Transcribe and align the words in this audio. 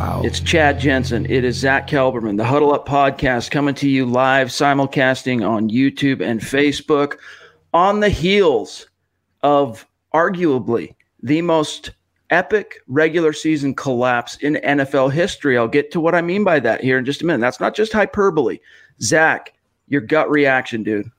Wow. 0.00 0.22
It's 0.24 0.40
Chad 0.40 0.80
Jensen. 0.80 1.26
It 1.26 1.44
is 1.44 1.56
Zack 1.56 1.86
Kelberman, 1.86 2.38
the 2.38 2.44
Huddle 2.46 2.72
Up 2.72 2.88
Podcast, 2.88 3.50
coming 3.50 3.74
to 3.74 3.86
you 3.86 4.06
live, 4.06 4.48
simulcasting 4.48 5.46
on 5.46 5.68
YouTube 5.68 6.22
and 6.22 6.40
Facebook 6.40 7.18
on 7.74 8.00
the 8.00 8.08
heels 8.08 8.88
of 9.42 9.86
arguably 10.14 10.94
the 11.22 11.42
most 11.42 11.90
epic 12.30 12.76
regular 12.88 13.34
season 13.34 13.74
collapse 13.74 14.38
in 14.38 14.54
NFL 14.64 15.12
history. 15.12 15.58
I'll 15.58 15.68
get 15.68 15.90
to 15.90 16.00
what 16.00 16.14
I 16.14 16.22
mean 16.22 16.44
by 16.44 16.60
that 16.60 16.82
here 16.82 16.96
in 16.96 17.04
just 17.04 17.20
a 17.20 17.26
minute. 17.26 17.42
That's 17.42 17.60
not 17.60 17.76
just 17.76 17.92
hyperbole. 17.92 18.58
Zack, 19.02 19.52
your 19.88 20.00
gut 20.00 20.30
reaction, 20.30 20.82
dude. 20.82 21.10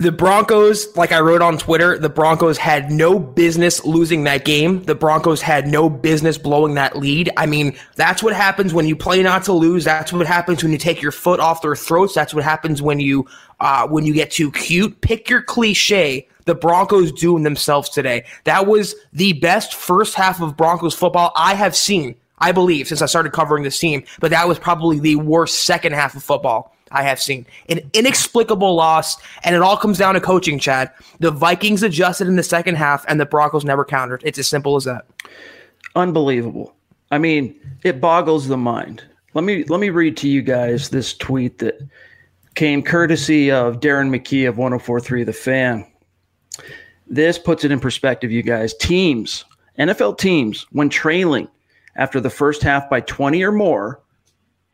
The 0.00 0.10
Broncos, 0.10 0.96
like 0.96 1.12
I 1.12 1.20
wrote 1.20 1.42
on 1.42 1.58
Twitter, 1.58 1.98
the 1.98 2.08
Broncos 2.08 2.56
had 2.56 2.90
no 2.90 3.18
business 3.18 3.84
losing 3.84 4.24
that 4.24 4.46
game. 4.46 4.82
The 4.84 4.94
Broncos 4.94 5.42
had 5.42 5.66
no 5.66 5.90
business 5.90 6.38
blowing 6.38 6.72
that 6.76 6.96
lead. 6.96 7.30
I 7.36 7.44
mean, 7.44 7.76
that's 7.96 8.22
what 8.22 8.32
happens 8.32 8.72
when 8.72 8.86
you 8.86 8.96
play 8.96 9.22
not 9.22 9.44
to 9.44 9.52
lose. 9.52 9.84
That's 9.84 10.10
what 10.10 10.26
happens 10.26 10.62
when 10.62 10.72
you 10.72 10.78
take 10.78 11.02
your 11.02 11.12
foot 11.12 11.38
off 11.38 11.60
their 11.60 11.76
throats. 11.76 12.14
That's 12.14 12.32
what 12.32 12.44
happens 12.44 12.80
when 12.80 12.98
you 12.98 13.26
uh, 13.60 13.88
when 13.88 14.06
you 14.06 14.14
get 14.14 14.30
too 14.30 14.50
cute. 14.52 14.98
Pick 15.02 15.28
your 15.28 15.42
cliche. 15.42 16.26
The 16.46 16.54
Broncos 16.54 17.12
doing 17.12 17.42
themselves 17.42 17.90
today. 17.90 18.24
That 18.44 18.66
was 18.66 18.94
the 19.12 19.34
best 19.34 19.74
first 19.74 20.14
half 20.14 20.40
of 20.40 20.56
Broncos 20.56 20.94
football 20.94 21.30
I 21.36 21.52
have 21.52 21.76
seen. 21.76 22.14
I 22.38 22.52
believe 22.52 22.88
since 22.88 23.02
I 23.02 23.06
started 23.06 23.32
covering 23.32 23.64
this 23.64 23.78
team, 23.78 24.04
but 24.18 24.30
that 24.30 24.48
was 24.48 24.58
probably 24.58 24.98
the 24.98 25.16
worst 25.16 25.64
second 25.64 25.92
half 25.92 26.16
of 26.16 26.24
football 26.24 26.74
I 26.90 27.02
have 27.02 27.20
seen. 27.20 27.46
An 27.68 27.80
inexplicable 27.92 28.74
loss, 28.74 29.16
and 29.44 29.54
it 29.54 29.62
all 29.62 29.76
comes 29.76 29.98
down 29.98 30.14
to 30.14 30.20
coaching, 30.20 30.58
Chad. 30.58 30.90
The 31.20 31.30
Vikings 31.30 31.82
adjusted 31.82 32.26
in 32.26 32.36
the 32.36 32.42
second 32.42 32.76
half, 32.76 33.04
and 33.08 33.20
the 33.20 33.26
Broncos 33.26 33.64
never 33.64 33.84
countered. 33.84 34.22
It's 34.24 34.38
as 34.38 34.48
simple 34.48 34.76
as 34.76 34.84
that. 34.84 35.06
Unbelievable. 35.94 36.74
I 37.10 37.18
mean, 37.18 37.58
it 37.82 38.00
boggles 38.00 38.48
the 38.48 38.56
mind. 38.56 39.02
Let 39.34 39.44
me 39.44 39.64
let 39.64 39.80
me 39.80 39.90
read 39.90 40.16
to 40.18 40.28
you 40.28 40.42
guys 40.42 40.88
this 40.88 41.14
tweet 41.16 41.58
that 41.58 41.80
came 42.54 42.82
courtesy 42.82 43.50
of 43.50 43.80
Darren 43.80 44.10
McKee 44.10 44.48
of 44.48 44.58
1043 44.58 45.24
The 45.24 45.32
Fan. 45.32 45.86
This 47.06 47.38
puts 47.38 47.64
it 47.64 47.72
in 47.72 47.80
perspective, 47.80 48.30
you 48.30 48.42
guys. 48.42 48.74
Teams, 48.74 49.44
NFL 49.78 50.18
teams, 50.18 50.66
when 50.72 50.88
trailing 50.88 51.48
after 51.96 52.20
the 52.20 52.30
first 52.30 52.62
half 52.62 52.88
by 52.88 53.00
20 53.00 53.42
or 53.42 53.52
more, 53.52 54.00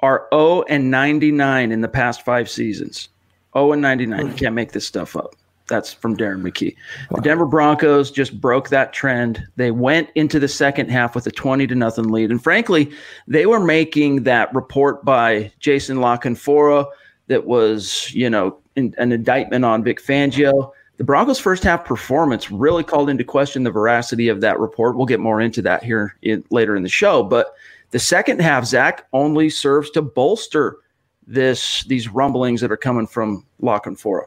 are 0.01 0.29
0 0.33 0.63
and 0.69 0.91
99 0.91 1.73
in 1.73 1.81
the 1.81 1.89
past 1.89 2.25
five 2.25 2.49
seasons. 2.51 3.09
0 3.55 3.73
and 3.73 3.83
99. 3.83 4.19
You 4.19 4.27
hmm. 4.27 4.37
can't 4.37 4.55
make 4.55 4.73
this 4.73 4.87
stuff 4.87 5.17
up. 5.17 5.35
That's 5.69 5.93
from 5.93 6.17
Darren 6.17 6.43
McKee. 6.43 6.77
Wow. 7.11 7.17
The 7.17 7.23
Denver 7.23 7.47
Broncos 7.47 8.11
just 8.11 8.41
broke 8.41 8.69
that 8.69 8.93
trend. 8.93 9.45
They 9.57 9.73
went 9.73 10.11
into 10.15 10.39
the 10.39 10.49
second 10.49 10.91
half 10.91 11.15
with 11.15 11.27
a 11.27 11.31
20 11.33 11.67
to 11.67 11.75
nothing 11.75 12.09
lead. 12.09 12.31
And 12.31 12.43
frankly, 12.43 12.93
they 13.27 13.47
were 13.47 13.59
making 13.59 14.23
that 14.25 14.55
report 14.55 15.05
by 15.05 15.51
Jason 15.59 16.01
La 16.01 16.19
Canfora 16.19 16.87
that 17.27 17.47
was, 17.47 18.13
you 18.15 18.31
know, 18.31 18.57
in, 18.77 18.95
an 18.99 19.11
indictment 19.11 19.65
on 19.65 19.83
Vic 19.83 20.01
Fangio. 20.01 20.71
The 20.99 21.05
Broncos' 21.05 21.41
first 21.41 21.65
half 21.65 21.85
performance 21.85 22.51
really 22.51 22.85
called 22.85 23.11
into 23.11 23.25
question 23.25 23.65
the 23.65 23.71
veracity 23.71 24.29
of 24.29 24.41
that 24.43 24.61
report. 24.61 24.97
We'll 24.97 25.07
get 25.07 25.21
more 25.21 25.41
into 25.41 25.63
that 25.63 25.83
here 25.83 26.17
in, 26.23 26.45
later 26.51 26.77
in 26.77 26.85
the 26.85 26.89
show. 26.89 27.25
But 27.25 27.55
the 27.91 27.99
second 27.99 28.41
half, 28.41 28.65
Zack, 28.65 29.07
only 29.13 29.51
serves 29.51 29.91
to 29.91 30.03
bolster 30.03 30.79
this 31.27 31.85
these 31.85 32.09
rumblings 32.09 32.61
that 32.61 32.71
are 32.71 32.77
coming 32.77 33.07
from 33.07 33.45
La 33.61 33.81
Canfora. 33.81 34.27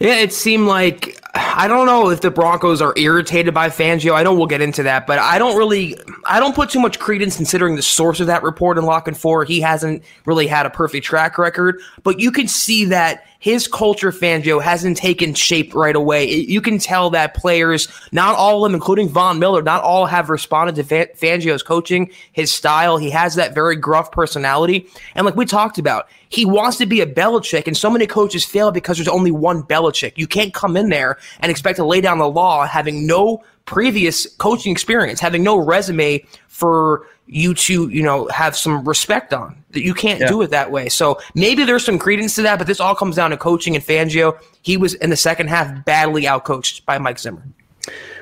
Yeah, 0.00 0.16
it 0.16 0.32
seemed 0.32 0.66
like 0.66 1.18
I 1.34 1.68
don't 1.68 1.86
know 1.86 2.10
if 2.10 2.20
the 2.20 2.30
Broncos 2.30 2.82
are 2.82 2.92
irritated 2.96 3.54
by 3.54 3.68
Fangio. 3.68 4.14
I 4.14 4.22
know 4.22 4.34
we'll 4.34 4.46
get 4.46 4.60
into 4.60 4.82
that, 4.82 5.06
but 5.06 5.18
I 5.18 5.38
don't 5.38 5.56
really 5.56 5.96
I 6.24 6.40
don't 6.40 6.54
put 6.54 6.70
too 6.70 6.80
much 6.80 6.98
credence 6.98 7.36
considering 7.36 7.76
the 7.76 7.82
source 7.82 8.20
of 8.20 8.26
that 8.26 8.42
report 8.42 8.76
in 8.76 8.84
La 8.84 9.00
Canfora. 9.00 9.46
He 9.46 9.60
hasn't 9.60 10.02
really 10.26 10.46
had 10.46 10.66
a 10.66 10.70
perfect 10.70 11.06
track 11.06 11.38
record, 11.38 11.80
but 12.02 12.18
you 12.18 12.32
can 12.32 12.48
see 12.48 12.84
that 12.86 13.24
his 13.44 13.68
culture, 13.68 14.10
Fangio, 14.10 14.62
hasn't 14.62 14.96
taken 14.96 15.34
shape 15.34 15.74
right 15.74 15.94
away. 15.94 16.24
You 16.32 16.62
can 16.62 16.78
tell 16.78 17.10
that 17.10 17.34
players, 17.34 17.88
not 18.10 18.36
all 18.36 18.64
of 18.64 18.70
them, 18.70 18.74
including 18.74 19.06
Von 19.10 19.38
Miller, 19.38 19.60
not 19.60 19.82
all 19.82 20.06
have 20.06 20.30
responded 20.30 20.76
to 20.76 20.82
Fangio's 20.82 21.62
coaching, 21.62 22.10
his 22.32 22.50
style. 22.50 22.96
He 22.96 23.10
has 23.10 23.34
that 23.34 23.54
very 23.54 23.76
gruff 23.76 24.10
personality. 24.10 24.88
And 25.14 25.26
like 25.26 25.36
we 25.36 25.44
talked 25.44 25.76
about, 25.76 26.08
he 26.30 26.46
wants 26.46 26.78
to 26.78 26.86
be 26.86 27.02
a 27.02 27.06
Belichick, 27.06 27.66
and 27.66 27.76
so 27.76 27.90
many 27.90 28.06
coaches 28.06 28.46
fail 28.46 28.70
because 28.70 28.96
there's 28.96 29.08
only 29.08 29.30
one 29.30 29.62
Belichick. 29.62 30.16
You 30.16 30.26
can't 30.26 30.54
come 30.54 30.74
in 30.74 30.88
there 30.88 31.18
and 31.40 31.50
expect 31.50 31.76
to 31.76 31.84
lay 31.84 32.00
down 32.00 32.16
the 32.16 32.30
law 32.30 32.66
having 32.66 33.06
no 33.06 33.44
previous 33.66 34.26
coaching 34.36 34.72
experience, 34.72 35.20
having 35.20 35.42
no 35.42 35.58
resume 35.58 36.24
for 36.48 37.06
you 37.26 37.54
to, 37.54 37.88
you 37.88 38.02
know, 38.02 38.28
have 38.28 38.56
some 38.56 38.86
respect 38.86 39.32
on. 39.32 39.56
That 39.70 39.82
you 39.82 39.94
can't 39.94 40.20
yeah. 40.20 40.28
do 40.28 40.42
it 40.42 40.50
that 40.50 40.70
way. 40.70 40.88
So 40.88 41.18
maybe 41.34 41.64
there's 41.64 41.84
some 41.84 41.98
credence 41.98 42.34
to 42.36 42.42
that, 42.42 42.58
but 42.58 42.66
this 42.66 42.80
all 42.80 42.94
comes 42.94 43.16
down 43.16 43.30
to 43.30 43.36
coaching 43.36 43.74
and 43.74 43.84
Fangio. 43.84 44.38
He 44.62 44.76
was 44.76 44.94
in 44.94 45.10
the 45.10 45.16
second 45.16 45.48
half 45.48 45.84
badly 45.84 46.22
outcoached 46.22 46.84
by 46.84 46.98
Mike 46.98 47.18
Zimmer. 47.18 47.42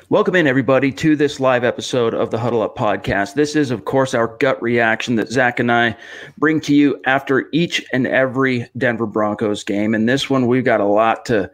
Welcome 0.09 0.35
in, 0.35 0.47
everybody, 0.47 0.91
to 0.91 1.15
this 1.15 1.39
live 1.39 1.63
episode 1.63 2.13
of 2.13 2.29
the 2.29 2.37
Huddle 2.37 2.61
Up 2.61 2.75
podcast. 2.77 3.33
This 3.33 3.55
is, 3.55 3.71
of 3.71 3.85
course, 3.85 4.13
our 4.13 4.27
gut 4.37 4.61
reaction 4.61 5.15
that 5.15 5.29
Zack 5.29 5.59
and 5.59 5.71
I 5.71 5.95
bring 6.37 6.59
to 6.61 6.75
you 6.75 7.01
after 7.05 7.49
each 7.51 7.83
and 7.93 8.05
every 8.05 8.69
Denver 8.77 9.05
Broncos 9.05 9.63
game. 9.63 9.95
And 9.95 10.07
this 10.07 10.29
one, 10.29 10.47
we've 10.47 10.65
got 10.65 10.81
a 10.81 10.85
lot 10.85 11.25
to 11.27 11.49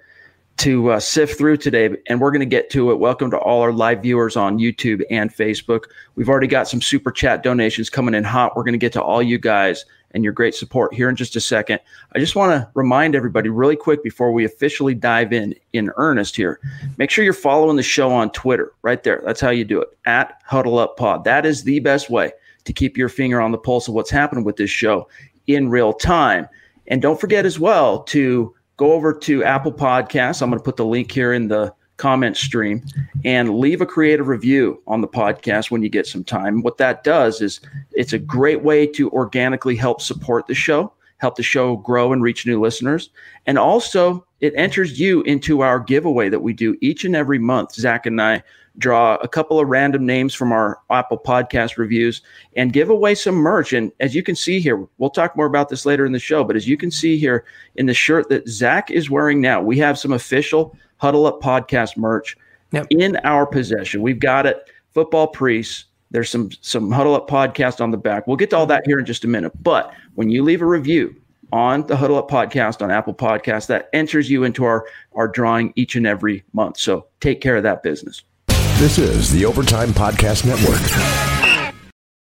to 0.60 0.92
uh, 0.92 1.00
sift 1.00 1.38
through 1.38 1.56
today, 1.56 1.90
and 2.08 2.20
we're 2.20 2.32
going 2.32 2.42
to 2.42 2.46
get 2.46 2.70
to 2.70 2.92
it. 2.92 3.00
Welcome 3.00 3.32
to 3.32 3.38
all 3.38 3.62
our 3.62 3.72
live 3.72 4.02
viewers 4.02 4.36
on 4.36 4.60
YouTube 4.60 5.02
and 5.10 5.34
Facebook. 5.34 5.86
We've 6.16 6.28
already 6.28 6.48
got 6.48 6.68
some 6.68 6.82
super 6.82 7.12
chat 7.12 7.44
donations 7.44 7.90
coming 7.90 8.14
in 8.14 8.26
hot. 8.26 8.58
We're 8.58 8.64
going 8.64 8.74
to 8.74 8.78
get 8.78 8.92
to 8.94 9.02
all 9.02 9.24
you 9.24 9.38
guys 9.38 9.86
and 10.12 10.22
your 10.22 10.34
great 10.34 10.54
support 10.54 10.94
here 10.94 11.08
in 11.08 11.16
just 11.16 11.38
a 11.38 11.42
second. 11.42 11.80
I 12.14 12.20
just 12.20 12.36
want 12.36 12.52
to 12.52 12.70
remind 12.74 13.16
everybody 13.16 13.48
really 13.48 13.78
quick 13.78 14.04
before 14.04 14.34
we 14.34 14.44
officially 14.44 14.94
dive 14.94 15.32
in 15.32 15.56
in 15.72 15.92
earnest 15.96 16.36
here. 16.36 16.60
Make 16.98 17.10
sure 17.10 17.24
you're 17.24 17.32
following 17.32 17.78
the 17.78 17.84
show 17.84 18.12
on 18.12 18.30
Twitter 18.32 18.74
right 18.82 19.02
there. 19.02 19.22
That's 19.26 19.40
how 19.40 19.52
you 19.52 19.64
do 19.64 19.80
it 19.82 19.88
at 20.06 20.42
Huddle 20.44 20.78
Up 20.78 20.98
Pod. 20.98 21.24
That 21.24 21.46
is 21.46 21.64
the 21.64 21.80
best 21.80 22.10
way 22.10 22.34
to 22.66 22.74
keep 22.74 22.98
your 22.98 23.08
finger 23.08 23.40
on 23.40 23.54
the 23.54 23.58
pulse 23.58 23.88
of 23.88 23.94
what's 23.94 24.12
happening 24.12 24.44
with 24.44 24.58
this 24.58 24.70
show 24.70 25.08
in 25.48 25.70
real 25.70 25.94
time. 25.94 26.50
And 26.88 27.02
don't 27.02 27.22
forget 27.22 27.46
as 27.46 27.60
well 27.60 28.04
to 28.04 28.54
go 28.80 28.94
over 28.94 29.14
to 29.14 29.44
Apple 29.44 29.74
Podcasts. 29.74 30.42
I'm 30.42 30.50
going 30.50 30.58
to 30.58 30.64
put 30.64 30.78
the 30.78 30.86
link 30.86 31.12
here 31.12 31.34
in 31.34 31.50
the 31.50 31.74
comment 31.98 32.38
stream 32.38 32.82
and 33.26 33.60
leave 33.60 33.82
a 33.82 33.86
creative 33.86 34.30
review 34.30 34.82
on 34.88 35.02
the 35.02 35.08
podcast 35.08 35.70
when 35.70 35.84
you 35.84 35.90
get 35.90 36.08
some 36.08 36.24
time. 36.24 36.62
What 36.62 36.78
that 36.78 37.04
does 37.04 37.42
is 37.42 37.60
it's 37.92 38.14
a 38.14 38.18
great 38.18 38.64
way 38.64 38.88
to 38.88 39.12
organically 39.12 39.76
help 39.76 40.02
support 40.02 40.48
the 40.48 40.56
show, 40.56 40.94
help 41.18 41.36
the 41.36 41.44
show 41.44 41.76
grow 41.76 42.14
and 42.14 42.24
reach 42.24 42.46
new 42.46 42.62
listeners. 42.62 43.10
And 43.46 43.60
also, 43.60 44.26
it 44.40 44.54
enters 44.56 44.98
you 44.98 45.24
into 45.24 45.60
our 45.60 45.82
giveaway 45.82 46.30
that 46.30 46.40
we 46.40 46.54
do 46.54 46.78
each 46.80 47.04
and 47.04 47.18
every 47.18 47.38
month. 47.38 47.74
Zack 47.74 48.06
and 48.06 48.22
I 48.22 48.42
draw 48.80 49.16
a 49.18 49.28
couple 49.28 49.60
of 49.60 49.68
random 49.68 50.06
names 50.06 50.34
from 50.34 50.52
our 50.52 50.80
Apple 50.90 51.18
podcast 51.18 51.78
reviews 51.78 52.22
and 52.56 52.74
give 52.74 52.90
away 52.90 53.14
some 53.14 53.36
merch. 53.36 53.74
And 53.74 53.92
as 54.00 54.16
you 54.16 54.24
can 54.24 54.36
see 54.36 54.60
here, 54.60 54.88
we'll 54.98 55.10
talk 55.10 55.36
more 55.36 55.46
about 55.46 55.70
this 55.70 55.86
later 55.86 56.06
in 56.06 56.14
the 56.14 56.20
show. 56.20 56.44
But 56.44 56.56
as 56.56 56.68
you 56.68 56.78
can 56.78 56.90
see 56.90 57.18
here 57.18 57.46
in 57.76 57.86
the 57.86 57.94
shirt 57.94 58.30
that 58.30 58.48
Zack 58.48 58.90
is 58.90 59.10
wearing 59.10 59.42
now, 59.42 59.62
we 59.62 59.78
have 59.78 60.00
some 60.00 60.14
official 60.14 60.76
Huddle 60.98 61.26
Up 61.26 61.42
podcast 61.42 61.98
merch 61.98 62.36
yep. 62.72 62.88
in 62.90 63.18
our 63.18 63.46
possession. 63.46 64.02
We've 64.02 64.20
got 64.20 64.46
it, 64.46 64.70
football 64.94 65.28
priests. 65.28 65.86
There's 66.12 66.30
some 66.30 66.50
some 66.62 66.92
Huddle 66.92 67.16
Up 67.16 67.30
podcast 67.30 67.82
on 67.82 67.92
the 67.92 67.98
back. 67.98 68.26
We'll 68.26 68.38
get 68.38 68.50
to 68.52 68.58
all 68.58 68.66
that 68.68 68.84
here 68.86 69.00
in 69.00 69.06
just 69.06 69.24
a 69.26 69.28
minute. 69.28 69.52
But 69.62 69.94
when 70.16 70.30
you 70.30 70.44
leave 70.44 70.62
a 70.62 70.66
review 70.66 71.16
on 71.52 71.86
the 71.88 71.96
Huddle 71.96 72.18
Up 72.18 72.30
podcast 72.30 72.82
on 72.82 72.92
Apple 72.92 73.14
Podcasts, 73.14 73.68
that 73.68 73.90
enters 73.94 74.30
you 74.30 74.44
into 74.44 74.64
our 74.64 74.88
our 75.14 75.28
drawing 75.28 75.74
each 75.76 75.96
and 75.96 76.08
every 76.08 76.44
month. 76.54 76.80
So 76.80 77.06
take 77.20 77.42
care 77.42 77.58
of 77.58 77.64
that 77.64 77.84
business. 77.84 78.24
This 78.80 78.98
is 78.98 79.30
the 79.30 79.44
Overtime 79.46 79.90
Podcast 79.90 80.46
Network. 80.46 80.80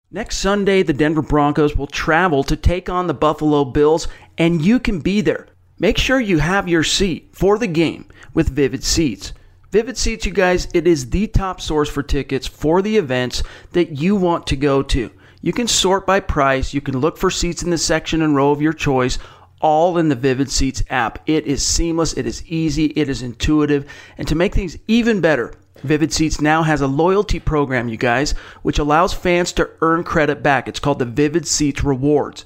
Next 0.09 0.37
Sunday, 0.37 0.83
the 0.83 0.93
Denver 0.93 1.21
Broncos 1.21 1.75
will 1.75 1.85
travel 1.85 2.45
to 2.45 2.55
take 2.55 2.87
on 2.87 3.07
the 3.07 3.13
Buffalo 3.13 3.65
Bills, 3.65 4.07
and 4.37 4.61
you 4.61 4.79
can 4.79 5.01
be 5.01 5.19
there. 5.19 5.49
Make 5.79 5.97
sure 5.97 6.17
you 6.17 6.37
have 6.37 6.69
your 6.69 6.81
seat 6.81 7.27
for 7.33 7.57
the 7.57 7.67
game 7.67 8.07
with 8.33 8.55
Vivid 8.55 8.85
Seats. 8.85 9.33
Vivid 9.71 9.97
Seats, 9.97 10.25
you 10.25 10.31
guys, 10.31 10.69
it 10.73 10.87
is 10.87 11.09
the 11.09 11.27
top 11.27 11.59
source 11.59 11.89
for 11.89 12.01
tickets 12.01 12.47
for 12.47 12.81
the 12.81 12.95
events 12.95 13.43
that 13.73 13.99
you 13.99 14.15
want 14.15 14.47
to 14.47 14.55
go 14.55 14.81
to. 14.81 15.11
You 15.41 15.51
can 15.51 15.67
sort 15.67 16.07
by 16.07 16.21
price, 16.21 16.73
you 16.73 16.79
can 16.79 16.99
look 16.99 17.17
for 17.17 17.29
seats 17.29 17.63
in 17.63 17.69
the 17.69 17.77
section 17.77 18.21
and 18.21 18.33
row 18.33 18.51
of 18.51 18.61
your 18.61 18.71
choice 18.71 19.19
all 19.59 19.97
in 19.97 20.07
the 20.07 20.15
Vivid 20.15 20.49
Seats 20.49 20.83
app. 20.89 21.19
It 21.25 21.45
is 21.47 21.65
seamless, 21.65 22.13
it 22.13 22.25
is 22.25 22.45
easy, 22.45 22.85
it 22.95 23.09
is 23.09 23.21
intuitive, 23.21 23.91
and 24.17 24.25
to 24.29 24.35
make 24.35 24.55
things 24.55 24.77
even 24.87 25.19
better, 25.19 25.53
Vivid 25.83 26.13
Seats 26.13 26.41
now 26.41 26.63
has 26.63 26.81
a 26.81 26.87
loyalty 26.87 27.39
program, 27.39 27.89
you 27.89 27.97
guys, 27.97 28.31
which 28.61 28.79
allows 28.79 29.13
fans 29.13 29.51
to 29.53 29.69
earn 29.81 30.03
credit 30.03 30.41
back. 30.41 30.67
It's 30.67 30.79
called 30.79 30.99
the 30.99 31.05
Vivid 31.05 31.47
Seats 31.47 31.83
Rewards. 31.83 32.45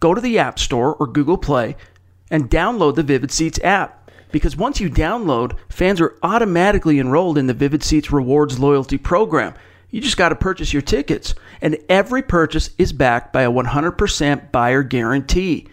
Go 0.00 0.14
to 0.14 0.20
the 0.20 0.38
App 0.38 0.58
Store 0.58 0.94
or 0.94 1.06
Google 1.06 1.38
Play 1.38 1.76
and 2.30 2.50
download 2.50 2.94
the 2.94 3.02
Vivid 3.02 3.30
Seats 3.30 3.60
app. 3.62 4.10
Because 4.32 4.56
once 4.56 4.80
you 4.80 4.88
download, 4.88 5.56
fans 5.68 6.00
are 6.00 6.16
automatically 6.22 6.98
enrolled 6.98 7.36
in 7.36 7.48
the 7.48 7.54
Vivid 7.54 7.82
Seats 7.82 8.12
Rewards 8.12 8.58
loyalty 8.58 8.96
program. 8.96 9.54
You 9.90 10.00
just 10.00 10.16
got 10.16 10.28
to 10.28 10.36
purchase 10.36 10.72
your 10.72 10.82
tickets, 10.82 11.34
and 11.60 11.76
every 11.88 12.22
purchase 12.22 12.70
is 12.78 12.92
backed 12.92 13.32
by 13.32 13.42
a 13.42 13.50
100% 13.50 14.52
buyer 14.52 14.84
guarantee. 14.84 15.66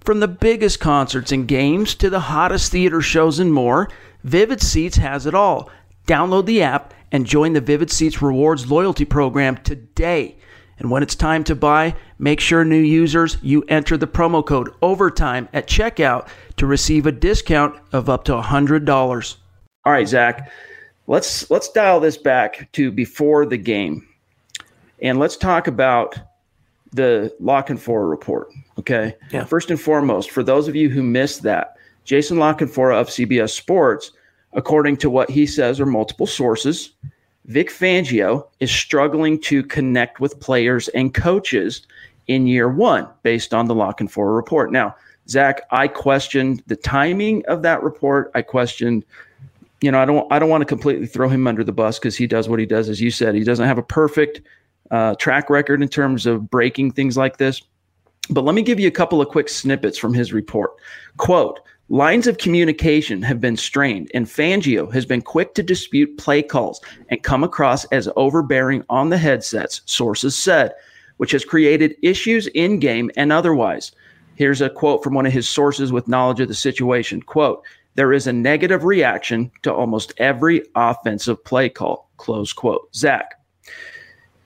From 0.00 0.20
the 0.20 0.28
biggest 0.28 0.78
concerts 0.78 1.32
and 1.32 1.48
games 1.48 1.96
to 1.96 2.08
the 2.08 2.20
hottest 2.20 2.70
theater 2.70 3.00
shows 3.00 3.40
and 3.40 3.52
more, 3.52 3.88
Vivid 4.22 4.62
Seats 4.62 4.98
has 4.98 5.26
it 5.26 5.34
all. 5.34 5.68
Download 6.06 6.46
the 6.46 6.62
app 6.62 6.94
and 7.12 7.26
join 7.26 7.52
the 7.52 7.60
Vivid 7.60 7.90
Seats 7.90 8.22
Rewards 8.22 8.70
loyalty 8.70 9.04
program 9.04 9.56
today. 9.58 10.36
And 10.78 10.90
when 10.90 11.02
it's 11.02 11.14
time 11.14 11.42
to 11.44 11.54
buy, 11.54 11.94
make 12.18 12.38
sure 12.38 12.64
new 12.64 12.76
users 12.76 13.38
you 13.42 13.62
enter 13.68 13.96
the 13.96 14.06
promo 14.06 14.44
code 14.44 14.70
OVERTIME 14.82 15.48
at 15.52 15.66
checkout 15.66 16.28
to 16.56 16.66
receive 16.66 17.06
a 17.06 17.12
discount 17.12 17.78
of 17.92 18.08
up 18.08 18.24
to 18.24 18.32
$100. 18.32 19.36
All 19.84 19.92
right, 19.92 20.06
Zack, 20.06 20.50
let's 21.06 21.50
let's 21.50 21.70
dial 21.70 22.00
this 22.00 22.18
back 22.18 22.70
to 22.72 22.90
before 22.90 23.46
the 23.46 23.56
game. 23.56 24.06
And 25.02 25.18
let's 25.18 25.36
talk 25.36 25.66
about 25.66 26.16
the 26.92 27.34
La 27.40 27.62
Canfora 27.62 28.08
report. 28.08 28.48
Okay. 28.78 29.14
Yeah. 29.30 29.44
First 29.44 29.70
and 29.70 29.80
foremost, 29.80 30.30
for 30.30 30.42
those 30.42 30.68
of 30.68 30.76
you 30.76 30.88
who 30.88 31.02
missed 31.02 31.42
that, 31.42 31.76
Jason 32.04 32.38
La 32.38 32.54
Canfora 32.54 33.00
of 33.00 33.08
CBS 33.08 33.50
Sports 33.50 34.12
According 34.52 34.96
to 34.98 35.10
what 35.10 35.30
he 35.30 35.46
says 35.46 35.80
or 35.80 35.86
multiple 35.86 36.26
sources, 36.26 36.92
Vic 37.46 37.70
Fangio 37.70 38.46
is 38.60 38.70
struggling 38.70 39.40
to 39.42 39.62
connect 39.62 40.18
with 40.18 40.40
players 40.40 40.88
and 40.88 41.14
coaches 41.14 41.82
in 42.26 42.46
year 42.46 42.68
one 42.68 43.08
based 43.22 43.54
on 43.54 43.66
the 43.66 43.74
La 43.74 43.92
Canfora 43.92 44.34
report. 44.34 44.72
Now, 44.72 44.96
Zack, 45.28 45.62
I 45.70 45.88
questioned 45.88 46.62
the 46.66 46.76
timing 46.76 47.44
of 47.46 47.62
that 47.62 47.82
report. 47.82 48.30
I 48.34 48.42
questioned, 48.42 49.04
you 49.80 49.90
know, 49.90 50.00
I 50.00 50.04
don't 50.04 50.32
I 50.32 50.38
don't 50.38 50.48
want 50.48 50.62
to 50.62 50.66
completely 50.66 51.06
throw 51.06 51.28
him 51.28 51.46
under 51.46 51.64
the 51.64 51.72
bus 51.72 51.98
because 51.98 52.16
he 52.16 52.26
does 52.26 52.48
what 52.48 52.58
he 52.58 52.66
does, 52.66 52.88
as 52.88 53.00
you 53.00 53.10
said. 53.10 53.34
He 53.34 53.44
doesn't 53.44 53.66
have 53.66 53.78
a 53.78 53.82
perfect 53.82 54.40
uh, 54.90 55.14
track 55.16 55.50
record 55.50 55.82
in 55.82 55.88
terms 55.88 56.26
of 56.26 56.48
breaking 56.50 56.92
things 56.92 57.16
like 57.16 57.36
this. 57.38 57.62
But 58.30 58.44
let 58.44 58.54
me 58.54 58.62
give 58.62 58.80
you 58.80 58.88
a 58.88 58.92
couple 58.92 59.20
of 59.20 59.28
quick 59.28 59.48
snippets 59.48 59.98
from 59.98 60.14
his 60.14 60.32
report. 60.32 60.72
Quote, 61.16 61.60
Lines 61.88 62.26
of 62.26 62.38
communication 62.38 63.22
have 63.22 63.40
been 63.40 63.56
strained, 63.56 64.10
and 64.12 64.26
Fangio 64.26 64.92
has 64.92 65.06
been 65.06 65.22
quick 65.22 65.54
to 65.54 65.62
dispute 65.62 66.18
play 66.18 66.42
calls 66.42 66.80
and 67.10 67.22
come 67.22 67.44
across 67.44 67.84
as 67.86 68.08
overbearing 68.16 68.82
on 68.88 69.10
the 69.10 69.18
headsets, 69.18 69.82
sources 69.86 70.34
said, 70.34 70.72
which 71.18 71.30
has 71.30 71.44
created 71.44 71.94
issues 72.02 72.48
in 72.48 72.80
game 72.80 73.08
and 73.16 73.32
otherwise. 73.32 73.92
Here's 74.34 74.60
a 74.60 74.68
quote 74.68 75.04
from 75.04 75.14
one 75.14 75.26
of 75.26 75.32
his 75.32 75.48
sources 75.48 75.92
with 75.92 76.08
knowledge 76.08 76.40
of 76.40 76.48
the 76.48 76.54
situation. 76.54 77.22
Quote, 77.22 77.62
there 77.94 78.12
is 78.12 78.26
a 78.26 78.32
negative 78.32 78.82
reaction 78.82 79.52
to 79.62 79.72
almost 79.72 80.12
every 80.18 80.62
offensive 80.74 81.42
play 81.44 81.68
call. 81.68 82.10
Close 82.16 82.52
quote. 82.52 82.94
Zack, 82.96 83.35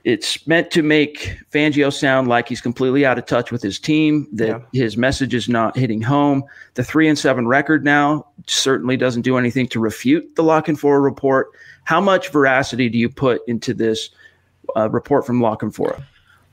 it's 0.05 0.47
meant 0.47 0.71
to 0.73 0.83
make 0.83 1.39
Fangio 1.53 1.93
sound 1.93 2.29
like 2.29 2.49
he's 2.49 2.61
completely 2.61 3.05
out 3.05 3.19
of 3.19 3.27
touch 3.27 3.53
with 3.53 3.63
his 3.63 3.79
team, 3.79 4.27
that 4.33 4.49
yeah. 4.49 4.83
his 4.83 4.97
message 4.97 5.35
is 5.35 5.49
not 5.49 5.77
hitting 5.77 6.01
home. 6.01 6.45
The 6.75 6.85
three 6.85 7.09
and 7.09 7.19
seven 7.19 7.47
record 7.47 7.85
now 7.85 8.27
certainly 8.47 8.97
doesn't 8.97 9.23
do 9.23 9.37
anything 9.37 9.69
to 9.69 9.81
refute 9.81 10.37
the 10.37 10.43
La 10.43 10.63
Canfora 10.63 11.03
report. 11.03 11.49
How 11.85 12.01
much 12.01 12.31
veracity 12.31 12.89
do 12.89 12.99
you 12.99 13.09
put 13.09 13.43
into 13.47 13.75
this 13.75 14.11
uh, 14.77 14.89
report 14.91 15.27
from 15.27 15.41
La 15.41 15.57
Canfora? 15.57 16.03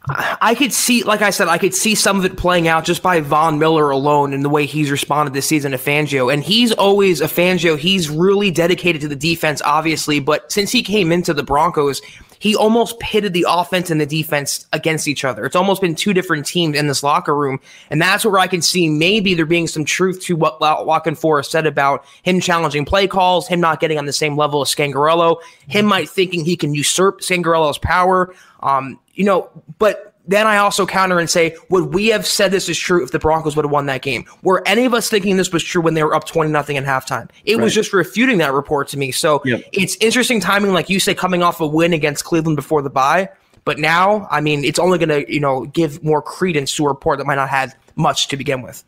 I 0.10 0.56
could 0.56 0.72
see, 0.72 1.04
like 1.04 1.22
I 1.22 1.32
said, 1.32 1.50
I 1.50 1.58
could 1.58 1.76
see 1.76 1.94
some 1.94 2.18
of 2.18 2.24
it 2.24 2.38
playing 2.38 2.70
out 2.70 2.86
just 2.86 3.04
by 3.04 3.20
Von 3.20 3.60
Miller 3.60 3.90
alone 3.90 4.32
in 4.32 4.42
the 4.42 4.50
way 4.50 4.66
he's 4.66 4.90
responded 4.90 5.34
this 5.34 5.46
season 5.46 5.74
to 5.74 5.78
Fangio. 5.78 6.32
And 6.32 6.42
he's 6.42 6.72
always 6.72 7.20
a 7.20 7.26
Fangio. 7.26 7.78
He's 7.78 8.10
really 8.10 8.50
dedicated 8.50 9.02
to 9.02 9.10
the 9.10 9.18
defense, 9.18 9.62
obviously. 9.64 10.22
But 10.22 10.50
since 10.50 10.72
he 10.72 10.82
came 10.82 11.12
into 11.12 11.34
the 11.34 11.44
Broncos, 11.44 12.02
he 12.40 12.56
almost 12.56 13.00
pitted 13.00 13.34
the 13.34 13.46
offense 13.48 13.90
and 13.90 14.00
the 14.00 14.06
defense 14.06 14.68
against 14.74 15.08
each 15.08 15.24
other. 15.24 15.46
It's 15.46 15.56
almost 15.56 15.82
been 15.82 15.96
two 15.96 16.14
different 16.14 16.46
teams 16.46 16.78
in 16.78 16.88
this 16.88 17.04
locker 17.04 17.36
room. 17.36 17.60
And 17.90 18.02
that's 18.02 18.26
where 18.26 18.40
I 18.40 18.48
can 18.48 18.62
see 18.62 18.90
maybe 18.90 19.34
there 19.34 19.46
being 19.46 19.68
some 19.68 19.86
truth 19.86 20.22
to 20.24 20.36
what 20.36 20.62
La 20.62 21.00
Canfora 21.00 21.46
said 21.46 21.66
about 21.66 22.06
him 22.24 22.40
challenging 22.40 22.86
play 22.86 23.08
calls, 23.08 23.48
him 23.48 23.60
not 23.60 23.80
getting 23.80 23.98
on 23.98 24.06
the 24.06 24.14
same 24.14 24.38
level 24.38 24.62
as 24.62 24.74
Scangarello, 24.74 25.42
him 25.68 25.86
might 25.86 26.10
thinking 26.10 26.44
he 26.44 26.56
can 26.56 26.74
usurp 26.74 27.22
Scangarello's 27.22 27.78
power. 27.78 28.34
Um, 28.62 29.00
you 29.14 29.24
know, 29.24 29.50
but 29.80 30.14
then 30.28 30.48
I 30.48 30.58
also 30.58 30.86
counter 30.86 31.20
and 31.20 31.30
say, 31.30 31.56
would 31.70 31.94
we 31.94 32.08
have 32.08 32.26
said 32.26 32.52
this 32.52 32.70
is 32.70 32.78
true 32.78 33.04
if 33.04 33.12
the 33.12 33.20
Broncos 33.20 33.56
would 33.56 33.66
have 33.66 33.72
won 33.72 33.86
that 33.88 34.02
game? 34.02 34.26
Were 34.44 34.62
any 34.66 34.86
of 34.86 34.94
us 34.94 35.10
thinking 35.10 35.38
this 35.38 35.52
was 35.52 35.64
true 35.64 35.82
when 35.82 35.94
they 35.94 36.04
were 36.04 36.14
up 36.14 36.26
20 36.26 36.52
nothing 36.52 36.76
in 36.76 36.84
halftime? 36.84 37.30
It 37.46 37.56
right. 37.56 37.64
was 37.64 37.74
just 37.74 37.94
refuting 37.94 38.38
that 38.40 38.54
report 38.54 38.88
to 38.90 38.98
me. 38.98 39.12
So 39.12 39.42
yep. 39.46 39.62
it's 39.72 39.96
interesting 39.98 40.40
timing, 40.40 40.74
like 40.74 40.90
you 40.90 41.00
say, 41.00 41.16
coming 41.16 41.44
off 41.44 41.62
a 41.62 41.68
win 41.68 41.94
against 41.94 42.26
Cleveland 42.26 42.56
before 42.56 42.82
the 42.82 42.90
bye. 42.90 43.30
But 43.64 43.80
now, 43.80 44.28
I 44.32 44.40
mean, 44.40 44.64
it's 44.64 44.80
only 44.80 44.98
going 44.98 45.10
to, 45.10 45.34
you 45.34 45.42
know, 45.42 45.66
give 45.66 46.02
more 46.02 46.22
credence 46.22 46.74
to 46.78 46.86
a 46.86 46.88
report 46.88 47.18
that 47.18 47.26
might 47.26 47.36
not 47.36 47.50
have 47.50 47.76
much 47.98 48.30
to 48.30 48.38
begin 48.38 48.62
with. 48.62 48.84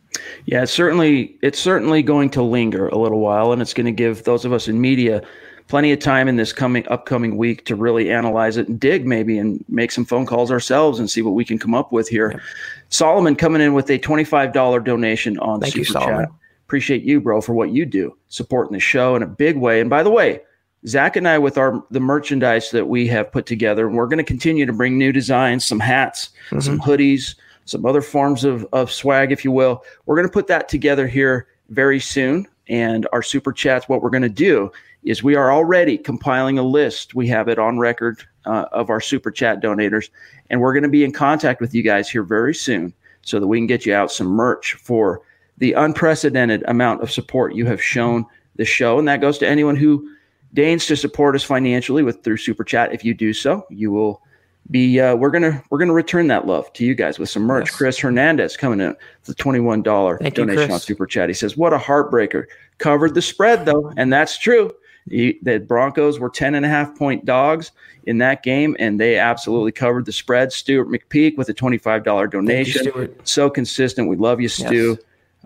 Yeah, 0.46 0.62
it's 0.62 0.72
certainly 0.72 1.36
it's 1.42 1.58
certainly 1.58 2.02
going 2.02 2.30
to 2.30 2.42
linger 2.42 2.88
a 2.88 2.96
little 2.96 3.20
while, 3.20 3.52
and 3.52 3.60
it's 3.60 3.74
going 3.74 3.86
to 3.86 3.92
give 3.92 4.24
those 4.24 4.46
of 4.46 4.54
us 4.54 4.68
in 4.68 4.80
media 4.80 5.22
plenty 5.70 5.92
of 5.92 6.00
time 6.00 6.26
in 6.26 6.34
this 6.34 6.52
coming 6.52 6.86
upcoming 6.88 7.36
week 7.36 7.64
to 7.64 7.76
really 7.76 8.10
analyze 8.10 8.56
it 8.56 8.66
and 8.66 8.80
dig 8.80 9.06
maybe 9.06 9.38
and 9.38 9.64
make 9.68 9.92
some 9.92 10.04
phone 10.04 10.26
calls 10.26 10.50
ourselves 10.50 10.98
and 10.98 11.08
see 11.08 11.22
what 11.22 11.30
we 11.30 11.44
can 11.44 11.58
come 11.58 11.74
up 11.74 11.92
with 11.92 12.08
here. 12.08 12.32
Yeah. 12.32 12.40
Solomon 12.88 13.36
coming 13.36 13.62
in 13.62 13.72
with 13.72 13.88
a 13.88 13.98
$25 13.98 14.84
donation 14.84 15.38
on 15.38 15.60
Thank 15.60 15.74
Super 15.74 16.00
you, 16.00 16.06
Chat. 16.06 16.28
Appreciate 16.66 17.04
you, 17.04 17.20
bro, 17.20 17.40
for 17.40 17.54
what 17.54 17.70
you 17.70 17.86
do, 17.86 18.16
supporting 18.28 18.72
the 18.72 18.80
show 18.80 19.14
in 19.14 19.22
a 19.22 19.26
big 19.26 19.56
way. 19.56 19.80
And 19.80 19.88
by 19.88 20.02
the 20.02 20.10
way, 20.10 20.40
Zack 20.88 21.14
and 21.14 21.28
I, 21.28 21.38
with 21.38 21.56
our 21.56 21.84
the 21.90 22.00
merchandise 22.00 22.72
that 22.72 22.88
we 22.88 23.06
have 23.06 23.30
put 23.30 23.46
together, 23.46 23.86
and 23.86 23.96
we're 23.96 24.06
going 24.06 24.18
to 24.18 24.24
continue 24.24 24.66
to 24.66 24.72
bring 24.72 24.98
new 24.98 25.12
designs, 25.12 25.64
some 25.64 25.80
hats, 25.80 26.30
mm-hmm. 26.46 26.60
some 26.60 26.80
hoodies, 26.80 27.36
some 27.64 27.86
other 27.86 28.02
forms 28.02 28.42
of, 28.44 28.66
of 28.72 28.90
swag, 28.90 29.30
if 29.30 29.44
you 29.44 29.52
will. 29.52 29.84
We're 30.06 30.16
going 30.16 30.28
to 30.28 30.32
put 30.32 30.48
that 30.48 30.68
together 30.68 31.06
here 31.06 31.46
very 31.68 32.00
soon. 32.00 32.48
And 32.68 33.06
our 33.12 33.22
super 33.22 33.52
chats, 33.52 33.88
what 33.88 34.00
we're 34.00 34.10
going 34.10 34.22
to 34.22 34.28
do 34.28 34.70
is 35.02 35.22
we 35.22 35.34
are 35.34 35.52
already 35.52 35.96
compiling 35.96 36.58
a 36.58 36.62
list. 36.62 37.14
We 37.14 37.26
have 37.28 37.48
it 37.48 37.58
on 37.58 37.78
record 37.78 38.22
uh, 38.44 38.66
of 38.72 38.90
our 38.90 39.00
super 39.00 39.30
chat 39.30 39.62
donators, 39.62 40.10
and 40.50 40.60
we're 40.60 40.72
going 40.72 40.82
to 40.82 40.88
be 40.88 41.04
in 41.04 41.12
contact 41.12 41.60
with 41.60 41.74
you 41.74 41.82
guys 41.82 42.08
here 42.10 42.22
very 42.22 42.54
soon 42.54 42.92
so 43.22 43.40
that 43.40 43.46
we 43.46 43.58
can 43.58 43.66
get 43.66 43.86
you 43.86 43.94
out 43.94 44.12
some 44.12 44.28
merch 44.28 44.74
for 44.74 45.22
the 45.58 45.72
unprecedented 45.74 46.64
amount 46.68 47.02
of 47.02 47.10
support 47.10 47.54
you 47.54 47.66
have 47.66 47.82
shown 47.82 48.24
the 48.56 48.64
show. 48.64 48.98
And 48.98 49.06
that 49.08 49.20
goes 49.20 49.38
to 49.38 49.48
anyone 49.48 49.76
who 49.76 50.10
deigns 50.54 50.86
to 50.86 50.96
support 50.96 51.34
us 51.34 51.42
financially 51.42 52.02
with 52.02 52.24
through 52.24 52.38
super 52.38 52.64
chat. 52.64 52.92
If 52.92 53.04
you 53.04 53.14
do 53.14 53.32
so, 53.32 53.66
you 53.70 53.90
will 53.90 54.22
be 54.70 55.00
uh, 55.00 55.16
we're 55.16 55.30
gonna 55.30 55.62
we're 55.70 55.78
gonna 55.78 55.92
return 55.92 56.26
that 56.28 56.46
love 56.46 56.72
to 56.74 56.84
you 56.84 56.94
guys 56.94 57.18
with 57.18 57.28
some 57.28 57.42
merch. 57.42 57.68
Yes. 57.68 57.76
Chris 57.76 57.98
Hernandez 57.98 58.56
coming 58.56 58.80
in 58.80 58.88
with 59.20 59.28
a 59.28 59.34
twenty 59.34 59.60
one 59.60 59.82
dollar 59.82 60.18
donation 60.18 60.68
you, 60.68 60.74
on 60.74 60.80
super 60.80 61.06
chat. 61.06 61.28
He 61.28 61.34
says, 61.34 61.56
"What 61.56 61.72
a 61.72 61.78
heartbreaker! 61.78 62.44
Covered 62.78 63.14
the 63.14 63.22
spread 63.22 63.64
though, 63.64 63.92
and 63.96 64.12
that's 64.12 64.38
true 64.38 64.70
the 65.06 65.64
Broncos 65.66 66.18
were 66.18 66.30
10 66.30 66.54
and 66.54 66.64
a 66.64 66.68
half 66.68 66.96
point 66.96 67.24
dogs 67.24 67.72
in 68.04 68.18
that 68.18 68.42
game, 68.42 68.76
and 68.78 69.00
they 69.00 69.18
absolutely 69.18 69.72
covered 69.72 70.06
the 70.06 70.12
spread. 70.12 70.52
Stuart 70.52 70.88
McPeak 70.88 71.36
with 71.36 71.48
a 71.48 71.54
$25 71.54 72.30
donation. 72.30 72.84
You, 72.84 73.14
so 73.24 73.50
consistent. 73.50 74.08
We 74.08 74.16
love 74.16 74.40
you, 74.40 74.48
Stu. 74.48 74.98
Yes. 74.98 74.98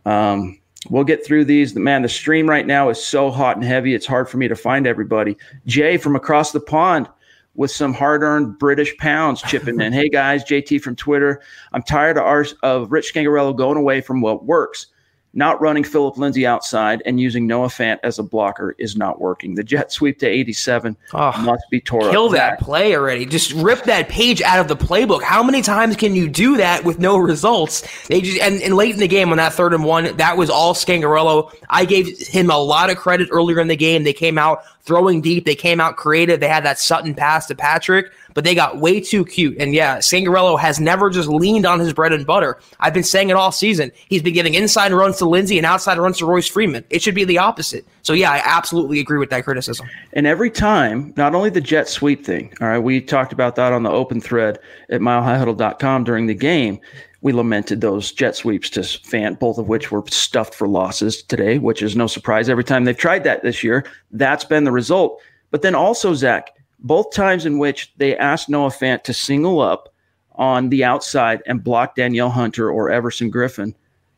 Um, 0.06 0.58
we'll 0.90 1.04
get 1.04 1.24
through 1.24 1.46
these. 1.46 1.74
Man, 1.74 2.02
the 2.02 2.08
stream 2.08 2.48
right 2.48 2.66
now 2.66 2.88
is 2.88 3.02
so 3.02 3.30
hot 3.30 3.56
and 3.56 3.64
heavy, 3.64 3.94
it's 3.94 4.06
hard 4.06 4.28
for 4.28 4.36
me 4.36 4.48
to 4.48 4.56
find 4.56 4.86
everybody. 4.86 5.36
Jay 5.66 5.96
from 5.96 6.16
across 6.16 6.52
the 6.52 6.60
pond 6.60 7.08
with 7.56 7.70
some 7.70 7.94
hard-earned 7.94 8.58
British 8.58 8.96
pounds 8.96 9.40
chipping 9.42 9.80
in. 9.80 9.92
hey 9.94 10.08
guys, 10.08 10.44
JT 10.44 10.80
from 10.80 10.96
Twitter. 10.96 11.40
I'm 11.72 11.82
tired 11.82 12.16
of, 12.16 12.24
ours, 12.24 12.54
of 12.62 12.90
Rich 12.90 13.12
Scangarello 13.14 13.56
going 13.56 13.78
away 13.78 14.00
from 14.00 14.20
what 14.20 14.44
works 14.44 14.88
not 15.34 15.60
running 15.60 15.84
Phillip 15.84 16.16
Lindsay 16.16 16.46
outside 16.46 17.02
and 17.04 17.20
using 17.20 17.46
Noah 17.46 17.66
Fant 17.66 17.98
as 18.02 18.18
a 18.18 18.22
blocker 18.22 18.74
is 18.78 18.96
not 18.96 19.20
working. 19.20 19.54
The 19.54 19.64
jet 19.64 19.90
sweep 19.90 20.18
to 20.20 20.26
87 20.26 20.96
oh, 21.12 21.42
must 21.42 21.64
be 21.70 21.80
tore 21.80 22.10
Kill 22.10 22.26
up. 22.26 22.32
that 22.32 22.60
play 22.60 22.96
already. 22.96 23.26
Just 23.26 23.52
rip 23.52 23.82
that 23.84 24.08
page 24.08 24.40
out 24.42 24.60
of 24.60 24.68
the 24.68 24.76
playbook. 24.76 25.22
How 25.22 25.42
many 25.42 25.60
times 25.60 25.96
can 25.96 26.14
you 26.14 26.28
do 26.28 26.56
that 26.56 26.84
with 26.84 26.98
no 26.98 27.16
results? 27.16 27.82
They 28.06 28.20
just 28.20 28.40
and, 28.40 28.62
and 28.62 28.74
late 28.74 28.94
in 28.94 29.00
the 29.00 29.08
game 29.08 29.30
on 29.30 29.38
that 29.38 29.52
third 29.52 29.74
and 29.74 29.84
one, 29.84 30.16
that 30.16 30.36
was 30.36 30.50
all 30.50 30.74
Scangarello. 30.74 31.52
I 31.68 31.84
gave 31.84 32.16
him 32.28 32.50
a 32.50 32.58
lot 32.58 32.90
of 32.90 32.96
credit 32.96 33.28
earlier 33.32 33.60
in 33.60 33.68
the 33.68 33.76
game. 33.76 34.04
They 34.04 34.12
came 34.12 34.38
out 34.38 34.62
throwing 34.82 35.20
deep. 35.20 35.44
They 35.44 35.54
came 35.54 35.80
out 35.80 35.96
creative. 35.96 36.40
They 36.40 36.48
had 36.48 36.64
that 36.64 36.78
Sutton 36.78 37.14
pass 37.14 37.46
to 37.46 37.54
Patrick. 37.54 38.12
But 38.34 38.44
they 38.44 38.54
got 38.54 38.78
way 38.78 39.00
too 39.00 39.24
cute. 39.24 39.56
And 39.58 39.74
yeah, 39.74 39.98
Scangarello 39.98 40.58
has 40.58 40.80
never 40.80 41.08
just 41.08 41.28
leaned 41.28 41.64
on 41.64 41.78
his 41.80 41.92
bread 41.92 42.12
and 42.12 42.26
butter. 42.26 42.58
I've 42.80 42.92
been 42.92 43.04
saying 43.04 43.30
it 43.30 43.36
all 43.36 43.52
season. 43.52 43.92
He's 44.08 44.22
been 44.22 44.34
giving 44.34 44.54
inside 44.54 44.92
runs 44.92 45.18
to 45.18 45.24
Lindsay 45.24 45.56
and 45.56 45.66
outside 45.66 45.98
runs 45.98 46.18
to 46.18 46.26
Royce 46.26 46.48
Freeman. 46.48 46.84
It 46.90 47.00
should 47.00 47.14
be 47.14 47.24
the 47.24 47.38
opposite. 47.38 47.86
So 48.02 48.12
yeah, 48.12 48.32
I 48.32 48.42
absolutely 48.44 49.00
agree 49.00 49.18
with 49.18 49.30
that 49.30 49.44
criticism. 49.44 49.88
And 50.12 50.26
every 50.26 50.50
time, 50.50 51.14
not 51.16 51.34
only 51.34 51.50
the 51.50 51.60
jet 51.60 51.88
sweep 51.88 52.24
thing, 52.24 52.52
all 52.60 52.68
right, 52.68 52.78
we 52.78 53.00
talked 53.00 53.32
about 53.32 53.56
that 53.56 53.72
on 53.72 53.82
the 53.84 53.90
open 53.90 54.20
thread 54.20 54.58
at 54.90 55.00
milehighhuddle.com 55.00 56.04
during 56.04 56.26
the 56.26 56.34
game 56.34 56.80
we 57.24 57.32
lamented 57.32 57.80
those 57.80 58.12
jet 58.12 58.36
sweeps 58.36 58.68
to 58.68 58.80
Fant, 58.80 59.38
both 59.38 59.56
of 59.56 59.66
which 59.66 59.90
were 59.90 60.04
stuffed 60.08 60.54
for 60.54 60.68
losses 60.68 61.22
today, 61.22 61.56
which 61.56 61.82
is 61.82 61.96
no 61.96 62.06
surprise. 62.06 62.50
Every 62.50 62.64
time 62.64 62.84
they've 62.84 62.94
tried 62.94 63.24
that 63.24 63.42
this 63.42 63.64
year, 63.64 63.86
that's 64.10 64.44
been 64.44 64.64
the 64.64 64.70
result. 64.70 65.22
But 65.50 65.62
then 65.62 65.74
also, 65.74 66.12
Zack, 66.12 66.50
both 66.80 67.12
times 67.12 67.46
in 67.46 67.58
which 67.58 67.92
they 67.96 68.16
asked 68.16 68.48
Noah 68.48 68.70
Fant 68.70 69.02
to 69.04 69.14
single 69.14 69.60
up 69.60 69.92
on 70.36 70.68
the 70.68 70.84
outside 70.84 71.42
and 71.46 71.64
block 71.64 71.94
Danielle 71.94 72.30
Hunter 72.30 72.70
or 72.70 72.90
Everson 72.90 73.30
Griffen. 73.30 73.74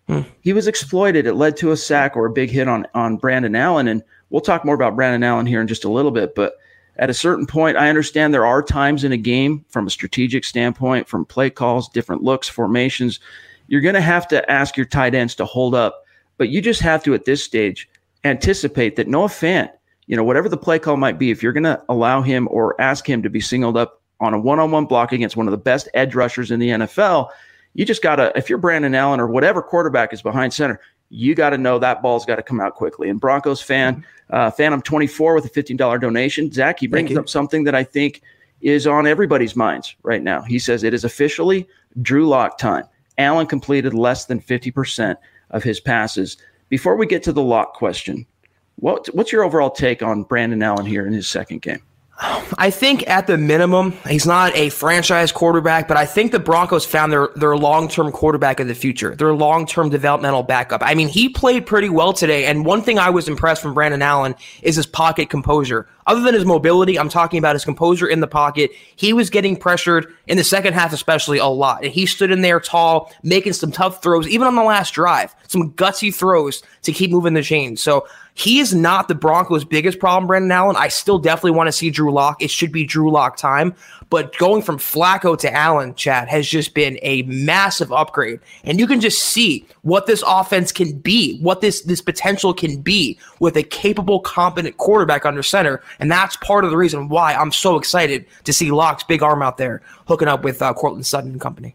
hmm. 0.09 0.23
he 0.41 0.53
was 0.53 0.67
exploited. 0.67 1.27
It 1.27 1.35
led 1.35 1.57
to 1.59 1.73
a 1.73 1.77
sack 1.77 2.17
or 2.17 2.27
a 2.27 2.33
big 2.33 2.51
hit 2.51 2.69
on 2.69 2.87
on 2.95 3.17
Brandon 3.17 3.55
Allen. 3.55 3.89
And 3.89 4.03
we'll 4.31 4.41
talk 4.41 4.65
more 4.65 4.75
about 4.75 4.97
Brandon 4.97 5.23
Allen 5.23 5.47
here 5.47 5.61
in 5.61 5.69
just 5.69 5.85
a 5.85 5.91
little 5.91 6.11
bit, 6.11 6.35
but 6.35 6.55
at 6.99 7.11
a 7.11 7.15
certain 7.15 7.47
point, 7.47 7.77
I 7.77 7.89
understand 7.89 8.33
there 8.33 8.47
are 8.47 8.63
times 8.63 9.05
in 9.05 9.13
a 9.13 9.19
game 9.19 9.65
from 9.69 9.87
a 9.87 9.91
strategic 9.91 10.45
standpoint, 10.45 11.09
from 11.09 11.27
play 11.27 11.51
calls, 11.51 11.89
different 11.91 12.23
looks, 12.23 12.49
formations, 12.49 13.21
you're 13.69 13.83
going 13.83 13.95
to 13.95 14.01
have 14.01 14.27
to 14.29 14.51
ask 14.51 14.77
your 14.77 14.87
tight 14.87 15.15
ends 15.15 15.35
to 15.37 15.45
hold 15.45 15.75
up. 15.75 16.05
But 16.39 16.49
you 16.49 16.61
just 16.61 16.81
have 16.81 17.03
to, 17.05 17.15
at 17.15 17.25
this 17.25 17.43
stage, 17.43 17.89
anticipate 18.25 18.97
that 18.97 19.09
Noah 19.09 19.29
Fant, 19.29 19.71
you 20.07 20.17
know, 20.17 20.25
whatever 20.25 20.49
the 20.49 20.57
play 20.57 20.79
call 20.79 20.97
might 20.97 21.19
be, 21.19 21.31
if 21.31 21.43
you're 21.43 21.53
going 21.53 21.65
to 21.65 21.83
allow 21.89 22.23
him 22.23 22.49
or 22.51 22.81
ask 22.81 23.09
him 23.09 23.23
to 23.23 23.31
be 23.31 23.41
singled 23.41 23.77
up 23.77 24.03
on 24.21 24.35
a 24.35 24.39
one 24.39 24.59
on 24.59 24.71
one 24.71 24.87
block 24.87 25.13
against 25.13 25.37
one 25.37 25.47
of 25.47 25.51
the 25.51 25.59
best 25.59 25.89
edge 25.95 26.15
rushers 26.15 26.51
in 26.51 26.61
the 26.61 26.69
NFL, 26.69 27.29
you 27.75 27.85
just 27.85 28.03
got 28.03 28.17
to, 28.17 28.33
if 28.37 28.49
you're 28.49 28.59
Brandon 28.59 28.95
Allen 28.95 29.21
or 29.21 29.27
whatever 29.27 29.63
quarterback 29.63 30.13
is 30.13 30.23
behind 30.23 30.55
center, 30.55 30.81
you 31.09 31.35
got 31.35 31.51
to 31.51 31.59
know 31.59 31.79
that 31.79 32.03
ball's 32.03 32.25
got 32.25 32.37
to 32.37 32.43
come 32.43 32.61
out 32.61 32.75
quickly. 32.75 33.09
And 33.09 33.21
Broncos 33.21 33.61
fan, 33.61 34.05
uh, 34.31 34.51
Phantom 34.51 34.81
24 34.81 35.35
with 35.35 35.45
a 35.45 35.51
$15 35.51 36.01
donation. 36.01 36.51
Zack, 36.51 36.81
he 36.81 36.87
brings 36.87 37.17
up 37.17 37.29
something 37.29 37.65
that 37.65 37.75
I 37.75 37.85
think 37.85 38.23
is 38.61 38.87
on 38.87 39.07
everybody's 39.07 39.55
minds 39.55 39.95
right 40.03 40.23
now. 40.23 40.43
He 40.43 40.59
says 40.59 40.83
it 40.83 40.95
is 40.95 41.05
officially 41.05 41.69
Drew 42.01 42.27
Lock 42.27 42.59
time. 42.59 42.85
Allen 43.19 43.47
completed 43.47 43.95
less 43.95 44.27
than 44.27 44.41
50% 44.41 45.17
of 45.51 45.63
his 45.63 45.81
passes. 45.81 46.37
Before 46.69 46.97
we 46.97 47.07
get 47.07 47.23
to 47.25 47.33
the 47.33 47.43
lock 47.43 47.75
question, 47.75 48.27
what, 48.77 49.07
what's 49.15 49.33
your 49.33 49.45
overall 49.45 49.71
take 49.71 50.03
on 50.03 50.23
Brandon 50.23 50.63
Allen 50.63 50.87
here 50.87 51.07
in 51.07 51.13
his 51.13 51.27
second 51.27 51.63
game? 51.63 51.83
I 52.19 52.71
think 52.71 53.07
at 53.09 53.27
the 53.27 53.37
minimum, 53.37 53.93
he's 54.09 54.27
not 54.27 54.57
a 54.57 54.71
franchise 54.71 55.33
quarterback, 55.33 55.87
but 55.87 55.99
I 55.99 56.07
think 56.07 56.33
the 56.33 56.39
Broncos 56.39 56.87
found 56.87 57.13
their, 57.13 57.29
their 57.37 57.57
long 57.57 57.89
term 57.89 58.11
quarterback 58.11 58.59
of 58.59 58.69
the 58.69 58.75
future, 58.75 59.15
their 59.15 59.35
long 59.35 59.67
term 59.67 59.91
developmental 59.91 60.43
backup. 60.43 60.83
I 60.83 60.95
mean, 60.95 61.09
he 61.09 61.29
played 61.29 61.67
pretty 61.67 61.91
well 61.91 62.15
today. 62.15 62.47
And 62.47 62.65
one 62.65 62.81
thing 62.81 62.99
I 62.99 63.11
was 63.11 63.29
impressed 63.29 63.61
from 63.61 63.75
Brandon 63.75 64.01
Allen 64.01 64.35
is 64.63 64.77
his 64.77 64.87
pocket 64.87 65.29
composure. 65.29 65.87
Other 66.07 66.21
than 66.21 66.35
his 66.35 66.45
mobility, 66.45 66.99
I'm 66.99 67.09
talking 67.09 67.39
about 67.39 67.55
his 67.55 67.65
composure 67.65 68.07
in 68.07 68.21
the 68.21 68.27
pocket. 68.27 68.71
He 68.95 69.13
was 69.13 69.29
getting 69.31 69.57
pressured 69.57 70.15
in 70.27 70.37
the 70.37 70.45
second 70.45 70.75
half, 70.75 70.93
especially 70.93 71.39
a 71.39 71.47
lot. 71.47 71.85
And 71.85 71.93
he 71.93 72.07
stood 72.07 72.31
in 72.31 72.43
there 72.43 72.61
tall, 72.61 73.13
making 73.23 73.55
some 73.55 73.73
tough 73.73 74.03
throws, 74.03 74.29
even 74.29 74.47
on 74.47 74.55
the 74.55 74.63
last 74.63 74.95
drive, 74.95 75.35
some 75.49 75.73
gutsy 75.73 76.15
throws 76.15 76.63
to 76.83 76.93
keep 76.93 77.11
moving 77.11 77.35
the 77.35 77.43
chains. 77.43 77.83
So 77.83 78.07
he 78.35 78.61
is 78.61 78.75
not 78.75 79.09
the 79.09 79.15
Broncos' 79.15 79.65
biggest 79.65 79.99
problem, 79.99 80.27
Brandon 80.27 80.53
Allen. 80.53 80.77
I 80.77 80.89
still 80.89 81.19
definitely 81.19 81.53
want 81.53 81.69
to 81.69 81.73
see 81.73 81.91
Drew 81.91 82.13
Lock. 82.13 82.43
It 82.43 82.51
should 82.51 82.71
be 82.71 82.85
Drew 82.85 83.11
Lock 83.11 83.37
time. 83.37 83.75
But 84.09 84.37
going 84.39 84.63
from 84.63 84.79
Flacco 84.79 85.37
to 85.39 85.53
Allen, 85.53 85.95
Chad, 85.95 86.29
has 86.29 86.47
just 86.47 86.75
been 86.75 86.99
a 87.03 87.23
massive 87.23 87.93
upgrade. 87.93 88.41
And 88.65 88.79
you 88.79 88.87
can 88.87 89.01
just 89.01 89.21
see 89.23 89.67
what 89.83 90.07
this 90.07 90.23
offense 90.27 90.71
can 90.71 90.99
be, 90.99 91.39
what 91.41 91.61
this, 91.61 91.83
this 91.83 92.01
potential 92.01 92.55
can 92.55 92.81
be 92.81 93.19
with 93.41 93.57
a 93.57 93.63
capable, 93.63 94.21
competent 94.21 94.77
quarterback 94.77 95.27
under 95.27 95.43
center. 95.43 95.83
And 95.99 96.11
that's 96.11 96.37
part 96.37 96.65
of 96.65 96.71
the 96.71 96.77
reason 96.77 97.09
why 97.09 97.35
I'm 97.35 97.53
so 97.53 97.77
excited 97.77 98.27
to 98.45 98.53
see 98.53 98.71
Lock's 98.71 99.03
big 99.03 99.23
arm 99.23 99.43
out 99.43 99.59
there 99.59 99.83
hooking 100.07 100.29
up 100.29 100.45
with 100.45 100.63
uh, 100.63 100.73
Courtland 100.73 101.07
Sutton 101.07 101.33
and 101.33 101.41
company. 101.41 101.75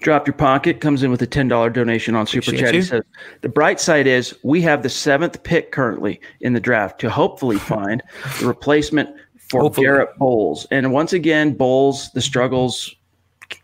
Drop 0.00 0.26
your 0.26 0.34
pocket 0.34 0.80
comes 0.80 1.02
in 1.02 1.10
with 1.10 1.22
a 1.22 1.26
ten 1.26 1.48
dollar 1.48 1.70
donation 1.70 2.14
on 2.14 2.26
Super 2.26 2.52
Chat. 2.52 2.74
He 2.74 2.82
says 2.82 3.02
the 3.40 3.48
bright 3.48 3.80
side 3.80 4.06
is 4.06 4.36
we 4.44 4.60
have 4.62 4.82
the 4.82 4.88
seventh 4.88 5.42
pick 5.42 5.72
currently 5.72 6.20
in 6.40 6.52
the 6.52 6.60
draft 6.60 7.00
to 7.00 7.10
hopefully 7.10 7.58
find 7.58 8.02
the 8.38 8.46
replacement 8.46 9.10
for 9.48 9.60
hopefully. 9.60 9.86
Garett 9.86 10.16
Bolles. 10.18 10.66
And 10.70 10.92
once 10.92 11.12
again, 11.12 11.54
Bolles, 11.54 12.10
the 12.12 12.20
struggles, 12.20 12.94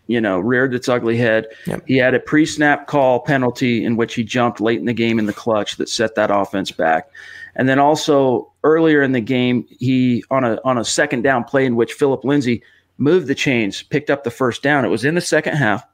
you 0.06 0.20
know, 0.20 0.38
reared 0.38 0.74
its 0.74 0.88
ugly 0.88 1.16
head. 1.16 1.46
Yep. 1.66 1.84
He 1.86 1.96
had 1.96 2.14
a 2.14 2.20
pre-snap 2.20 2.86
call 2.86 3.20
penalty 3.20 3.84
in 3.84 3.96
which 3.96 4.14
he 4.14 4.24
jumped 4.24 4.60
late 4.60 4.78
in 4.78 4.86
the 4.86 4.92
game 4.92 5.18
in 5.18 5.26
the 5.26 5.32
clutch 5.32 5.76
that 5.76 5.88
set 5.88 6.14
that 6.14 6.30
offense 6.30 6.70
back. 6.70 7.10
And 7.54 7.68
then 7.68 7.78
also 7.78 8.50
earlier 8.64 9.02
in 9.02 9.12
the 9.12 9.20
game, 9.20 9.66
he 9.68 10.24
on 10.30 10.44
a 10.44 10.58
on 10.64 10.78
a 10.78 10.84
second 10.84 11.22
down 11.22 11.44
play 11.44 11.66
in 11.66 11.76
which 11.76 11.92
Phillip 11.92 12.24
Lindsay 12.24 12.62
moved 12.98 13.26
the 13.26 13.34
chains, 13.34 13.82
picked 13.82 14.10
up 14.10 14.24
the 14.24 14.30
first 14.30 14.62
down. 14.62 14.84
It 14.84 14.88
was 14.88 15.04
in 15.04 15.14
the 15.14 15.20
second 15.20 15.56
half. 15.56 15.84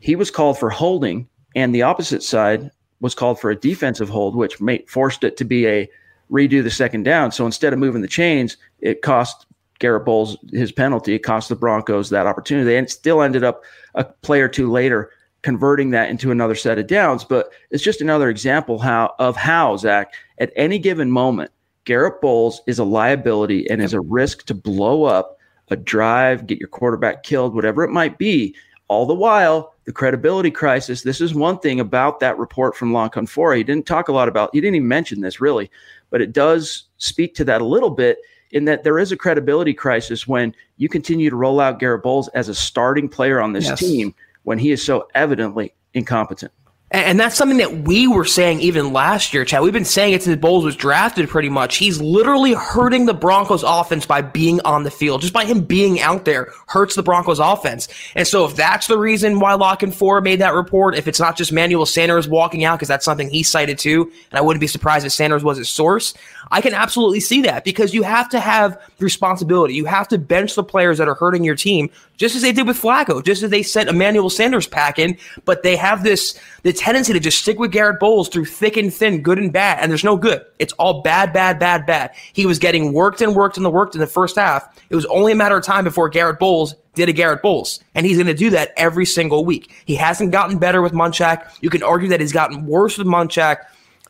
He 0.00 0.16
was 0.16 0.30
called 0.30 0.58
for 0.58 0.70
holding, 0.70 1.28
and 1.54 1.74
the 1.74 1.82
opposite 1.82 2.22
side 2.22 2.70
was 3.00 3.14
called 3.14 3.38
for 3.38 3.50
a 3.50 3.56
defensive 3.56 4.08
hold, 4.08 4.34
which 4.34 4.60
made, 4.60 4.88
forced 4.88 5.22
it 5.22 5.36
to 5.36 5.44
be 5.44 5.66
a 5.66 5.88
redo 6.30 6.62
the 6.62 6.70
second 6.70 7.04
down. 7.04 7.32
So 7.32 7.46
instead 7.46 7.72
of 7.72 7.78
moving 7.78 8.02
the 8.02 8.08
chains, 8.08 8.56
it 8.80 9.02
cost 9.02 9.46
Garett 9.78 10.04
Bolles 10.04 10.36
his 10.52 10.72
penalty. 10.72 11.14
It 11.14 11.20
cost 11.20 11.48
the 11.48 11.56
Broncos 11.56 12.10
that 12.10 12.26
opportunity. 12.26 12.76
And 12.76 12.90
still 12.90 13.22
ended 13.22 13.44
up 13.44 13.62
a 13.94 14.04
play 14.04 14.40
or 14.40 14.48
two 14.48 14.70
later 14.70 15.10
converting 15.42 15.90
that 15.90 16.10
into 16.10 16.30
another 16.30 16.54
set 16.54 16.78
of 16.78 16.86
downs. 16.86 17.24
But 17.24 17.50
it's 17.70 17.84
just 17.84 18.00
another 18.00 18.28
example 18.28 18.78
how 18.78 19.14
of 19.18 19.36
how 19.36 19.76
Zack 19.76 20.14
at 20.38 20.52
any 20.56 20.78
given 20.78 21.10
moment, 21.10 21.50
Garett 21.84 22.20
Bolles 22.20 22.60
is 22.66 22.78
a 22.78 22.84
liability 22.84 23.68
and 23.70 23.80
is 23.80 23.94
a 23.94 24.00
risk 24.00 24.44
to 24.46 24.54
blow 24.54 25.04
up 25.04 25.38
a 25.70 25.76
drive, 25.76 26.46
get 26.46 26.58
your 26.58 26.68
quarterback 26.68 27.22
killed, 27.22 27.54
whatever 27.54 27.84
it 27.84 27.90
might 27.90 28.18
be. 28.18 28.54
All 28.88 29.04
the 29.04 29.14
while, 29.14 29.74
the 29.84 29.92
credibility 29.92 30.50
crisis. 30.50 31.02
This 31.02 31.20
is 31.20 31.34
one 31.34 31.58
thing 31.58 31.78
about 31.78 32.20
that 32.20 32.38
report 32.38 32.74
from 32.74 32.92
Canfora. 32.92 33.58
He 33.58 33.64
didn't 33.64 33.86
talk 33.86 34.08
a 34.08 34.12
lot 34.12 34.28
about, 34.28 34.50
he 34.54 34.60
didn't 34.62 34.76
even 34.76 34.88
mention 34.88 35.20
this 35.20 35.42
really, 35.42 35.70
but 36.10 36.20
it 36.20 36.32
does 36.32 36.84
speak 36.98 37.34
to 37.36 37.44
that 37.44 37.60
a 37.60 37.64
little 37.64 37.90
bit 37.90 38.18
in 38.50 38.64
that 38.64 38.82
there 38.82 38.98
is 38.98 39.12
a 39.12 39.16
credibility 39.16 39.74
crisis 39.74 40.26
when 40.26 40.54
you 40.76 40.88
continue 40.88 41.30
to 41.30 41.36
roll 41.36 41.60
out 41.60 41.78
Garett 41.78 42.02
Bolles 42.02 42.28
as 42.28 42.48
a 42.48 42.54
starting 42.54 43.08
player 43.08 43.40
on 43.40 43.52
this 43.52 43.66
yes. 43.66 43.78
team 43.78 44.14
when 44.44 44.58
he 44.58 44.70
is 44.70 44.84
so 44.84 45.06
evidently 45.14 45.74
incompetent. 45.94 46.52
And 46.90 47.20
that's 47.20 47.36
something 47.36 47.58
that 47.58 47.82
we 47.82 48.08
were 48.08 48.24
saying 48.24 48.60
even 48.60 48.94
last 48.94 49.34
year, 49.34 49.44
Chad. 49.44 49.62
We've 49.62 49.74
been 49.74 49.84
saying 49.84 50.14
it 50.14 50.22
since 50.22 50.40
Bolles 50.40 50.64
was 50.64 50.74
drafted 50.74 51.28
pretty 51.28 51.50
much. 51.50 51.76
He's 51.76 52.00
literally 52.00 52.54
hurting 52.54 53.04
the 53.04 53.12
Broncos 53.12 53.62
offense 53.62 54.06
by 54.06 54.22
being 54.22 54.58
on 54.62 54.84
the 54.84 54.90
field. 54.90 55.20
Just 55.20 55.34
by 55.34 55.44
him 55.44 55.60
being 55.60 56.00
out 56.00 56.24
there 56.24 56.50
hurts 56.66 56.94
the 56.94 57.02
Broncos 57.02 57.40
offense. 57.40 57.88
And 58.14 58.26
so 58.26 58.46
if 58.46 58.56
that's 58.56 58.86
the 58.86 58.96
reason 58.96 59.38
why 59.38 59.52
La 59.52 59.76
Canfora 59.76 60.22
made 60.22 60.40
that 60.40 60.54
report, 60.54 60.96
if 60.96 61.06
it's 61.06 61.20
not 61.20 61.36
just 61.36 61.52
Manuel 61.52 61.84
Sanders 61.84 62.26
walking 62.26 62.64
out, 62.64 62.78
because 62.78 62.88
that's 62.88 63.04
something 63.04 63.28
he 63.28 63.42
cited 63.42 63.78
too, 63.78 64.10
and 64.30 64.38
I 64.38 64.40
wouldn't 64.40 64.62
be 64.62 64.66
surprised 64.66 65.04
if 65.04 65.12
Sanders 65.12 65.44
was 65.44 65.58
his 65.58 65.68
source, 65.68 66.14
I 66.50 66.62
can 66.62 66.72
absolutely 66.72 67.20
see 67.20 67.42
that 67.42 67.64
because 67.64 67.92
you 67.92 68.02
have 68.02 68.30
to 68.30 68.40
have 68.40 68.80
responsibility. 68.98 69.74
You 69.74 69.84
have 69.84 70.08
to 70.08 70.16
bench 70.16 70.54
the 70.54 70.64
players 70.64 70.96
that 70.96 71.08
are 71.08 71.14
hurting 71.14 71.44
your 71.44 71.54
team, 71.54 71.90
just 72.16 72.34
as 72.34 72.40
they 72.40 72.52
did 72.52 72.66
with 72.66 72.80
Flacco, 72.80 73.22
just 73.22 73.42
as 73.42 73.50
they 73.50 73.62
sent 73.62 73.90
Emmanuel 73.90 74.30
Sanders 74.30 74.66
packing, 74.66 75.18
but 75.44 75.62
they 75.62 75.76
have 75.76 76.02
this 76.02 76.38
the 76.62 76.72
tendency 76.78 77.12
to 77.12 77.20
just 77.20 77.42
stick 77.42 77.58
with 77.58 77.72
Garett 77.72 78.00
Bolles 78.00 78.28
through 78.28 78.46
thick 78.46 78.76
and 78.76 78.92
thin, 78.94 79.20
good 79.20 79.38
and 79.38 79.52
bad, 79.52 79.78
and 79.80 79.90
there's 79.90 80.04
no 80.04 80.16
good. 80.16 80.44
It's 80.58 80.72
all 80.74 81.02
bad, 81.02 81.32
bad, 81.32 81.58
bad, 81.58 81.84
bad. 81.84 82.12
He 82.32 82.46
was 82.46 82.58
getting 82.58 82.92
worked 82.92 83.20
and 83.20 83.34
worked 83.34 83.56
and 83.56 83.70
worked 83.70 83.94
in 83.94 84.00
the 84.00 84.06
first 84.06 84.36
half. 84.36 84.66
It 84.88 84.94
was 84.94 85.04
only 85.06 85.32
a 85.32 85.34
matter 85.34 85.56
of 85.56 85.64
time 85.64 85.84
before 85.84 86.08
Garett 86.08 86.38
Bolles 86.38 86.74
did 86.94 87.08
a 87.08 87.12
Garett 87.12 87.42
Bolles, 87.42 87.80
and 87.94 88.06
he's 88.06 88.16
going 88.16 88.28
to 88.28 88.34
do 88.34 88.50
that 88.50 88.72
every 88.76 89.04
single 89.04 89.44
week. 89.44 89.72
He 89.84 89.94
hasn't 89.96 90.32
gotten 90.32 90.58
better 90.58 90.80
with 90.80 90.92
Munchak. 90.92 91.48
You 91.60 91.70
can 91.70 91.82
argue 91.82 92.08
that 92.08 92.20
he's 92.20 92.32
gotten 92.32 92.66
worse 92.66 92.96
with 92.96 93.06
Munchak. 93.06 93.58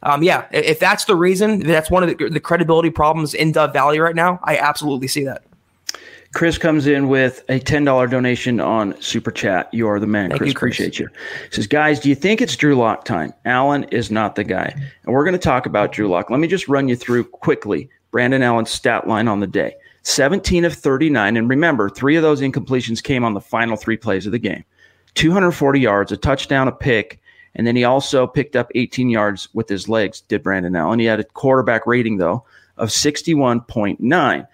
Um, 0.03 0.23
yeah, 0.23 0.47
if 0.53 0.79
that's 0.79 1.07
the 1.07 1.17
reason, 1.17 1.61
that's 1.61 1.91
one 1.91 2.03
of 2.03 2.17
the, 2.17 2.29
the 2.29 2.41
credibility 2.41 2.91
problems 2.91 3.35
in 3.35 3.53
Dove 3.53 3.73
Valley 3.73 3.99
right 3.99 4.15
now. 4.15 4.39
I 4.45 4.57
absolutely 4.57 5.09
see 5.09 5.25
that. 5.25 5.43
Chris 6.35 6.59
comes 6.59 6.87
in 6.87 7.09
with 7.09 7.43
a 7.49 7.59
$10 7.59 8.11
donation 8.11 8.61
on 8.61 9.01
Super 9.01 9.31
Chat. 9.31 9.73
You 9.73 9.89
are 9.89 9.99
the 9.99 10.07
man, 10.07 10.31
Chris. 10.31 10.49
You, 10.49 10.55
Chris. 10.55 10.75
Appreciate 10.75 10.99
you. 10.99 11.09
He 11.49 11.55
says, 11.55 11.67
Guys, 11.67 12.01
do 12.01 12.09
you 12.09 12.15
think 12.15 12.43
it's 12.43 12.55
Drew 12.55 12.75
Lock 12.75 13.05
time? 13.05 13.33
Allen 13.45 13.85
is 13.85 14.11
not 14.11 14.35
the 14.35 14.45
guy. 14.45 14.75
And 15.05 15.15
we're 15.15 15.25
going 15.25 15.33
to 15.33 15.39
talk 15.39 15.65
about 15.67 15.93
Drew 15.93 16.09
Lock. 16.09 16.31
Let 16.31 16.41
me 16.41 16.49
just 16.49 16.69
run 16.69 16.89
you 16.89 16.97
through 16.97 17.25
quickly 17.25 17.89
Brandon 18.11 18.43
Allen's 18.43 18.71
stat 18.71 19.09
line 19.09 19.27
on 19.27 19.41
the 19.41 19.47
day 19.47 19.75
17 20.03 20.65
of 20.65 20.75
39. 20.75 21.37
And 21.37 21.49
remember, 21.49 21.89
three 21.89 22.17
of 22.17 22.23
those 22.23 22.41
incompletions 22.41 23.03
came 23.03 23.25
on 23.25 23.35
the 23.35 23.41
final 23.41 23.77
three 23.77 23.97
plays 23.97 24.27
of 24.27 24.33
the 24.33 24.39
game 24.39 24.65
240 25.15 25.81
yards, 25.81 26.13
a 26.13 26.17
touchdown, 26.17 26.69
a 26.69 26.73
pick. 26.73 27.21
And 27.55 27.67
then 27.67 27.75
he 27.75 27.85
also 27.85 28.27
picked 28.27 28.55
up 28.55 28.71
18 28.75 29.09
yards 29.09 29.49
with 29.55 29.69
his 29.69 29.89
legs, 29.89 30.21
did 30.21 30.43
Brandon 30.43 30.77
Allen. 30.77 30.99
He 30.99 31.07
had 31.07 31.21
a 31.21 31.25
quarterback 31.25 31.87
rating, 31.87 32.19
though, 32.19 32.45
of 32.77 32.91
61.9 32.91 34.47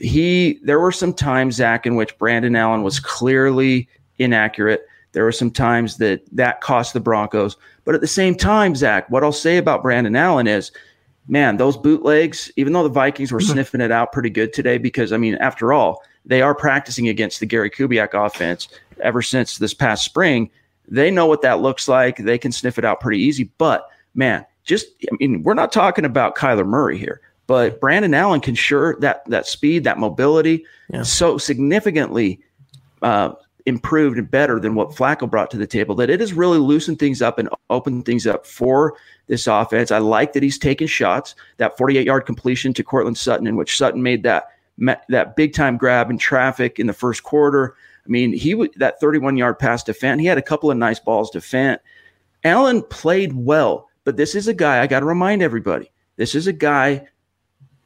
he 0.00 0.58
there 0.62 0.80
were 0.80 0.92
some 0.92 1.12
times 1.12 1.56
Zack 1.56 1.86
in 1.86 1.94
which 1.94 2.16
Brandon 2.18 2.56
Allen 2.56 2.82
was 2.82 2.98
clearly 2.98 3.88
inaccurate. 4.18 4.86
There 5.12 5.24
were 5.24 5.32
some 5.32 5.50
times 5.50 5.98
that 5.98 6.22
that 6.32 6.60
cost 6.60 6.92
the 6.92 7.00
Broncos, 7.00 7.56
but 7.84 7.94
at 7.94 8.00
the 8.00 8.06
same 8.06 8.34
time, 8.34 8.74
Zack, 8.74 9.10
what 9.10 9.22
I'll 9.22 9.32
say 9.32 9.56
about 9.56 9.82
Brandon 9.82 10.16
Allen 10.16 10.46
is, 10.46 10.72
man, 11.28 11.56
those 11.56 11.76
bootlegs. 11.76 12.50
Even 12.56 12.72
though 12.72 12.82
the 12.82 12.88
Vikings 12.88 13.32
were 13.32 13.40
sniffing 13.40 13.80
it 13.80 13.92
out 13.92 14.12
pretty 14.12 14.30
good 14.30 14.52
today, 14.52 14.78
because 14.78 15.12
I 15.12 15.16
mean, 15.16 15.34
after 15.36 15.72
all, 15.72 16.02
they 16.24 16.42
are 16.42 16.54
practicing 16.54 17.08
against 17.08 17.40
the 17.40 17.46
Gary 17.46 17.70
Kubiak 17.70 18.14
offense 18.14 18.68
ever 19.02 19.22
since 19.22 19.58
this 19.58 19.74
past 19.74 20.04
spring. 20.04 20.50
They 20.88 21.10
know 21.10 21.26
what 21.26 21.42
that 21.42 21.60
looks 21.60 21.88
like. 21.88 22.16
They 22.16 22.38
can 22.38 22.52
sniff 22.52 22.78
it 22.78 22.84
out 22.84 23.00
pretty 23.00 23.20
easy. 23.20 23.50
But 23.58 23.88
man, 24.14 24.46
just 24.64 24.86
I 25.10 25.16
mean, 25.18 25.42
we're 25.42 25.54
not 25.54 25.72
talking 25.72 26.04
about 26.04 26.36
Kyler 26.36 26.66
Murray 26.66 26.98
here. 26.98 27.20
But 27.50 27.80
Brandon 27.80 28.14
Allen 28.14 28.40
can 28.40 28.54
sure 28.54 28.96
that 29.00 29.24
that 29.26 29.44
speed, 29.44 29.82
that 29.82 29.98
mobility, 29.98 30.64
yeah. 30.88 31.02
so 31.02 31.36
significantly 31.36 32.40
uh, 33.02 33.32
improved 33.66 34.18
and 34.18 34.30
better 34.30 34.60
than 34.60 34.76
what 34.76 34.90
Flacco 34.90 35.28
brought 35.28 35.50
to 35.50 35.56
the 35.56 35.66
table 35.66 35.96
that 35.96 36.10
it 36.10 36.20
has 36.20 36.32
really 36.32 36.58
loosened 36.58 37.00
things 37.00 37.20
up 37.20 37.40
and 37.40 37.48
opened 37.68 38.04
things 38.04 38.24
up 38.24 38.46
for 38.46 38.96
this 39.26 39.48
offense. 39.48 39.90
I 39.90 39.98
like 39.98 40.32
that 40.34 40.44
he's 40.44 40.60
taking 40.60 40.86
shots. 40.86 41.34
That 41.56 41.76
48 41.76 42.06
yard 42.06 42.24
completion 42.24 42.72
to 42.74 42.84
Courtland 42.84 43.18
Sutton, 43.18 43.48
in 43.48 43.56
which 43.56 43.76
Sutton 43.76 44.00
made 44.00 44.22
that 44.22 44.50
that 45.08 45.34
big 45.34 45.52
time 45.52 45.76
grab 45.76 46.08
in 46.08 46.18
traffic 46.18 46.78
in 46.78 46.86
the 46.86 46.92
first 46.92 47.24
quarter. 47.24 47.74
I 48.06 48.08
mean, 48.08 48.32
he 48.32 48.54
would 48.54 48.70
that 48.76 49.00
31 49.00 49.36
yard 49.36 49.58
pass 49.58 49.82
to 49.82 49.92
Fant. 49.92 50.20
He 50.20 50.26
had 50.26 50.38
a 50.38 50.42
couple 50.42 50.70
of 50.70 50.76
nice 50.76 51.00
balls 51.00 51.30
to 51.30 51.40
Fant. 51.40 51.78
Allen 52.44 52.82
played 52.82 53.32
well, 53.32 53.88
but 54.04 54.16
this 54.16 54.36
is 54.36 54.46
a 54.46 54.54
guy 54.54 54.80
I 54.80 54.86
got 54.86 55.00
to 55.00 55.06
remind 55.06 55.42
everybody. 55.42 55.90
This 56.14 56.36
is 56.36 56.46
a 56.46 56.52
guy 56.52 57.08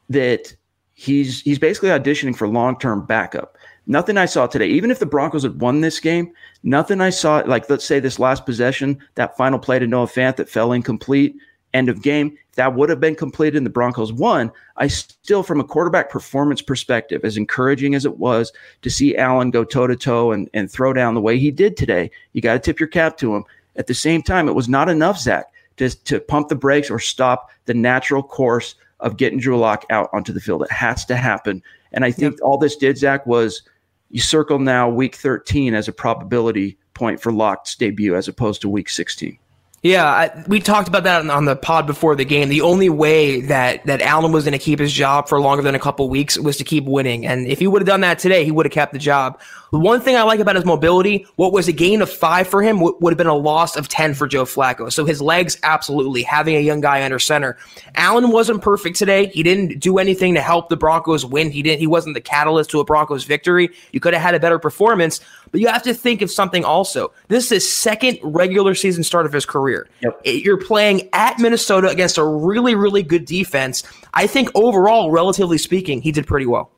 that 0.09 0.55
he's 0.95 1.41
he's 1.43 1.59
basically 1.59 1.91
auditioning 1.91 2.37
for 2.37 2.49
long 2.49 2.79
term 2.79 3.05
backup. 3.05 3.57
Nothing 3.87 4.17
I 4.17 4.25
saw 4.25 4.47
today, 4.47 4.69
even 4.69 4.91
if 4.91 4.99
the 4.99 5.07
Broncos 5.07 5.43
had 5.43 5.61
won 5.61 5.83
this 5.83 6.01
game, 6.01 6.33
nothing 6.63 7.03
I 7.03 7.11
saw, 7.11 7.43
like 7.47 7.69
let's 7.69 7.85
say 7.85 8.01
this 8.01 8.19
last 8.19 8.47
possession, 8.47 8.99
that 9.17 9.37
final 9.37 9.59
play 9.59 9.79
to 9.79 9.87
Noah 9.87 10.07
Fant 10.07 10.37
that 10.37 10.49
fell 10.49 10.73
incomplete, 10.73 11.37
end 11.75 11.91
of 11.91 12.01
game, 12.01 12.39
that 12.55 12.75
would 12.75 12.89
have 12.89 13.01
been 13.01 13.15
completed 13.15 13.59
and 13.59 13.67
the 13.67 13.71
Broncos 13.71 14.13
won, 14.13 14.51
I 14.77 14.87
still, 14.87 15.43
from 15.43 15.61
a 15.61 15.65
quarterback 15.65 16.09
performance 16.09 16.63
perspective, 16.63 17.23
as 17.25 17.37
encouraging 17.37 17.95
as 17.95 18.07
it 18.07 18.17
was 18.17 18.53
to 18.83 18.89
see 18.89 19.17
Allen 19.17 19.51
go 19.51 19.65
toe 19.65 19.87
to 19.87 19.97
toe 19.97 20.33
and 20.33 20.49
and 20.55 20.71
throw 20.71 20.95
down 20.95 21.15
the 21.15 21.21
way 21.21 21.39
he 21.39 21.51
did 21.51 21.77
today, 21.77 22.11
you 22.33 22.41
got 22.41 22.55
to 22.55 22.61
tip 22.61 22.81
your 22.81 22.89
cap 22.89 23.19
to 23.19 23.35
him. 23.35 23.45
At 23.77 23.87
the 23.87 23.95
same 23.95 24.23
time, 24.23 24.49
it 24.49 24.55
was 24.55 24.69
not 24.69 24.89
enough, 24.89 25.19
Zack, 25.19 25.47
to, 25.77 25.91
to 26.05 26.21
pump 26.21 26.49
the 26.49 26.55
brakes 26.55 26.91
or 26.91 27.01
stop 27.01 27.51
the 27.67 27.75
natural 27.75 28.23
course 28.23 28.77
of 29.01 29.17
getting 29.17 29.39
Drew 29.39 29.59
Lock 29.59 29.85
out 29.91 30.09
onto 30.13 30.33
the 30.33 30.41
field. 30.41 30.63
It 30.63 30.71
has 30.71 31.05
to 31.07 31.17
happen. 31.17 31.63
And 31.93 32.05
I 32.05 32.11
think 32.11 32.39
all 32.43 32.59
this 32.59 32.77
did, 32.77 32.99
Zack, 32.99 33.27
was 33.27 33.63
you 34.11 34.21
circle 34.21 34.59
now 34.59 34.89
week 34.89 35.15
13 35.17 35.75
as 35.75 35.89
a 35.89 35.93
probability 35.93 36.79
point 36.95 37.21
for 37.21 37.33
Lock's 37.33 37.75
debut 37.75 38.15
as 38.15 38.29
opposed 38.29 38.61
to 38.63 38.69
week 38.69 38.89
16. 38.89 39.39
Yeah, 39.85 40.07
I, 40.07 40.45
we 40.49 40.61
talked 40.61 40.89
about 40.89 41.03
that 41.03 41.21
on, 41.21 41.29
on, 41.29 41.45
the 41.45 41.55
pod 41.55 41.87
before 41.87 42.17
the 42.17 42.25
game. 42.25 42.49
The 42.49 42.63
only 42.63 42.89
way 42.89 43.43
that 43.43 43.85
that 43.85 44.01
Allen 44.01 44.33
was 44.33 44.45
going 44.45 44.53
to 44.53 44.59
keep 44.59 44.79
his 44.79 44.91
job 44.91 45.29
for 45.29 45.39
longer 45.39 45.63
than 45.63 45.75
a 45.75 45.79
couple 45.79 46.09
weeks 46.09 46.39
was 46.39 46.57
to 46.57 46.65
keep 46.65 46.85
winning, 46.85 47.27
and 47.27 47.47
if 47.47 47.59
he 47.59 47.67
would 47.67 47.83
have 47.83 47.87
done 47.87 48.01
that 48.01 48.19
today, 48.19 48.47
he 48.47 48.51
would 48.51 48.65
have 48.65 48.73
kept 48.73 48.95
the 48.95 48.99
job. 48.99 49.39
The 49.75 49.81
one 49.81 50.01
thing 50.01 50.15
I 50.15 50.23
like 50.23 50.39
about 50.39 50.55
his 50.55 50.65
mobility, 50.65 51.27
what 51.35 51.53
was 51.53 51.67
a 51.67 51.73
gain 51.73 52.01
of 52.01 52.09
five 52.09 52.47
for 52.47 52.63
him 52.63 52.79
would 52.81 53.11
have 53.11 53.19
been 53.19 53.27
a 53.27 53.35
loss 53.35 53.75
of 53.75 53.89
10 53.89 54.15
for 54.15 54.29
Joe 54.29 54.45
Flacco. 54.45 54.93
So 54.93 55.05
his 55.05 55.21
legs, 55.21 55.59
absolutely, 55.65 56.23
having 56.23 56.55
a 56.55 56.61
young 56.61 56.81
guy 56.81 57.05
under 57.05 57.19
center. 57.19 57.59
Allen 57.97 58.31
wasn't 58.31 58.63
perfect 58.63 58.97
today. 58.97 59.27
He 59.27 59.43
didn't 59.43 59.81
do 59.81 59.99
anything 59.99 60.35
to 60.35 60.41
help 60.41 60.69
the 60.69 60.77
Broncos 60.77 61.27
win. 61.27 61.51
He 61.51 61.61
didn't, 61.61 61.81
he 61.81 61.89
wasn't 61.89 62.15
the 62.15 62.21
catalyst 62.21 62.71
to 62.71 62.79
a 62.79 62.85
Broncos 62.85 63.25
victory. 63.25 63.69
You 63.91 63.99
could 63.99 64.15
have 64.15 64.23
had 64.23 64.37
a 64.37 64.39
better 64.39 64.61
performance, 64.61 65.21
but 65.51 65.61
you 65.61 65.67
have 65.67 65.83
to 65.83 65.93
think 65.93 66.23
of 66.23 66.31
something 66.31 66.65
also. 66.65 67.11
This 67.27 67.47
is 67.47 67.51
his 67.51 67.73
second 67.73 68.21
regular 68.23 68.77
season 68.77 69.03
start 69.03 69.27
of 69.27 69.33
his 69.33 69.45
career. 69.45 69.74
Yep. 70.03 70.21
You're 70.25 70.59
playing 70.59 71.09
at 71.13 71.39
Minnesota 71.39 71.89
against 71.89 72.19
a 72.19 72.25
really, 72.25 72.75
really 72.75 73.03
good 73.03 73.25
defense. 73.25 73.83
I 74.13 74.27
think 74.27 74.51
overall, 74.55 75.11
relatively 75.11 75.59
speaking, 75.59 76.03
he 76.03 76.13
did 76.13 76.27
pretty 76.27 76.47
well. 76.47 76.71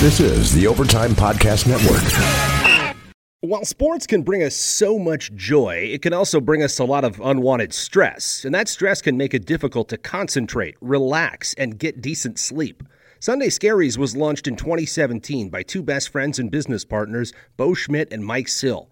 This 0.00 0.20
is 0.20 0.52
the 0.52 0.66
Overtime 0.66 1.12
Podcast 1.12 1.66
Network. 1.68 2.02
While 3.44 3.64
sports 3.64 4.06
can 4.06 4.22
bring 4.22 4.44
us 4.44 4.54
so 4.54 5.00
much 5.00 5.34
joy, 5.34 5.88
it 5.92 6.00
can 6.02 6.12
also 6.12 6.40
bring 6.40 6.62
us 6.62 6.78
a 6.78 6.84
lot 6.84 7.04
of 7.04 7.20
unwanted 7.20 7.74
stress, 7.74 8.44
and 8.44 8.54
that 8.54 8.68
stress 8.68 9.02
can 9.02 9.16
make 9.16 9.34
it 9.34 9.46
difficult 9.46 9.88
to 9.88 9.98
concentrate, 9.98 10.76
relax, 10.80 11.52
and 11.54 11.76
get 11.76 12.00
decent 12.00 12.38
sleep. 12.38 12.84
Sunday 13.18 13.48
Scaries 13.48 13.98
was 13.98 14.16
launched 14.16 14.46
in 14.46 14.54
2017 14.54 15.48
by 15.48 15.64
two 15.64 15.82
best 15.82 16.08
friends 16.10 16.38
and 16.38 16.52
business 16.52 16.84
partners, 16.84 17.32
Bo 17.56 17.74
Schmidt 17.74 18.12
and 18.12 18.24
Mike 18.24 18.46
Sill. 18.46 18.91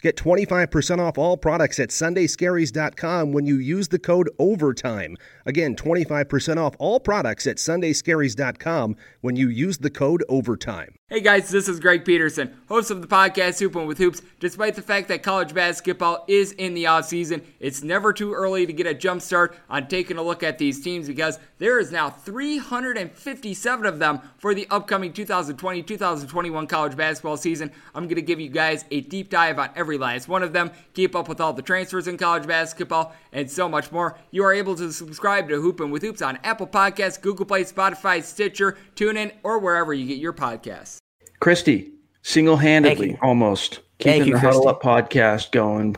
Get 0.00 0.16
25% 0.16 0.98
off 0.98 1.18
all 1.18 1.36
products 1.36 1.78
at 1.78 1.90
sundayscaries.com 1.90 3.32
when 3.32 3.44
you 3.44 3.56
use 3.56 3.88
the 3.88 3.98
code 3.98 4.30
OVERTIME. 4.38 5.16
Again, 5.44 5.76
25% 5.76 6.56
off 6.56 6.74
all 6.78 7.00
products 7.00 7.46
at 7.46 7.56
sundayscaries.com 7.56 8.96
when 9.20 9.36
you 9.36 9.48
use 9.48 9.78
the 9.78 9.90
code 9.90 10.24
OVERTIME. 10.28 10.94
Hey 11.12 11.20
guys, 11.20 11.50
this 11.50 11.68
is 11.68 11.80
Greg 11.80 12.04
Peterson, 12.04 12.56
host 12.68 12.92
of 12.92 13.02
the 13.02 13.08
podcast 13.08 13.58
Hoopin' 13.58 13.88
with 13.88 13.98
Hoops. 13.98 14.22
Despite 14.38 14.76
the 14.76 14.82
fact 14.82 15.08
that 15.08 15.24
college 15.24 15.52
basketball 15.52 16.24
is 16.28 16.52
in 16.52 16.72
the 16.74 16.86
off 16.86 17.06
season, 17.06 17.42
it's 17.58 17.82
never 17.82 18.12
too 18.12 18.32
early 18.32 18.64
to 18.64 18.72
get 18.72 18.86
a 18.86 18.94
jump 18.94 19.20
start 19.20 19.56
on 19.68 19.88
taking 19.88 20.18
a 20.18 20.22
look 20.22 20.44
at 20.44 20.58
these 20.58 20.80
teams 20.80 21.08
because 21.08 21.40
there 21.58 21.80
is 21.80 21.90
now 21.90 22.10
357 22.10 23.86
of 23.86 23.98
them 23.98 24.20
for 24.38 24.54
the 24.54 24.68
upcoming 24.70 25.12
2020-2021 25.12 26.68
college 26.68 26.96
basketball 26.96 27.36
season. 27.36 27.72
I'm 27.92 28.04
going 28.04 28.14
to 28.14 28.22
give 28.22 28.38
you 28.38 28.48
guys 28.48 28.84
a 28.92 29.00
deep 29.00 29.30
dive 29.30 29.58
on 29.58 29.70
every 29.74 29.89
last 29.98 30.28
one 30.28 30.42
of 30.42 30.52
them, 30.52 30.70
keep 30.94 31.14
up 31.14 31.28
with 31.28 31.40
all 31.40 31.52
the 31.52 31.62
transfers 31.62 32.08
in 32.08 32.16
college 32.16 32.46
basketball, 32.46 33.14
and 33.32 33.50
so 33.50 33.68
much 33.68 33.92
more. 33.92 34.18
You 34.30 34.44
are 34.44 34.52
able 34.52 34.74
to 34.76 34.92
subscribe 34.92 35.48
to 35.48 35.60
Hoopin' 35.60 35.90
with 35.90 36.02
Hoops 36.02 36.22
on 36.22 36.38
Apple 36.44 36.66
Podcasts, 36.66 37.20
Google 37.20 37.46
Play, 37.46 37.64
Spotify, 37.64 38.22
Stitcher, 38.22 38.76
TuneIn, 38.96 39.32
or 39.42 39.58
wherever 39.58 39.92
you 39.94 40.06
get 40.06 40.18
your 40.18 40.32
podcasts. 40.32 40.98
Christy, 41.40 41.92
single 42.22 42.56
handedly 42.56 43.18
almost 43.22 43.80
keeping 43.98 44.26
you, 44.26 44.34
the 44.34 44.40
Huddle 44.40 44.68
Up 44.68 44.82
podcast 44.82 45.52
going, 45.52 45.96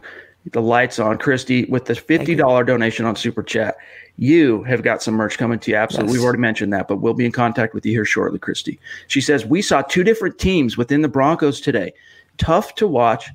the 0.50 0.62
lights 0.62 0.98
on. 0.98 1.18
Christy, 1.18 1.64
with 1.64 1.86
the 1.86 1.94
$50 1.94 2.66
donation 2.66 3.06
on 3.06 3.16
Super 3.16 3.42
Chat, 3.42 3.76
you 4.16 4.62
have 4.64 4.82
got 4.82 5.02
some 5.02 5.14
merch 5.14 5.38
coming 5.38 5.58
to 5.60 5.70
you. 5.70 5.76
Absolutely. 5.76 6.12
Yes. 6.12 6.18
We've 6.18 6.24
already 6.24 6.40
mentioned 6.40 6.72
that, 6.72 6.88
but 6.88 6.96
we'll 6.96 7.14
be 7.14 7.24
in 7.24 7.32
contact 7.32 7.74
with 7.74 7.86
you 7.86 7.92
here 7.92 8.04
shortly, 8.04 8.38
Christy. 8.38 8.78
She 9.06 9.20
says, 9.20 9.46
We 9.46 9.62
saw 9.62 9.82
two 9.82 10.04
different 10.04 10.38
teams 10.38 10.76
within 10.76 11.02
the 11.02 11.08
Broncos 11.08 11.60
today. 11.60 11.92
Tough 12.38 12.74
to 12.76 12.86
watch. 12.86 13.30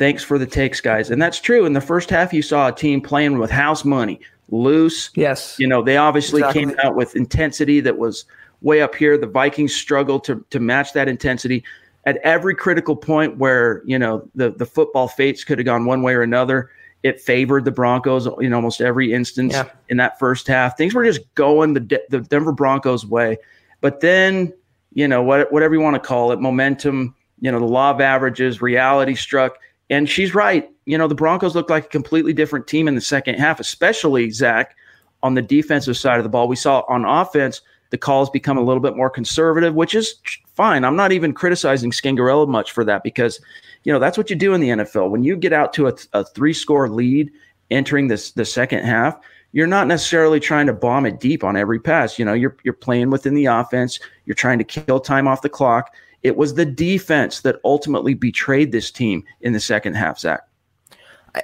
Thanks 0.00 0.24
for 0.24 0.36
the 0.36 0.46
takes, 0.46 0.80
guys. 0.80 1.10
And 1.10 1.22
that's 1.22 1.38
true. 1.38 1.64
In 1.64 1.74
the 1.74 1.80
first 1.80 2.10
half, 2.10 2.32
you 2.32 2.42
saw 2.42 2.66
a 2.66 2.72
team 2.72 3.00
playing 3.00 3.38
with 3.38 3.52
house 3.52 3.84
money, 3.84 4.18
loose. 4.48 5.10
Yes. 5.14 5.56
You 5.60 5.68
know, 5.68 5.80
they 5.82 5.96
obviously 5.96 6.40
exactly. 6.40 6.64
came 6.64 6.76
out 6.82 6.96
with 6.96 7.14
intensity 7.14 7.78
that 7.80 7.98
was– 7.98 8.24
way 8.60 8.82
up 8.82 8.94
here. 8.94 9.16
The 9.18 9.26
Vikings 9.26 9.74
struggled 9.74 10.24
to 10.24 10.44
to 10.50 10.60
match 10.60 10.92
that 10.92 11.08
intensity 11.08 11.64
at 12.04 12.16
every 12.18 12.54
critical 12.54 12.96
point 12.96 13.38
where 13.38 13.82
you 13.84 13.98
know 13.98 14.28
the 14.34 14.50
the 14.50 14.66
football 14.66 15.08
fates 15.08 15.44
could 15.44 15.58
have 15.58 15.64
gone 15.64 15.84
one 15.84 16.02
way 16.02 16.14
or 16.14 16.22
another. 16.22 16.70
It 17.02 17.20
favored 17.20 17.64
the 17.64 17.70
Broncos 17.70 18.28
in 18.40 18.52
almost 18.52 18.82
every 18.82 19.12
instance 19.12 19.54
yeah. 19.54 19.70
in 19.88 19.96
that 19.96 20.18
first 20.18 20.46
half. 20.46 20.76
Things 20.76 20.94
were 20.94 21.04
just 21.04 21.22
going 21.34 21.74
the 21.74 22.00
the 22.10 22.20
Denver 22.20 22.52
Broncos 22.52 23.06
way, 23.06 23.38
but 23.80 24.00
then 24.00 24.52
you 24.92 25.08
know 25.08 25.22
what 25.22 25.50
whatever 25.52 25.74
you 25.74 25.80
want 25.80 25.94
to 25.94 26.00
call 26.00 26.32
it, 26.32 26.40
momentum. 26.40 27.14
You 27.40 27.50
know 27.50 27.58
the 27.58 27.66
law 27.66 27.90
of 27.90 28.00
averages, 28.02 28.60
reality 28.60 29.14
struck, 29.14 29.56
and 29.90 30.08
she's 30.08 30.34
right. 30.34 30.70
You 30.86 30.96
know, 30.96 31.08
the 31.08 31.14
Broncos 31.14 31.54
looked 31.54 31.70
like 31.70 31.86
a 31.86 31.88
completely 31.88 32.32
different 32.32 32.66
team 32.66 32.88
in 32.88 32.94
the 32.94 33.00
second 33.00 33.34
half, 33.34 33.60
especially 33.60 34.30
Zack 34.30 34.76
on 35.22 35.34
the 35.34 35.42
defensive 35.42 35.96
side 35.96 36.18
of 36.18 36.22
the 36.22 36.30
ball. 36.30 36.48
We 36.48 36.56
saw 36.56 36.84
on 36.88 37.04
offense 37.04 37.60
the 37.90 37.98
calls 37.98 38.30
become 38.30 38.56
a 38.56 38.62
little 38.62 38.80
bit 38.80 38.96
more 38.96 39.10
conservative, 39.10 39.74
which 39.74 39.94
is 39.94 40.14
fine. 40.54 40.84
I'm 40.84 40.96
not 40.96 41.12
even 41.12 41.34
criticizing 41.34 41.90
Scangarello 41.90 42.48
much 42.48 42.70
for 42.70 42.84
that 42.84 43.02
because, 43.02 43.40
you 43.82 43.92
know, 43.92 43.98
that's 43.98 44.16
what 44.16 44.30
you 44.30 44.36
do 44.36 44.54
in 44.54 44.60
the 44.60 44.68
NFL. 44.68 45.10
When 45.10 45.24
you 45.24 45.36
get 45.36 45.52
out 45.52 45.72
to 45.74 45.88
a, 45.88 45.94
a 46.12 46.24
three 46.24 46.52
score 46.52 46.88
lead 46.88 47.30
entering 47.70 48.06
this 48.06 48.30
the 48.30 48.44
second 48.44 48.84
half, 48.84 49.18
you're 49.52 49.66
not 49.66 49.88
necessarily 49.88 50.38
trying 50.38 50.66
to 50.66 50.72
bomb 50.72 51.04
it 51.04 51.18
deep 51.18 51.42
on 51.42 51.56
every 51.56 51.80
pass. 51.80 52.16
You 52.16 52.24
know, 52.24 52.32
you're 52.32 52.56
you're 52.62 52.74
playing 52.74 53.10
within 53.10 53.34
the 53.34 53.46
offense. 53.46 53.98
You're 54.24 54.34
trying 54.34 54.58
to 54.58 54.64
kill 54.64 55.00
time 55.00 55.26
off 55.26 55.42
the 55.42 55.48
clock. 55.48 55.92
It 56.22 56.36
was 56.36 56.54
the 56.54 56.66
defense 56.66 57.40
that 57.40 57.60
ultimately 57.64 58.14
betrayed 58.14 58.72
this 58.72 58.90
team 58.90 59.24
in 59.40 59.52
the 59.52 59.60
second 59.60 59.94
half, 59.94 60.18
Zack. 60.18 60.40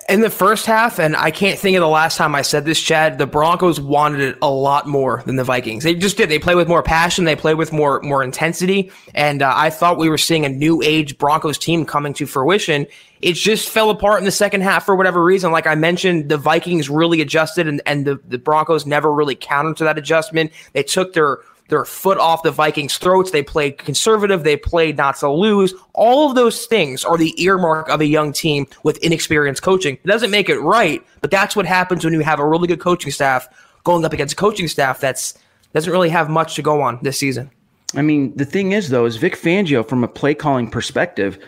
In 0.08 0.20
the 0.20 0.30
first 0.30 0.66
half, 0.66 0.98
and 0.98 1.14
I 1.14 1.30
can't 1.30 1.56
think 1.56 1.76
of 1.76 1.80
the 1.80 1.86
last 1.86 2.16
time 2.16 2.34
I 2.34 2.42
said 2.42 2.64
this, 2.64 2.80
Chad, 2.80 3.18
the 3.18 3.26
Broncos 3.26 3.80
wanted 3.80 4.20
it 4.20 4.36
a 4.42 4.50
lot 4.50 4.88
more 4.88 5.22
than 5.26 5.36
the 5.36 5.44
Vikings. 5.44 5.84
They 5.84 5.94
just 5.94 6.16
did. 6.16 6.28
They 6.28 6.40
play 6.40 6.56
with 6.56 6.66
more 6.66 6.82
passion. 6.82 7.24
They 7.24 7.36
play 7.36 7.54
with 7.54 7.72
more 7.72 8.00
more 8.02 8.24
intensity. 8.24 8.90
And 9.14 9.42
uh, 9.42 9.52
I 9.54 9.70
thought 9.70 9.96
we 9.96 10.08
were 10.08 10.18
seeing 10.18 10.44
a 10.44 10.48
new 10.48 10.82
age 10.82 11.18
Broncos 11.18 11.56
team 11.56 11.86
coming 11.86 12.14
to 12.14 12.26
fruition. 12.26 12.88
It 13.22 13.34
just 13.34 13.68
fell 13.68 13.90
apart 13.90 14.18
in 14.18 14.24
the 14.24 14.32
second 14.32 14.62
half 14.62 14.84
for 14.84 14.96
whatever 14.96 15.22
reason. 15.22 15.52
Like 15.52 15.68
I 15.68 15.76
mentioned, 15.76 16.30
the 16.30 16.36
Vikings 16.36 16.90
really 16.90 17.20
adjusted, 17.20 17.68
and, 17.68 17.80
and 17.86 18.04
the, 18.04 18.20
the 18.26 18.38
Broncos 18.38 18.86
never 18.86 19.12
really 19.12 19.36
countered 19.36 19.76
to 19.76 19.84
that 19.84 19.98
adjustment. 19.98 20.50
They 20.72 20.82
took 20.82 21.12
their 21.12 21.38
their 21.68 21.84
foot 21.84 22.18
off 22.18 22.42
the 22.42 22.50
Vikings' 22.50 22.98
throats. 22.98 23.30
They 23.30 23.42
played 23.42 23.78
conservative. 23.78 24.44
They 24.44 24.56
played 24.56 24.96
not 24.96 25.16
to 25.16 25.30
lose. 25.30 25.74
All 25.94 26.28
of 26.28 26.36
those 26.36 26.66
things 26.66 27.04
are 27.04 27.18
the 27.18 27.40
earmark 27.42 27.88
of 27.88 28.00
a 28.00 28.06
young 28.06 28.32
team 28.32 28.66
with 28.82 28.98
inexperienced 28.98 29.62
coaching. 29.62 29.94
It 29.94 30.06
doesn't 30.06 30.30
make 30.30 30.48
it 30.48 30.58
right, 30.60 31.04
but 31.20 31.30
that's 31.30 31.56
what 31.56 31.66
happens 31.66 32.04
when 32.04 32.14
you 32.14 32.20
have 32.20 32.40
a 32.40 32.46
really 32.46 32.68
good 32.68 32.80
coaching 32.80 33.10
staff 33.10 33.48
going 33.84 34.04
up 34.04 34.12
against 34.12 34.34
a 34.34 34.36
coaching 34.36 34.68
staff 34.68 35.00
that's 35.00 35.34
doesn't 35.72 35.92
really 35.92 36.08
have 36.08 36.30
much 36.30 36.54
to 36.54 36.62
go 36.62 36.80
on 36.80 36.98
this 37.02 37.18
season. 37.18 37.50
I 37.94 38.02
mean, 38.02 38.34
the 38.34 38.46
thing 38.46 38.72
is 38.72 38.88
though, 38.88 39.04
is 39.04 39.16
Vic 39.16 39.36
Fangio 39.36 39.86
from 39.86 40.02
a 40.02 40.08
play 40.08 40.34
calling 40.34 40.70
perspective, 40.70 41.38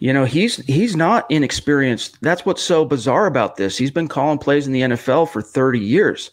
you 0.00 0.12
know, 0.12 0.24
he's 0.24 0.56
he's 0.66 0.94
not 0.94 1.28
inexperienced. 1.30 2.18
That's 2.20 2.44
what's 2.46 2.62
so 2.62 2.84
bizarre 2.84 3.26
about 3.26 3.56
this. 3.56 3.76
He's 3.76 3.90
been 3.90 4.08
calling 4.08 4.38
plays 4.38 4.66
in 4.66 4.72
the 4.72 4.82
NFL 4.82 5.28
for 5.30 5.42
30 5.42 5.80
years. 5.80 6.30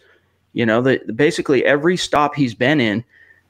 You 0.54 0.66
know, 0.66 0.82
that 0.84 1.18
basically 1.18 1.66
every 1.66 1.98
stop 1.98 2.36
he's 2.36 2.54
been 2.54 2.80
in, 2.80 3.04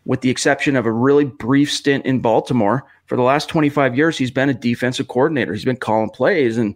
with 0.06 0.22
the 0.22 0.30
exception 0.30 0.76
of 0.76 0.86
a 0.86 0.92
really 0.92 1.26
brief 1.26 1.72
stint 1.72 2.06
in 2.06 2.20
Baltimore. 2.20 2.86
For 3.06 3.16
the 3.16 3.24
last 3.24 3.50
25 3.50 3.98
years, 3.98 4.18
he's 4.18 4.32
been 4.32 4.50
a 4.50 4.54
defensive 4.54 5.08
coordinator. 5.08 5.54
He's 5.54 5.66
been 5.66 5.78
calling 5.78 6.10
plays. 6.10 6.58
And 6.58 6.76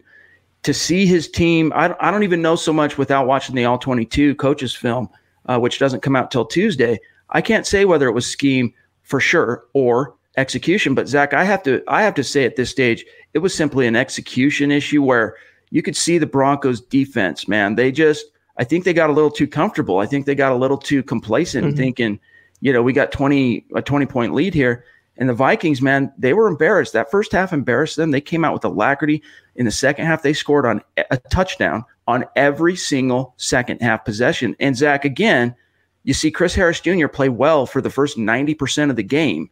to 0.63 0.73
see 0.73 1.05
his 1.05 1.29
team, 1.29 1.71
I, 1.75 1.95
I 1.99 2.11
don't 2.11 2.23
even 2.23 2.41
know 2.41 2.55
so 2.55 2.73
much 2.73 2.97
without 2.97 3.27
watching 3.27 3.55
the 3.55 3.65
All 3.65 3.77
22 3.77 4.35
coaches 4.35 4.75
film, 4.75 5.09
uh, 5.45 5.59
which 5.59 5.79
doesn't 5.79 6.01
come 6.01 6.15
out 6.15 6.31
till 6.31 6.45
Tuesday. 6.45 6.99
I 7.29 7.41
can't 7.41 7.67
say 7.67 7.85
whether 7.85 8.07
it 8.07 8.13
was 8.13 8.25
scheme 8.25 8.73
for 9.03 9.19
sure 9.19 9.65
or 9.73 10.15
execution. 10.37 10.95
But 10.95 11.07
Zack, 11.07 11.33
I 11.33 11.43
have 11.43 11.63
to 11.63 11.83
I 11.87 12.01
have 12.01 12.15
to 12.15 12.23
say 12.23 12.45
at 12.45 12.55
this 12.55 12.69
stage, 12.69 13.05
it 13.33 13.39
was 13.39 13.53
simply 13.53 13.85
an 13.87 13.95
execution 13.95 14.71
issue 14.71 15.03
where 15.03 15.35
you 15.69 15.81
could 15.81 15.95
see 15.95 16.17
the 16.17 16.25
Broncos 16.25 16.81
defense, 16.81 17.47
man. 17.47 17.75
They 17.75 17.91
just 17.91 18.25
I 18.57 18.63
think 18.63 18.83
they 18.83 18.93
got 18.93 19.09
a 19.09 19.13
little 19.13 19.31
too 19.31 19.47
comfortable. 19.47 19.99
I 19.99 20.05
think 20.05 20.25
they 20.25 20.35
got 20.35 20.51
a 20.51 20.55
little 20.55 20.77
too 20.77 21.03
complacent 21.03 21.67
mm-hmm. 21.67 21.77
thinking 21.77 22.19
you 22.61 22.73
know, 22.73 22.83
we 22.83 22.93
got 22.93 23.11
20 23.11 23.65
a 23.75 23.81
20 23.81 24.05
point 24.05 24.33
lead 24.33 24.53
here. 24.53 24.85
And 25.17 25.27
the 25.27 25.33
Vikings, 25.33 25.81
man, 25.81 26.13
they 26.17 26.33
were 26.33 26.47
embarrassed. 26.47 26.93
That 26.93 27.11
first 27.11 27.33
half 27.33 27.51
embarrassed 27.51 27.97
them. 27.97 28.11
They 28.11 28.21
came 28.21 28.45
out 28.45 28.53
with 28.53 28.63
alacrity. 28.63 29.21
In 29.55 29.65
the 29.65 29.71
second 29.71 30.05
half, 30.05 30.23
they 30.23 30.31
scored 30.31 30.65
on 30.65 30.81
a 30.95 31.17
touchdown 31.29 31.83
on 32.07 32.23
every 32.37 32.77
single 32.77 33.33
second 33.35 33.81
half 33.81 34.05
possession. 34.05 34.55
And 34.61 34.77
Zack, 34.77 35.03
again, 35.03 35.55
you 36.03 36.13
see 36.13 36.31
Chris 36.31 36.55
Harris 36.55 36.79
Jr. 36.79 37.07
play 37.07 37.27
well 37.27 37.65
for 37.65 37.81
the 37.81 37.89
first 37.89 38.17
90% 38.17 38.89
of 38.89 38.95
the 38.95 39.03
game, 39.03 39.49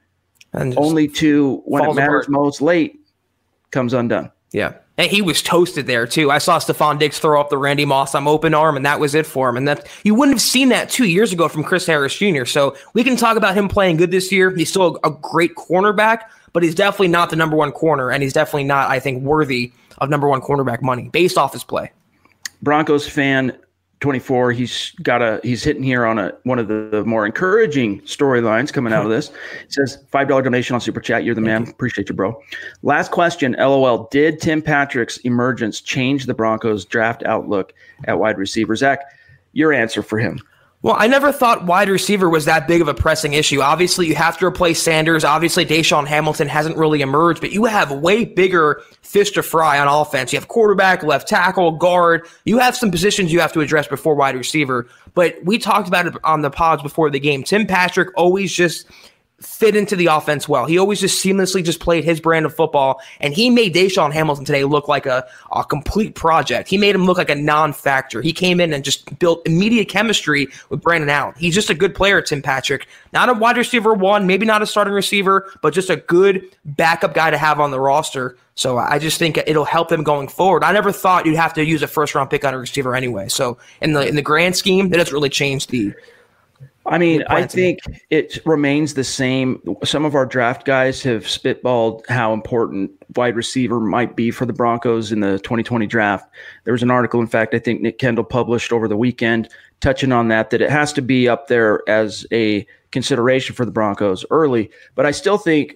and 0.54 0.78
only 0.78 1.10
to 1.10 1.62
when 1.66 1.84
it 1.84 1.94
matters 1.94 2.28
apart. 2.28 2.30
most 2.30 2.62
late 2.62 3.02
comes 3.72 3.94
undone. 3.94 4.32
Yeah. 4.52 4.74
And 4.98 5.12
he 5.12 5.22
was 5.22 5.42
toasted 5.42 5.86
there 5.86 6.08
too. 6.08 6.32
I 6.32 6.40
saw 6.40 6.58
Stefon 6.58 6.98
Diggs 6.98 7.20
throw 7.20 7.40
up 7.40 7.50
the 7.50 7.58
Randy 7.58 7.86
Moss 7.86 8.16
I'm 8.16 8.28
open 8.28 8.54
arm, 8.54 8.76
and 8.76 8.86
that 8.86 9.00
was 9.00 9.14
it 9.14 9.28
for 9.28 9.48
him. 9.50 9.58
And 9.58 9.68
that 9.68 9.88
you 10.04 10.16
wouldn't 10.16 10.36
have 10.36 10.42
seen 10.42 10.70
that 10.70 10.90
two 10.90 11.08
years 11.08 11.32
ago 11.32 11.48
from 11.48 11.64
Chris 11.64 11.86
Harris 11.86 12.16
Jr. 12.18 12.46
So 12.46 12.76
we 12.94 13.04
can 13.04 13.16
talk 13.16 13.38
about 13.38 13.56
him 13.56 13.68
playing 13.68 13.98
good 13.98 14.10
this 14.10 14.32
year. 14.32 14.50
He's 14.56 14.70
still 14.70 15.00
a, 15.04 15.10
a 15.10 15.12
great 15.12 15.56
cornerback, 15.56 16.22
but 16.52 16.64
he's 16.64 16.74
definitely 16.74 17.10
not 17.10 17.30
the 17.30 17.36
number 17.36 17.56
one 17.56 17.72
corner, 17.72 18.10
and 18.10 18.24
he's 18.24 18.34
definitely 18.34 18.64
not, 18.64 18.90
I 18.90 19.00
think, 19.00 19.22
worthy 19.22 19.72
of 20.00 20.10
number 20.10 20.28
one 20.28 20.42
cornerback 20.42 20.82
money 20.82 21.10
based 21.10 21.38
off 21.38 21.54
his 21.54 21.64
play. 21.64 21.92
Broncos 22.64 23.08
fan 23.08 23.56
24 24.00 24.52
he's 24.52 24.92
got 25.02 25.22
a 25.22 25.40
he's 25.44 25.64
hitting 25.64 25.82
here 25.82 26.06
on 26.06 26.20
a 26.20 26.32
one 26.44 26.60
of 26.60 26.68
the, 26.68 26.90
the 26.92 27.04
more 27.04 27.26
encouraging 27.26 28.00
storylines 28.02 28.72
coming 28.72 28.94
out 28.94 29.04
of 29.04 29.12
this. 29.12 29.32
It 29.64 29.74
says 29.74 29.98
five 30.12 30.28
dollar 30.28 30.44
donation 30.44 30.76
on 30.76 30.82
super 30.82 31.00
chat. 31.00 31.24
You're 31.24 31.34
the 31.34 31.42
man. 31.42 31.68
appreciate 31.68 32.10
you 32.10 32.16
bro. 32.16 32.40
Last 32.84 33.12
question. 33.12 33.56
Lol. 33.58 34.08
Did 34.12 34.40
tim 34.40 34.62
patrick's 34.62 35.18
emergence 35.18 35.82
change 35.82 36.28
the 36.28 36.34
broncos 36.34 36.86
draft 36.86 37.24
outlook 37.24 37.74
at 38.06 38.20
wide 38.20 38.38
receiver? 38.38 38.76
Zack 38.76 39.00
your 39.54 39.74
answer 39.74 40.04
for 40.04 40.20
him 40.20 40.40
well, 40.84 40.96
I 40.98 41.08
never 41.08 41.32
thought 41.32 41.66
wide 41.66 41.90
receiver 41.90 42.30
was 42.30 42.46
that 42.46 42.68
big 42.68 42.82
of 42.82 42.88
a 42.88 42.94
pressing 42.94 43.34
issue. 43.34 43.62
Obviously, 43.62 44.06
you 44.06 44.14
have 44.14 44.38
to 44.38 44.46
replace 44.46 44.82
Sanders. 44.82 45.24
Obviously, 45.24 45.66
DaeSean 45.66 46.06
Hamilton 46.06 46.48
hasn't 46.48 46.78
really 46.78 47.02
emerged, 47.02 47.42
but 47.42 47.52
you 47.52 47.66
have 47.66 47.92
way 47.92 48.26
bigger 48.26 48.84
fish 49.02 49.32
to 49.32 49.42
fry 49.42 49.80
on 49.80 49.88
offense. 49.88 50.32
You 50.32 50.38
have 50.40 50.48
quarterback, 50.48 51.02
left 51.02 51.28
tackle, 51.28 51.72
guard. 51.72 52.28
You 52.46 52.60
have 52.60 52.78
some 52.78 52.92
positions 52.92 53.34
you 53.34 53.40
have 53.40 53.54
to 53.54 53.62
address 53.62 53.88
before 53.88 54.14
wide 54.14 54.36
receiver. 54.36 54.88
But 55.16 55.36
we 55.44 55.58
talked 55.58 55.88
about 55.88 56.06
it 56.06 56.14
on 56.24 56.44
the 56.44 56.52
pods 56.52 56.84
before 56.84 57.10
the 57.10 57.20
game. 57.20 57.44
Tim 57.44 57.66
Patrick 57.66 58.10
always 58.16 58.54
just 58.54 58.86
fit 59.40 59.76
into 59.76 59.96
the 59.96 60.08
offense 60.08 60.50
well. 60.50 60.66
He 60.66 60.80
always 60.80 61.00
just 61.00 61.24
seamlessly 61.24 61.64
just 61.64 61.80
played 61.80 62.04
his 62.04 62.20
brand 62.20 62.46
of 62.46 62.56
football, 62.56 63.02
and 63.20 63.34
he 63.34 63.50
made 63.50 63.74
DaeSean 63.74 64.12
Hamilton 64.12 64.46
today 64.46 64.64
look 64.64 64.88
like 64.88 65.06
a, 65.06 65.28
a 65.52 65.64
complete 65.64 66.16
project. 66.16 66.70
He 66.70 66.78
made 66.78 66.96
him 66.96 67.06
look 67.06 67.18
like 67.18 67.30
a 67.30 67.36
non-factor. 67.36 68.22
He 68.22 68.34
came 68.34 68.60
in 68.60 68.74
and 68.74 68.84
just 68.84 69.20
built 69.20 69.46
immediate 69.46 69.90
chemistry 69.90 70.48
with 70.70 70.82
Brandon 70.82 71.10
Allen. 71.10 71.36
He's 71.38 71.54
just 71.54 71.70
a 71.70 71.76
good 71.76 71.94
player, 71.94 72.22
Tim 72.22 72.42
Patrick. 72.42 72.88
Not 73.14 73.30
a 73.30 73.34
wide 73.34 73.58
receiver 73.58 73.94
one, 73.94 74.26
maybe 74.26 74.46
not 74.46 74.62
a 74.62 74.66
starting 74.66 74.94
receiver, 74.94 75.52
but 75.62 75.74
just 75.74 75.90
a 75.90 75.98
good 75.98 76.44
backup 76.66 77.14
guy 77.14 77.30
to 77.30 77.38
have 77.38 77.60
on 77.60 77.72
the 77.72 77.80
roster. 77.80 78.38
So 78.56 78.80
I 78.80 78.98
just 78.98 79.20
think 79.20 79.38
it'll 79.38 79.66
help 79.66 79.90
them 79.90 80.04
going 80.04 80.30
forward. 80.30 80.64
I 80.64 80.72
never 80.72 80.92
thought 80.92 81.28
you'd 81.28 81.36
have 81.36 81.54
to 81.54 81.64
use 81.64 81.84
a 81.84 81.88
first 81.88 82.16
round 82.16 82.32
pick 82.32 82.44
on 82.44 82.56
a 82.56 82.58
receiver 82.58 82.96
anyway. 82.96 83.28
So 83.30 83.60
in 83.82 83.94
the 83.94 84.08
in 84.08 84.16
the 84.16 84.24
grand 84.24 84.56
scheme, 84.56 84.92
it 84.92 84.98
doesn't 84.98 85.14
really 85.14 85.30
change 85.30 85.68
the 85.68 85.94
I 86.88 86.98
mean, 86.98 87.24
I 87.30 87.46
think 87.46 87.80
it 88.10 88.40
remains 88.46 88.94
the 88.94 89.04
same. 89.04 89.62
Some 89.84 90.06
of 90.06 90.16
our 90.16 90.26
draft 90.26 90.66
guys 90.66 91.04
have 91.04 91.24
spitballed 91.24 92.08
how 92.08 92.34
important 92.34 92.92
wide 93.16 93.36
receiver 93.36 93.80
might 93.80 94.16
be 94.16 94.32
for 94.32 94.46
the 94.46 94.54
Broncos 94.54 95.12
in 95.12 95.20
the 95.20 95.40
2020 95.40 95.86
draft. 95.86 96.30
There 96.64 96.72
was 96.72 96.84
an 96.84 96.92
article, 96.92 97.20
in 97.20 97.28
fact, 97.28 97.54
I 97.54 97.60
think 97.60 97.82
Nick 97.82 98.00
Kendall 98.00 98.24
published 98.24 98.72
over 98.72 98.88
the 98.88 98.96
weekend 98.96 99.50
touching 99.82 100.12
on 100.12 100.30
that, 100.30 100.50
that 100.52 100.62
it 100.62 100.70
has 100.70 100.94
to 100.94 101.02
be 101.02 101.28
up 101.28 101.48
there 101.48 101.82
as 101.90 102.26
a 102.32 102.66
consideration 102.92 103.54
for 103.54 103.66
the 103.66 103.72
Broncos 103.72 104.26
early. 104.32 104.72
But 104.96 105.06
I 105.06 105.12
still 105.12 105.38
think 105.38 105.76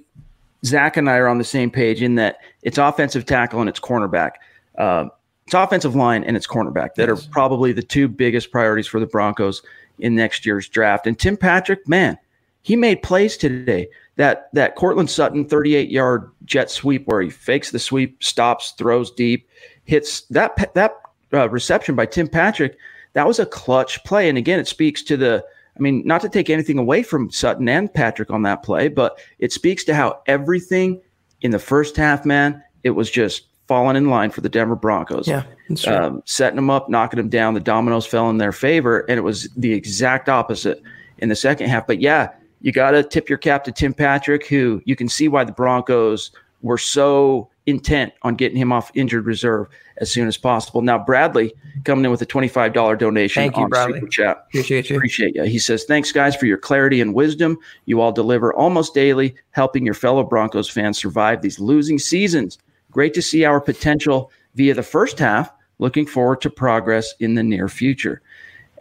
Zack 0.65 0.97
and 0.97 1.09
I 1.09 1.17
are 1.17 1.27
on 1.27 1.37
the 1.37 1.43
same 1.43 1.71
page 1.71 2.01
in 2.01 2.15
that 2.15 2.37
it's 2.61 2.77
offensive 2.77 3.25
tackle 3.25 3.59
and 3.59 3.69
it's 3.69 3.79
cornerback. 3.79 4.31
Uh, 4.77 5.05
it's 5.45 5.53
offensive 5.53 5.95
line 5.95 6.23
and 6.23 6.37
it's 6.37 6.47
cornerback 6.47 6.95
that 6.95 7.09
yes. 7.09 7.25
are 7.25 7.29
probably 7.29 7.73
the 7.73 7.83
two 7.83 8.07
biggest 8.07 8.51
priorities 8.51 8.87
for 8.87 8.99
the 8.99 9.05
Broncos 9.05 9.61
in 10.01 10.15
next 10.15 10.45
year's 10.45 10.67
draft. 10.67 11.07
And 11.07 11.17
Tim 11.17 11.37
Patrick, 11.37 11.87
man, 11.87 12.17
he 12.61 12.75
made 12.75 13.01
plays 13.01 13.37
today. 13.37 13.89
That 14.17 14.49
that 14.53 14.75
Courtland 14.75 15.09
Sutton 15.09 15.47
38 15.47 15.89
yard 15.89 16.29
jet 16.45 16.69
sweep 16.69 17.07
where 17.07 17.21
he 17.21 17.29
fakes 17.29 17.71
the 17.71 17.79
sweep, 17.79 18.21
stops, 18.23 18.71
throws 18.77 19.11
deep, 19.11 19.47
hits 19.85 20.21
that 20.23 20.73
that 20.75 20.95
uh, 21.33 21.49
reception 21.49 21.95
by 21.95 22.05
Tim 22.05 22.27
Patrick. 22.27 22.77
That 23.13 23.27
was 23.27 23.39
a 23.39 23.45
clutch 23.45 24.03
play. 24.03 24.29
And 24.29 24.37
again, 24.37 24.59
it 24.59 24.67
speaks 24.67 25.01
to 25.03 25.17
the. 25.17 25.43
I 25.77 25.79
mean, 25.79 26.03
not 26.05 26.21
to 26.21 26.29
take 26.29 26.49
anything 26.49 26.77
away 26.77 27.01
from 27.01 27.31
Sutton 27.31 27.69
and 27.69 27.91
Patrick 27.91 28.29
on 28.29 28.41
that 28.41 28.61
play, 28.61 28.89
but 28.89 29.17
it 29.39 29.53
speaks 29.53 29.85
to 29.85 29.95
how 29.95 30.21
everything 30.27 31.01
in 31.41 31.51
the 31.51 31.59
first 31.59 31.95
half, 31.95 32.25
man, 32.25 32.61
it 32.83 32.91
was 32.91 33.09
just 33.09 33.43
falling 33.71 33.95
in 33.95 34.09
line 34.09 34.29
for 34.29 34.41
the 34.41 34.49
Denver 34.49 34.75
Broncos. 34.75 35.29
Yeah, 35.29 35.43
um, 35.87 36.21
setting 36.25 36.57
them 36.57 36.69
up, 36.69 36.89
knocking 36.89 37.15
them 37.15 37.29
down. 37.29 37.53
The 37.53 37.61
dominoes 37.61 38.05
fell 38.05 38.29
in 38.29 38.37
their 38.37 38.51
favor, 38.51 39.05
and 39.07 39.17
it 39.17 39.21
was 39.21 39.47
the 39.55 39.71
exact 39.71 40.27
opposite 40.27 40.83
in 41.19 41.29
the 41.29 41.37
second 41.37 41.69
half. 41.69 41.87
But 41.87 42.01
yeah, 42.01 42.31
you 42.59 42.73
got 42.73 42.91
to 42.91 43.01
tip 43.01 43.29
your 43.29 43.37
cap 43.37 43.63
to 43.63 43.71
Tim 43.71 43.93
Patrick, 43.93 44.45
who 44.45 44.81
you 44.83 44.97
can 44.97 45.07
see 45.07 45.29
why 45.29 45.45
the 45.45 45.53
Broncos 45.53 46.31
were 46.61 46.77
so 46.77 47.49
intent 47.65 48.11
on 48.23 48.35
getting 48.35 48.57
him 48.57 48.73
off 48.73 48.91
injured 48.93 49.25
reserve 49.25 49.67
as 49.99 50.11
soon 50.11 50.27
as 50.27 50.35
possible. 50.35 50.81
Now, 50.81 50.99
Bradley 50.99 51.53
coming 51.85 52.03
in 52.03 52.11
with 52.11 52.21
a 52.21 52.25
$25 52.25 52.99
donation 52.99 53.41
Thank 53.41 53.55
you, 53.55 53.63
on 53.63 53.69
Bradley. 53.69 53.99
Super 54.01 54.07
Chat. 54.07 54.45
Appreciate 54.49 54.89
you. 54.89 54.97
Appreciate 54.97 55.35
you. 55.35 55.43
He 55.43 55.59
says, 55.59 55.85
Thanks, 55.85 56.11
guys, 56.11 56.35
for 56.35 56.45
your 56.45 56.57
clarity 56.57 56.99
and 56.99 57.13
wisdom. 57.13 57.57
You 57.85 58.01
all 58.01 58.11
deliver 58.11 58.53
almost 58.53 58.93
daily, 58.93 59.33
helping 59.51 59.85
your 59.85 59.93
fellow 59.93 60.25
Broncos 60.25 60.69
fans 60.69 60.97
survive 60.97 61.41
these 61.41 61.57
losing 61.57 61.99
seasons. 61.99 62.57
Great 62.91 63.13
to 63.15 63.21
see 63.21 63.45
our 63.45 63.59
potential 63.59 64.31
via 64.55 64.73
the 64.73 64.83
first 64.83 65.17
half. 65.17 65.51
Looking 65.79 66.05
forward 66.05 66.41
to 66.41 66.49
progress 66.51 67.15
in 67.19 67.33
the 67.33 67.41
near 67.41 67.67
future. 67.67 68.21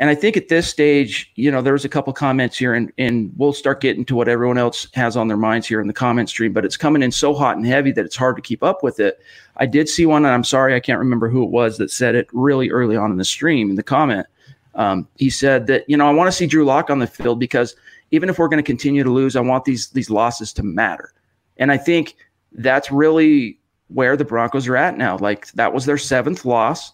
And 0.01 0.09
I 0.09 0.15
think 0.15 0.39
at 0.39 0.49
this 0.49 0.67
stage, 0.67 1.31
you 1.35 1.51
know, 1.51 1.61
there 1.61 1.75
was 1.75 1.85
a 1.85 1.89
couple 1.89 2.11
comments 2.15 2.57
here, 2.57 2.73
and, 2.73 2.91
and 2.97 3.31
we'll 3.37 3.53
start 3.53 3.83
getting 3.83 4.07
to 4.07 4.15
what 4.15 4.29
everyone 4.29 4.57
else 4.57 4.89
has 4.95 5.15
on 5.15 5.29
their 5.29 5.37
minds 5.37 5.67
here 5.67 5.79
in 5.79 5.89
the 5.89 5.93
comment 5.93 6.31
stream, 6.31 6.55
but 6.55 6.65
it's 6.65 6.79
coming 6.79 7.03
in 7.03 7.13
so 7.13 7.35
hot 7.35 7.57
and 7.57 7.67
heavy 7.67 7.93
that 7.93 8.07
it's 8.07 8.17
hard 8.17 8.37
to 8.37 8.43
keep 8.43 8.63
up 8.63 8.83
with 8.83 8.99
it. 8.99 9.21
I 9.59 9.67
did 9.67 9.91
see 9.91 10.07
one, 10.07 10.25
and 10.25 10.33
I'm 10.33 10.45
sorry, 10.45 10.75
I 10.75 10.81
can't 10.81 10.99
remember 10.99 11.29
who 11.29 11.45
it 11.45 11.51
was 11.51 11.77
that 11.77 11.91
said 11.91 12.15
it 12.15 12.29
really 12.33 12.71
early 12.71 12.97
on 12.97 13.11
in 13.11 13.19
the 13.19 13.27
stream 13.27 13.69
in 13.69 13.77
the 13.77 13.83
comment. 13.83 14.27
Um, 14.75 15.07
he 15.17 15.29
said 15.29 15.67
that, 15.67 15.85
you 15.87 15.99
know, 15.99 16.07
I 16.07 16.13
want 16.13 16.29
to 16.29 16.33
see 16.33 16.47
Drew 16.47 16.65
Lock 16.65 16.89
on 16.89 16.99
the 16.99 17.07
field 17.07 17.39
because 17.39 17.77
even 18.11 18.31
if 18.31 18.39
we're 18.39 18.49
going 18.49 18.63
to 18.63 18.67
continue 18.67 19.05
to 19.05 19.11
lose, 19.11 19.37
I 19.37 19.41
want 19.41 19.67
these 19.67 19.91
these 19.91 20.09
losses 20.09 20.53
to 20.55 20.63
matter. 20.63 21.13
And 21.59 21.71
I 21.71 21.77
think 21.77 22.17
that's 22.53 22.91
really 22.91 23.60
where 23.93 24.17
the 24.17 24.25
Broncos 24.25 24.69
are 24.69 24.77
at 24.77 24.97
now. 24.97 25.19
Like 25.19 25.51
that 25.53 25.73
was 25.73 25.87
their 25.87 25.99
seventh 25.99 26.45
loss. 26.45 26.93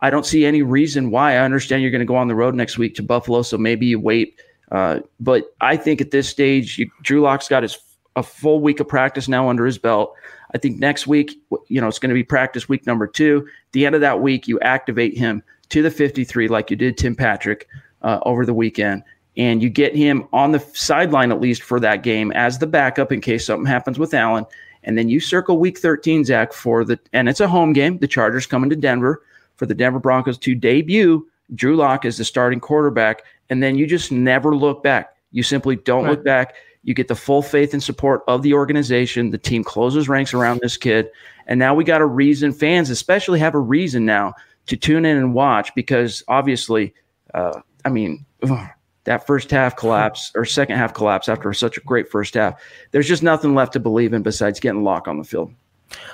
I 0.00 0.10
don't 0.10 0.26
see 0.26 0.44
any 0.44 0.62
reason 0.62 1.10
why. 1.10 1.32
I 1.34 1.38
understand 1.38 1.82
you're 1.82 1.90
going 1.90 2.00
to 2.00 2.06
go 2.06 2.16
on 2.16 2.28
the 2.28 2.34
road 2.34 2.54
next 2.54 2.76
week 2.76 2.94
to 2.96 3.02
Buffalo, 3.02 3.42
so 3.42 3.56
maybe 3.56 3.86
you 3.86 3.98
wait. 3.98 4.38
Uh, 4.70 5.00
but 5.20 5.54
I 5.60 5.76
think 5.76 6.00
at 6.00 6.10
this 6.10 6.28
stage, 6.28 6.78
you, 6.78 6.90
Drew 7.02 7.20
Lock's 7.20 7.48
got 7.48 7.62
his 7.62 7.78
a 8.16 8.22
full 8.22 8.60
week 8.60 8.80
of 8.80 8.88
practice 8.88 9.28
now 9.28 9.48
under 9.48 9.66
his 9.66 9.78
belt. 9.78 10.14
I 10.54 10.58
think 10.58 10.78
next 10.78 11.06
week, 11.06 11.36
you 11.68 11.80
know, 11.80 11.88
it's 11.88 11.98
going 11.98 12.10
to 12.10 12.14
be 12.14 12.22
practice 12.22 12.68
week 12.68 12.86
number 12.86 13.06
two. 13.06 13.44
At 13.48 13.72
the 13.72 13.86
end 13.86 13.94
of 13.94 14.00
that 14.02 14.20
week, 14.20 14.46
you 14.46 14.60
activate 14.60 15.18
him 15.18 15.42
to 15.70 15.82
the 15.82 15.90
53 15.90 16.48
like 16.48 16.70
you 16.70 16.76
did 16.76 16.96
Tim 16.96 17.16
Patrick 17.16 17.66
uh, 18.02 18.20
over 18.22 18.46
the 18.46 18.54
weekend, 18.54 19.02
and 19.36 19.62
you 19.62 19.68
get 19.68 19.96
him 19.96 20.28
on 20.32 20.52
the 20.52 20.60
sideline 20.74 21.32
at 21.32 21.40
least 21.40 21.62
for 21.62 21.80
that 21.80 22.02
game 22.02 22.30
as 22.32 22.58
the 22.58 22.66
backup 22.66 23.10
in 23.10 23.20
case 23.20 23.46
something 23.46 23.66
happens 23.66 23.98
with 23.98 24.14
Allen. 24.14 24.46
And 24.84 24.96
then 24.96 25.08
you 25.08 25.20
circle 25.20 25.58
week 25.58 25.78
13, 25.78 26.24
Zack, 26.24 26.52
for 26.52 26.84
the 26.84 26.98
and 27.12 27.28
it's 27.28 27.40
a 27.40 27.48
home 27.48 27.72
game. 27.72 27.98
The 27.98 28.08
Chargers 28.08 28.46
coming 28.46 28.70
to 28.70 28.76
Denver 28.76 29.22
for 29.56 29.66
the 29.66 29.74
Denver 29.74 29.98
Broncos 29.98 30.38
to 30.38 30.54
debut 30.54 31.26
Drew 31.54 31.76
Lock 31.76 32.04
as 32.04 32.18
the 32.18 32.24
starting 32.24 32.60
quarterback, 32.60 33.22
and 33.50 33.62
then 33.62 33.76
you 33.76 33.86
just 33.86 34.12
never 34.12 34.54
look 34.54 34.82
back. 34.82 35.16
You 35.32 35.42
simply 35.42 35.76
don't 35.76 36.04
right. 36.04 36.10
look 36.12 36.24
back. 36.24 36.54
You 36.82 36.94
get 36.94 37.08
the 37.08 37.14
full 37.14 37.42
faith 37.42 37.72
and 37.72 37.82
support 37.82 38.22
of 38.28 38.42
the 38.42 38.54
organization. 38.54 39.30
The 39.30 39.38
team 39.38 39.64
closes 39.64 40.08
ranks 40.08 40.34
around 40.34 40.60
this 40.62 40.76
kid, 40.76 41.10
and 41.46 41.58
now 41.58 41.74
we 41.74 41.84
got 41.84 42.00
a 42.00 42.06
reason. 42.06 42.52
Fans, 42.52 42.90
especially, 42.90 43.38
have 43.38 43.54
a 43.54 43.60
reason 43.60 44.04
now 44.04 44.34
to 44.66 44.76
tune 44.76 45.04
in 45.04 45.16
and 45.16 45.34
watch 45.34 45.74
because 45.74 46.22
obviously, 46.28 46.94
uh, 47.32 47.60
I 47.84 47.88
mean. 47.88 48.24
Ugh, 48.42 48.68
that 49.04 49.26
first 49.26 49.50
half 49.50 49.76
collapse 49.76 50.32
or 50.34 50.44
second 50.44 50.76
half 50.76 50.94
collapse 50.94 51.28
after 51.28 51.52
such 51.52 51.76
a 51.76 51.80
great 51.80 52.10
first 52.10 52.34
half. 52.34 52.60
There's 52.90 53.08
just 53.08 53.22
nothing 53.22 53.54
left 53.54 53.74
to 53.74 53.80
believe 53.80 54.12
in 54.12 54.22
besides 54.22 54.60
getting 54.60 54.84
Lock 54.84 55.08
on 55.08 55.18
the 55.18 55.24
field. 55.24 55.54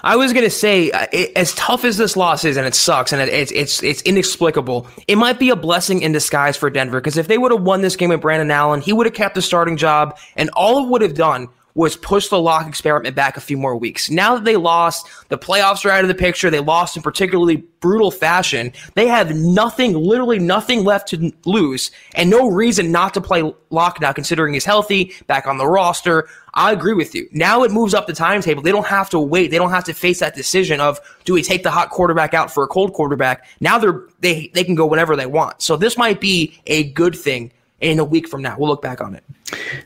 I 0.02 0.16
was 0.16 0.32
gonna 0.32 0.50
say, 0.50 0.90
uh, 0.90 1.06
it, 1.12 1.32
as 1.36 1.54
tough 1.54 1.84
as 1.84 1.96
this 1.96 2.16
loss 2.16 2.44
is, 2.44 2.56
and 2.56 2.66
it 2.66 2.74
sucks, 2.74 3.12
and 3.12 3.22
it, 3.22 3.28
it's 3.28 3.52
it's 3.52 3.82
it's 3.82 4.02
inexplicable. 4.02 4.86
It 5.06 5.16
might 5.16 5.38
be 5.38 5.50
a 5.50 5.56
blessing 5.56 6.02
in 6.02 6.12
disguise 6.12 6.56
for 6.56 6.70
Denver 6.70 7.00
because 7.00 7.16
if 7.16 7.28
they 7.28 7.38
would 7.38 7.52
have 7.52 7.62
won 7.62 7.80
this 7.80 7.96
game 7.96 8.10
with 8.10 8.20
Brandon 8.20 8.50
Allen, 8.50 8.80
he 8.80 8.92
would 8.92 9.06
have 9.06 9.14
kept 9.14 9.34
the 9.34 9.42
starting 9.42 9.76
job, 9.76 10.18
and 10.36 10.50
all 10.50 10.84
it 10.84 10.88
would 10.88 11.02
have 11.02 11.14
done 11.14 11.48
was 11.74 11.96
push 11.96 12.28
the 12.28 12.40
lock 12.40 12.66
experiment 12.66 13.14
back 13.14 13.36
a 13.36 13.40
few 13.40 13.56
more 13.56 13.76
weeks. 13.76 14.10
Now 14.10 14.34
that 14.34 14.44
they 14.44 14.56
lost, 14.56 15.08
the 15.28 15.38
playoffs 15.38 15.84
are 15.84 15.90
out 15.90 16.02
of 16.02 16.08
the 16.08 16.14
picture. 16.14 16.50
They 16.50 16.60
lost 16.60 16.96
in 16.96 17.02
particularly 17.02 17.56
brutal 17.80 18.10
fashion. 18.10 18.72
They 18.94 19.06
have 19.06 19.34
nothing, 19.34 19.94
literally 19.94 20.38
nothing 20.38 20.84
left 20.84 21.08
to 21.08 21.32
lose, 21.44 21.90
and 22.14 22.28
no 22.28 22.50
reason 22.50 22.92
not 22.92 23.14
to 23.14 23.20
play 23.20 23.52
lock 23.70 24.00
now, 24.00 24.12
considering 24.12 24.54
he's 24.54 24.64
healthy, 24.64 25.14
back 25.26 25.46
on 25.46 25.58
the 25.58 25.66
roster. 25.66 26.28
I 26.54 26.72
agree 26.72 26.94
with 26.94 27.14
you. 27.14 27.28
Now 27.32 27.62
it 27.62 27.70
moves 27.70 27.94
up 27.94 28.06
the 28.06 28.12
timetable. 28.12 28.62
They 28.62 28.72
don't 28.72 28.86
have 28.86 29.08
to 29.10 29.20
wait. 29.20 29.50
They 29.50 29.58
don't 29.58 29.70
have 29.70 29.84
to 29.84 29.94
face 29.94 30.18
that 30.20 30.34
decision 30.34 30.80
of 30.80 30.98
do 31.24 31.32
we 31.32 31.42
take 31.42 31.62
the 31.62 31.70
hot 31.70 31.90
quarterback 31.90 32.34
out 32.34 32.52
for 32.52 32.64
a 32.64 32.68
cold 32.68 32.92
quarterback. 32.92 33.46
Now 33.60 33.78
they're 33.78 34.02
they 34.20 34.50
they 34.54 34.64
can 34.64 34.74
go 34.74 34.86
whenever 34.86 35.14
they 35.14 35.26
want. 35.26 35.62
So 35.62 35.76
this 35.76 35.96
might 35.96 36.20
be 36.20 36.60
a 36.66 36.90
good 36.92 37.14
thing 37.14 37.52
in 37.80 37.98
a 37.98 38.04
week 38.04 38.28
from 38.28 38.42
now. 38.42 38.56
We'll 38.58 38.68
look 38.68 38.82
back 38.82 39.00
on 39.00 39.14
it. 39.14 39.24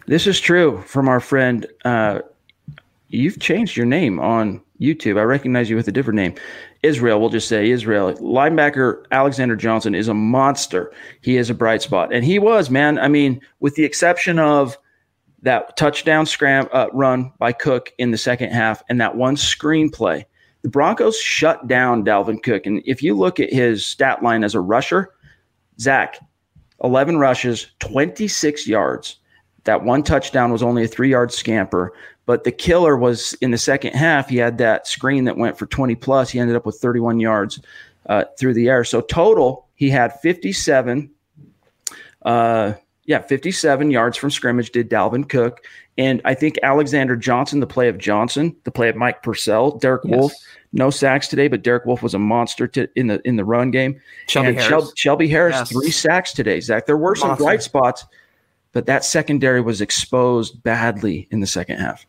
This 0.06 0.26
is 0.26 0.40
true 0.40 0.82
from 0.86 1.08
our 1.08 1.20
friend. 1.20 1.66
Uh, 1.84 2.20
you've 3.08 3.40
changed 3.40 3.76
your 3.76 3.86
name 3.86 4.18
on 4.18 4.60
YouTube. 4.80 5.18
I 5.18 5.22
recognize 5.22 5.70
you 5.70 5.76
with 5.76 5.88
a 5.88 5.92
different 5.92 6.16
name. 6.16 6.34
Israel, 6.82 7.20
we'll 7.20 7.30
just 7.30 7.48
say 7.48 7.70
Israel. 7.70 8.12
Linebacker 8.14 9.04
Alexander 9.10 9.56
Johnson 9.56 9.94
is 9.94 10.08
a 10.08 10.14
monster. 10.14 10.92
He 11.22 11.36
is 11.36 11.48
a 11.48 11.54
bright 11.54 11.80
spot. 11.80 12.12
And 12.12 12.24
he 12.24 12.38
was, 12.38 12.68
man. 12.68 12.98
I 12.98 13.08
mean, 13.08 13.40
with 13.60 13.74
the 13.76 13.84
exception 13.84 14.38
of 14.38 14.76
that 15.42 15.76
touchdown 15.76 16.26
scram 16.26 16.68
uh, 16.72 16.88
run 16.92 17.32
by 17.38 17.52
Cook 17.52 17.92
in 17.98 18.10
the 18.10 18.18
second 18.18 18.50
half 18.50 18.82
and 18.88 19.00
that 19.00 19.16
one 19.16 19.36
screenplay, 19.36 20.24
the 20.62 20.68
Broncos 20.68 21.18
shut 21.18 21.66
down 21.68 22.04
Dalvin 22.04 22.42
Cook. 22.42 22.66
And 22.66 22.82
if 22.84 23.02
you 23.02 23.14
look 23.14 23.38
at 23.38 23.52
his 23.52 23.84
stat 23.84 24.22
line 24.22 24.44
as 24.44 24.54
a 24.54 24.60
rusher, 24.60 25.12
Zack, 25.78 26.18
11 26.82 27.18
rushes, 27.18 27.66
26 27.80 28.66
yards. 28.66 29.16
That 29.64 29.84
one 29.84 30.02
touchdown 30.02 30.52
was 30.52 30.62
only 30.62 30.84
a 30.84 30.88
three 30.88 31.10
yard 31.10 31.32
scamper, 31.32 31.94
but 32.26 32.44
the 32.44 32.52
killer 32.52 32.96
was 32.96 33.34
in 33.40 33.50
the 33.50 33.58
second 33.58 33.94
half. 33.94 34.28
He 34.28 34.36
had 34.36 34.58
that 34.58 34.86
screen 34.86 35.24
that 35.24 35.38
went 35.38 35.58
for 35.58 35.66
20 35.66 35.94
plus. 35.94 36.30
He 36.30 36.38
ended 36.38 36.56
up 36.56 36.66
with 36.66 36.76
31 36.76 37.20
yards 37.20 37.60
uh, 38.06 38.24
through 38.38 38.54
the 38.54 38.68
air. 38.68 38.84
So 38.84 39.00
total, 39.00 39.66
he 39.74 39.88
had 39.88 40.20
57. 40.20 41.10
Uh, 42.22 42.74
yeah, 43.06 43.20
57 43.20 43.90
yards 43.90 44.16
from 44.16 44.30
scrimmage 44.30 44.70
did 44.70 44.90
Dalvin 44.90 45.28
Cook. 45.28 45.64
And 45.96 46.20
I 46.24 46.34
think 46.34 46.58
Alexander 46.62 47.16
Johnson, 47.16 47.60
the 47.60 47.66
play 47.66 47.88
of 47.88 47.98
Johnson, 47.98 48.56
the 48.64 48.70
play 48.70 48.88
of 48.88 48.96
Mike 48.96 49.22
Purcell, 49.22 49.78
Derek 49.78 50.02
yes. 50.04 50.16
Wolfe, 50.16 50.32
no 50.74 50.90
sacks 50.90 51.28
today, 51.28 51.48
but 51.48 51.62
Derek 51.62 51.86
Wolfe 51.86 52.02
was 52.02 52.14
a 52.14 52.18
monster 52.18 52.66
to, 52.68 52.88
in 52.96 53.06
the 53.06 53.26
in 53.26 53.36
the 53.36 53.44
run 53.44 53.70
game. 53.70 54.00
Shelby 54.28 54.48
and 54.48 54.58
Harris, 54.58 54.92
Shelby 54.96 55.28
Harris 55.28 55.54
yes. 55.54 55.70
three 55.70 55.90
sacks 55.90 56.32
today. 56.32 56.60
Zack, 56.60 56.86
there 56.86 56.96
were 56.96 57.14
some 57.14 57.28
monster. 57.28 57.44
bright 57.44 57.62
spots, 57.62 58.04
but 58.72 58.86
that 58.86 59.04
secondary 59.04 59.60
was 59.60 59.80
exposed 59.80 60.62
badly 60.62 61.28
in 61.30 61.40
the 61.40 61.46
second 61.46 61.78
half. 61.78 62.04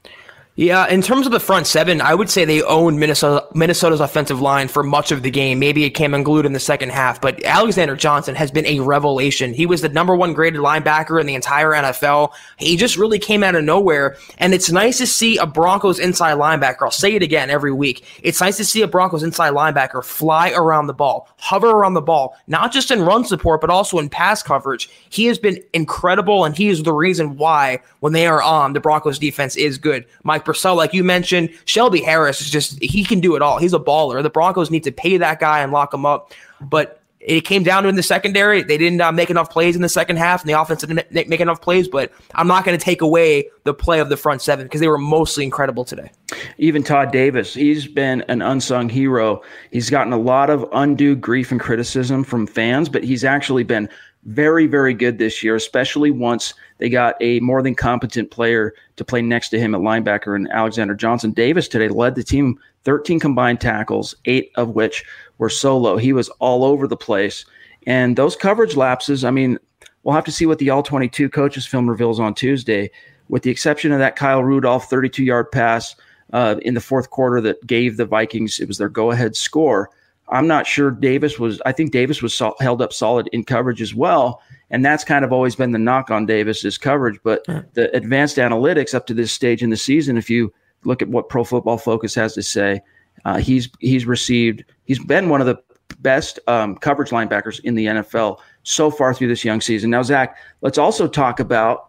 Yeah, 0.57 0.87
in 0.87 1.01
terms 1.01 1.25
of 1.25 1.33
the 1.33 1.39
front 1.41 1.67
seven, 1.67 1.99
I 1.99 2.15
would 2.15 2.29
say 2.29 2.45
they 2.45 2.61
owned 2.61 2.97
Minnesota 2.97 3.45
Minnesota's 3.53 3.99
offensive 3.99 4.39
line 4.39 4.69
for 4.69 4.83
much 4.83 5.11
of 5.11 5.21
the 5.21 5.29
game. 5.29 5.59
Maybe 5.59 5.83
it 5.83 5.89
came 5.89 6.13
unglued 6.13 6.45
in 6.45 6.53
the 6.53 6.61
second 6.61 6.93
half, 6.93 7.19
but 7.19 7.43
Alexander 7.43 7.97
Johnson 7.97 8.35
has 8.35 8.51
been 8.51 8.65
a 8.65 8.79
revelation. 8.79 9.53
He 9.53 9.65
was 9.65 9.81
the 9.81 9.89
number 9.89 10.15
one 10.15 10.31
graded 10.31 10.61
linebacker 10.61 11.19
in 11.19 11.27
the 11.27 11.35
entire 11.35 11.71
NFL. 11.71 12.31
He 12.55 12.77
just 12.77 12.95
really 12.95 13.19
came 13.19 13.43
out 13.43 13.55
of 13.55 13.65
nowhere, 13.65 14.15
and 14.37 14.53
it's 14.53 14.71
nice 14.71 14.97
to 14.99 15.07
see 15.07 15.37
a 15.37 15.45
Broncos 15.45 15.99
inside 15.99 16.37
linebacker. 16.37 16.83
I'll 16.83 16.91
say 16.91 17.15
it 17.15 17.21
again 17.21 17.49
every 17.49 17.73
week. 17.73 18.05
It's 18.23 18.39
nice 18.39 18.55
to 18.55 18.63
see 18.63 18.81
a 18.81 18.87
Broncos 18.87 19.23
inside 19.23 19.51
linebacker 19.51 20.05
fly 20.05 20.51
around 20.51 20.87
the 20.87 20.93
ball, 20.93 21.27
hover 21.35 21.69
around 21.69 21.95
the 21.95 22.01
ball, 22.01 22.33
not 22.47 22.71
just 22.71 22.91
in 22.91 23.01
run 23.01 23.25
support, 23.25 23.59
but 23.59 23.69
also 23.69 23.99
in 23.99 24.07
pass 24.07 24.41
coverage. 24.41 24.89
He 25.09 25.25
has 25.25 25.37
been 25.37 25.61
incredible, 25.73 26.45
and 26.45 26.55
he 26.55 26.69
is 26.69 26.83
the 26.83 26.93
reason 26.93 27.35
why 27.35 27.79
when 27.99 28.13
they 28.13 28.25
are 28.25 28.41
on, 28.41 28.71
the 28.71 28.79
Broncos 28.79 29.19
defense 29.19 29.57
is 29.57 29.77
good. 29.77 30.05
Mike 30.23 30.44
Purcell, 30.45 30.75
like 30.75 30.93
you 30.93 31.03
mentioned, 31.03 31.49
Shelby 31.65 32.01
Harris 32.01 32.41
is 32.41 32.49
just 32.49 32.81
he 32.81 33.03
can 33.03 33.19
do 33.19 33.35
it 33.35 33.41
all. 33.41 33.57
He's 33.57 33.73
a 33.73 33.79
baller. 33.79 34.21
The 34.23 34.29
Broncos 34.29 34.71
need 34.71 34.83
to 34.83 34.91
pay 34.91 35.17
that 35.17 35.39
guy 35.39 35.59
and 35.59 35.71
lock 35.71 35.93
him 35.93 36.05
up. 36.05 36.31
But 36.61 37.01
it 37.25 37.41
came 37.41 37.63
down 37.63 37.83
to 37.83 37.89
in 37.89 37.95
the 37.95 38.03
secondary. 38.03 38.61
They 38.61 38.77
didn't 38.77 39.01
uh, 39.01 39.11
make 39.11 39.29
enough 39.29 39.49
plays 39.49 39.75
in 39.75 39.81
the 39.81 39.89
second 39.89 40.17
half, 40.17 40.41
and 40.41 40.49
the 40.49 40.59
offense 40.59 40.81
didn't 40.81 41.11
make 41.11 41.39
enough 41.39 41.59
plays. 41.61 41.87
But 41.87 42.11
I'm 42.35 42.47
not 42.47 42.63
going 42.65 42.77
to 42.77 42.83
take 42.83 43.01
away 43.01 43.49
the 43.63 43.73
play 43.73 43.99
of 43.99 44.09
the 44.09 44.17
front 44.17 44.41
seven 44.41 44.65
because 44.65 44.79
they 44.79 44.87
were 44.87 44.99
mostly 44.99 45.43
incredible 45.43 45.83
today. 45.83 46.11
Even 46.57 46.83
Todd 46.83 47.11
Davis, 47.11 47.53
he's 47.53 47.87
been 47.87 48.21
an 48.27 48.41
unsung 48.41 48.89
hero. 48.89 49.41
He's 49.71 49.89
gotten 49.89 50.13
a 50.13 50.17
lot 50.17 50.49
of 50.49 50.65
undue 50.71 51.15
grief 51.15 51.51
and 51.51 51.59
criticism 51.59 52.23
from 52.23 52.45
fans, 52.45 52.89
but 52.89 53.03
he's 53.03 53.23
actually 53.23 53.63
been 53.63 53.89
very, 54.25 54.67
very 54.67 54.93
good 54.93 55.17
this 55.17 55.43
year, 55.43 55.55
especially 55.55 56.11
once 56.11 56.53
they 56.79 56.89
got 56.89 57.15
a 57.21 57.39
more 57.39 57.61
than 57.61 57.75
competent 57.75 58.31
player 58.31 58.73
to 58.95 59.05
play 59.05 59.21
next 59.21 59.49
to 59.49 59.59
him 59.59 59.75
at 59.75 59.81
linebacker 59.81 60.35
and 60.35 60.51
Alexander 60.51 60.95
Johnson. 60.95 61.31
Davis 61.31 61.67
today 61.67 61.87
led 61.87 62.15
the 62.15 62.23
team 62.23 62.59
13 62.83 63.19
combined 63.19 63.61
tackles, 63.61 64.15
eight 64.25 64.51
of 64.55 64.69
which 64.69 65.05
were 65.37 65.49
solo. 65.49 65.97
He 65.97 66.13
was 66.13 66.29
all 66.39 66.63
over 66.63 66.87
the 66.87 66.97
place. 66.97 67.45
And 67.87 68.15
those 68.15 68.35
coverage 68.35 68.75
lapses, 68.75 69.23
I 69.23 69.31
mean, 69.31 69.59
we'll 70.03 70.15
have 70.15 70.25
to 70.25 70.31
see 70.31 70.45
what 70.45 70.59
the 70.59 70.69
all 70.69 70.83
22 70.83 71.29
coaches 71.29 71.65
film 71.65 71.89
reveals 71.89 72.19
on 72.19 72.33
Tuesday, 72.33 72.89
with 73.29 73.43
the 73.43 73.51
exception 73.51 73.91
of 73.91 73.99
that 73.99 74.15
Kyle 74.15 74.43
Rudolph 74.43 74.89
32 74.89 75.23
yard 75.23 75.51
pass 75.51 75.95
uh, 76.33 76.55
in 76.63 76.73
the 76.73 76.81
fourth 76.81 77.11
quarter 77.11 77.41
that 77.41 77.65
gave 77.67 77.97
the 77.97 78.05
Vikings, 78.05 78.59
it 78.59 78.67
was 78.67 78.77
their 78.77 78.89
go 78.89 79.11
ahead 79.11 79.35
score. 79.35 79.89
I'm 80.29 80.47
not 80.47 80.65
sure 80.65 80.91
Davis 80.91 81.39
was. 81.39 81.61
I 81.65 81.71
think 81.71 81.91
Davis 81.91 82.21
was 82.21 82.33
so, 82.33 82.55
held 82.59 82.81
up 82.81 82.91
solid 82.91 83.27
in 83.31 83.43
coverage 83.43 83.81
as 83.81 83.93
well, 83.93 84.41
and 84.71 84.83
that's 84.83 85.03
kind 85.03 85.23
of 85.23 85.31
always 85.31 85.55
been 85.55 85.71
the 85.71 85.79
knock 85.79 86.09
on 86.09 86.25
Davis's 86.25 86.77
coverage. 86.77 87.19
But 87.23 87.45
the 87.45 87.95
advanced 87.95 88.37
analytics 88.37 88.95
up 88.95 89.05
to 89.07 89.13
this 89.13 89.31
stage 89.31 89.61
in 89.61 89.69
the 89.69 89.77
season, 89.77 90.17
if 90.17 90.29
you 90.29 90.51
look 90.83 91.01
at 91.01 91.09
what 91.09 91.29
Pro 91.29 91.43
Football 91.43 91.77
Focus 91.77 92.15
has 92.15 92.33
to 92.33 92.43
say, 92.43 92.81
uh, 93.25 93.37
he's 93.37 93.69
he's 93.79 94.05
received. 94.05 94.63
He's 94.85 95.03
been 95.03 95.29
one 95.29 95.41
of 95.41 95.47
the 95.47 95.57
best 95.99 96.39
um, 96.47 96.75
coverage 96.75 97.11
linebackers 97.11 97.59
in 97.63 97.75
the 97.75 97.85
NFL 97.85 98.39
so 98.63 98.89
far 98.89 99.13
through 99.13 99.27
this 99.27 99.45
young 99.45 99.61
season. 99.61 99.91
Now, 99.91 100.01
Zack, 100.01 100.37
let's 100.61 100.77
also 100.77 101.07
talk 101.07 101.39
about 101.39 101.87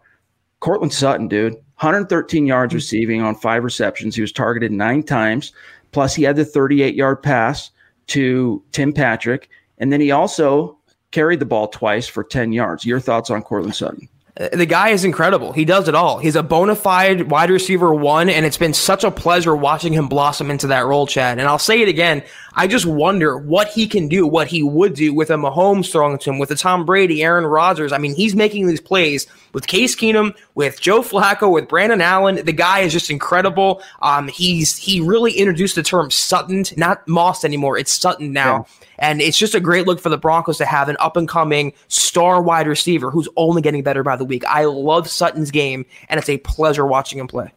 Courtland 0.59 0.93
Sutton, 0.93 1.27
dude. 1.27 1.53
113 1.53 2.47
yards 2.47 2.73
receiving 2.73 3.21
on 3.21 3.35
five 3.35 3.63
receptions. 3.63 4.15
He 4.15 4.21
was 4.21 4.31
targeted 4.31 4.71
nine 4.71 5.03
times. 5.03 5.53
Plus, 5.91 6.15
he 6.15 6.23
had 6.23 6.35
the 6.35 6.45
38 6.45 6.95
yard 6.95 7.21
pass 7.21 7.71
to 8.07 8.63
Tim 8.71 8.93
Patrick. 8.93 9.49
And 9.77 9.91
then 9.91 10.01
he 10.01 10.11
also 10.11 10.77
carried 11.11 11.39
the 11.39 11.45
ball 11.45 11.67
twice 11.67 12.07
for 12.07 12.23
10 12.23 12.51
yards. 12.53 12.85
Your 12.85 12.99
thoughts 12.99 13.29
on 13.29 13.41
Courtland 13.43 13.75
Sutton? 13.75 14.07
The 14.37 14.67
guy 14.67 14.89
is 14.89 15.03
incredible. 15.03 15.51
He 15.51 15.65
does 15.65 15.87
it 15.87 15.95
all. 15.95 16.19
He's 16.19 16.35
a 16.35 16.43
bona 16.43 16.75
fide 16.75 17.31
wide 17.31 17.49
receiver 17.49 17.91
one, 17.91 18.29
and 18.29 18.45
it's 18.45 18.57
been 18.57 18.73
such 18.73 19.03
a 19.03 19.09
pleasure 19.09 19.55
watching 19.55 19.93
him 19.93 20.07
blossom 20.07 20.51
into 20.51 20.67
that 20.67 20.85
role, 20.85 21.07
Chad. 21.07 21.39
And 21.39 21.47
I'll 21.47 21.57
say 21.57 21.81
it 21.81 21.87
again. 21.87 22.21
I 22.53 22.67
just 22.67 22.85
wonder 22.85 23.35
what 23.37 23.69
he 23.69 23.87
can 23.87 24.07
do, 24.07 24.27
what 24.27 24.47
he 24.47 24.61
would 24.61 24.93
do 24.93 25.11
with 25.11 25.31
a 25.31 25.35
Mahomes 25.35 25.91
throwing 25.91 26.19
to 26.19 26.29
him, 26.29 26.37
with 26.37 26.51
a 26.51 26.55
Tom 26.55 26.85
Brady, 26.85 27.23
Aaron 27.23 27.45
Rodgers. 27.45 27.91
I 27.91 27.97
mean, 27.97 28.13
he's 28.13 28.35
making 28.35 28.67
these 28.67 28.81
plays 28.81 29.25
with 29.53 29.65
Case 29.65 29.95
Keenum, 29.95 30.35
with 30.53 30.81
Joe 30.81 31.01
Flacco, 31.01 31.51
with 31.51 31.67
Brandon 31.67 32.01
Allen. 32.01 32.43
The 32.45 32.53
guy 32.53 32.81
is 32.81 32.93
just 32.93 33.09
incredible. 33.09 33.81
Um, 34.03 34.27
he's 34.27 34.77
he 34.77 35.01
really 35.01 35.31
introduced 35.33 35.75
the 35.75 35.83
term 35.83 36.11
Sutton, 36.11 36.63
not 36.75 37.07
Moss 37.07 37.43
anymore. 37.43 37.77
It's 37.77 37.91
Sutton 37.91 38.33
now. 38.33 38.67
Yeah. 38.67 38.76
And 38.99 39.21
it's 39.21 39.37
just 39.37 39.55
a 39.55 39.59
great 39.59 39.85
look 39.85 39.99
for 39.99 40.09
the 40.09 40.17
Broncos 40.17 40.57
to 40.57 40.65
have 40.65 40.89
an 40.89 40.97
up 40.99 41.17
and 41.17 41.27
coming 41.27 41.73
star 41.87 42.41
wide 42.41 42.67
receiver 42.67 43.11
who's 43.11 43.29
only 43.37 43.61
getting 43.61 43.83
better 43.83 44.03
by 44.03 44.15
the 44.15 44.25
week. 44.25 44.45
I 44.45 44.65
love 44.65 45.09
Sutton's 45.09 45.51
game, 45.51 45.85
and 46.09 46.17
it's 46.19 46.29
a 46.29 46.37
pleasure 46.39 46.85
watching 46.85 47.19
him 47.19 47.27
play. 47.27 47.51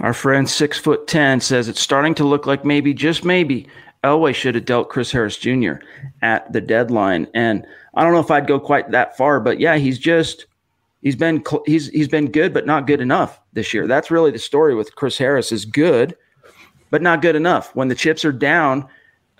Our 0.00 0.12
friend 0.12 0.50
six 0.50 0.78
foot 0.78 1.06
ten 1.06 1.40
says 1.40 1.68
it's 1.68 1.80
starting 1.80 2.14
to 2.16 2.24
look 2.24 2.46
like 2.46 2.64
maybe, 2.64 2.92
just 2.92 3.24
maybe, 3.24 3.68
Elway 4.04 4.34
should 4.34 4.56
have 4.56 4.64
dealt 4.64 4.88
Chris 4.88 5.12
Harris 5.12 5.36
Jr. 5.36 5.74
at 6.22 6.52
the 6.52 6.60
deadline. 6.60 7.28
And 7.34 7.64
I 7.94 8.02
don't 8.02 8.12
know 8.12 8.20
if 8.20 8.30
I'd 8.30 8.48
go 8.48 8.58
quite 8.58 8.90
that 8.90 9.16
far, 9.16 9.38
but 9.38 9.60
yeah, 9.60 9.76
he's 9.76 9.98
just 9.98 10.46
he's 11.02 11.16
been 11.16 11.44
he's 11.66 11.88
he's 11.88 12.08
been 12.08 12.30
good, 12.30 12.52
but 12.52 12.66
not 12.66 12.86
good 12.86 13.00
enough 13.00 13.40
this 13.52 13.72
year. 13.72 13.86
That's 13.86 14.10
really 14.10 14.30
the 14.30 14.38
story 14.38 14.74
with 14.74 14.96
Chris 14.96 15.18
Harris 15.18 15.52
is 15.52 15.64
good, 15.64 16.16
but 16.90 17.02
not 17.02 17.22
good 17.22 17.36
enough. 17.36 17.74
When 17.76 17.88
the 17.88 17.94
chips 17.94 18.24
are 18.24 18.32
down, 18.32 18.88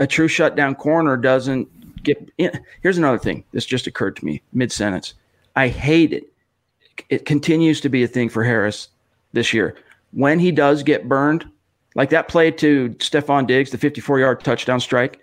a 0.03 0.07
true 0.07 0.27
shutdown 0.27 0.75
corner 0.75 1.17
doesn't 1.17 1.69
get 2.03 2.33
in. 2.37 2.51
Here's 2.83 2.99
another 2.99 3.19
thing. 3.19 3.45
This 3.53 3.65
just 3.65 3.87
occurred 3.87 4.17
to 4.17 4.25
me 4.25 4.43
mid 4.53 4.73
sentence. 4.73 5.15
I 5.55 5.69
hate 5.69 6.13
it. 6.13 6.25
It 7.09 7.25
continues 7.25 7.81
to 7.83 7.89
be 7.89 8.03
a 8.03 8.09
thing 8.09 8.29
for 8.29 8.43
Harris 8.43 8.89
this 9.33 9.53
year. 9.53 9.77
When 10.11 10.41
he 10.41 10.51
does 10.51 10.83
get 10.83 11.09
burned, 11.09 11.49
like 11.95 12.11
that 12.11 12.27
play 12.27 12.51
to 12.51 12.91
Stefon 12.99 13.47
Diggs, 13.47 13.71
the 13.71 13.79
54 13.79 14.19
yard 14.19 14.43
touchdown 14.43 14.81
strike, 14.81 15.21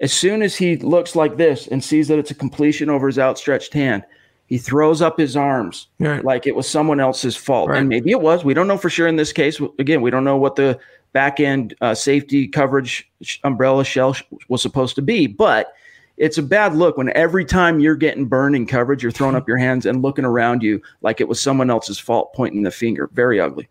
as 0.00 0.12
soon 0.12 0.42
as 0.42 0.54
he 0.56 0.76
looks 0.76 1.16
like 1.16 1.38
this 1.38 1.66
and 1.66 1.82
sees 1.82 2.06
that 2.08 2.18
it's 2.18 2.30
a 2.30 2.34
completion 2.34 2.90
over 2.90 3.06
his 3.06 3.18
outstretched 3.18 3.72
hand, 3.72 4.04
he 4.46 4.58
throws 4.58 5.00
up 5.00 5.18
his 5.18 5.36
arms 5.36 5.88
right. 6.00 6.22
like 6.22 6.46
it 6.46 6.54
was 6.54 6.68
someone 6.68 7.00
else's 7.00 7.34
fault. 7.34 7.70
Right. 7.70 7.78
And 7.78 7.88
maybe 7.88 8.10
it 8.10 8.20
was. 8.20 8.44
We 8.44 8.52
don't 8.52 8.68
know 8.68 8.78
for 8.78 8.90
sure 8.90 9.08
in 9.08 9.16
this 9.16 9.32
case. 9.32 9.58
Again, 9.78 10.02
we 10.02 10.10
don't 10.10 10.24
know 10.24 10.36
what 10.36 10.56
the 10.56 10.78
back 11.12 11.40
end 11.40 11.74
uh, 11.80 11.94
safety 11.94 12.46
coverage 12.46 13.10
umbrella 13.44 13.84
shell 13.84 14.16
was 14.48 14.62
supposed 14.62 14.94
to 14.96 15.02
be. 15.02 15.26
But 15.26 15.72
it's 16.16 16.38
a 16.38 16.42
bad 16.42 16.74
look 16.74 16.96
when 16.96 17.10
every 17.16 17.44
time 17.44 17.80
you're 17.80 17.96
getting 17.96 18.26
burned 18.26 18.56
in 18.56 18.66
coverage, 18.66 19.02
you're 19.02 19.12
throwing 19.12 19.36
up 19.36 19.46
your 19.46 19.56
hands 19.56 19.86
and 19.86 20.02
looking 20.02 20.24
around 20.24 20.62
you 20.62 20.82
like 21.02 21.20
it 21.20 21.28
was 21.28 21.40
someone 21.40 21.70
else's 21.70 21.98
fault, 21.98 22.32
pointing 22.34 22.62
the 22.62 22.70
finger. 22.70 23.08
Very 23.12 23.40
ugly. 23.40 23.68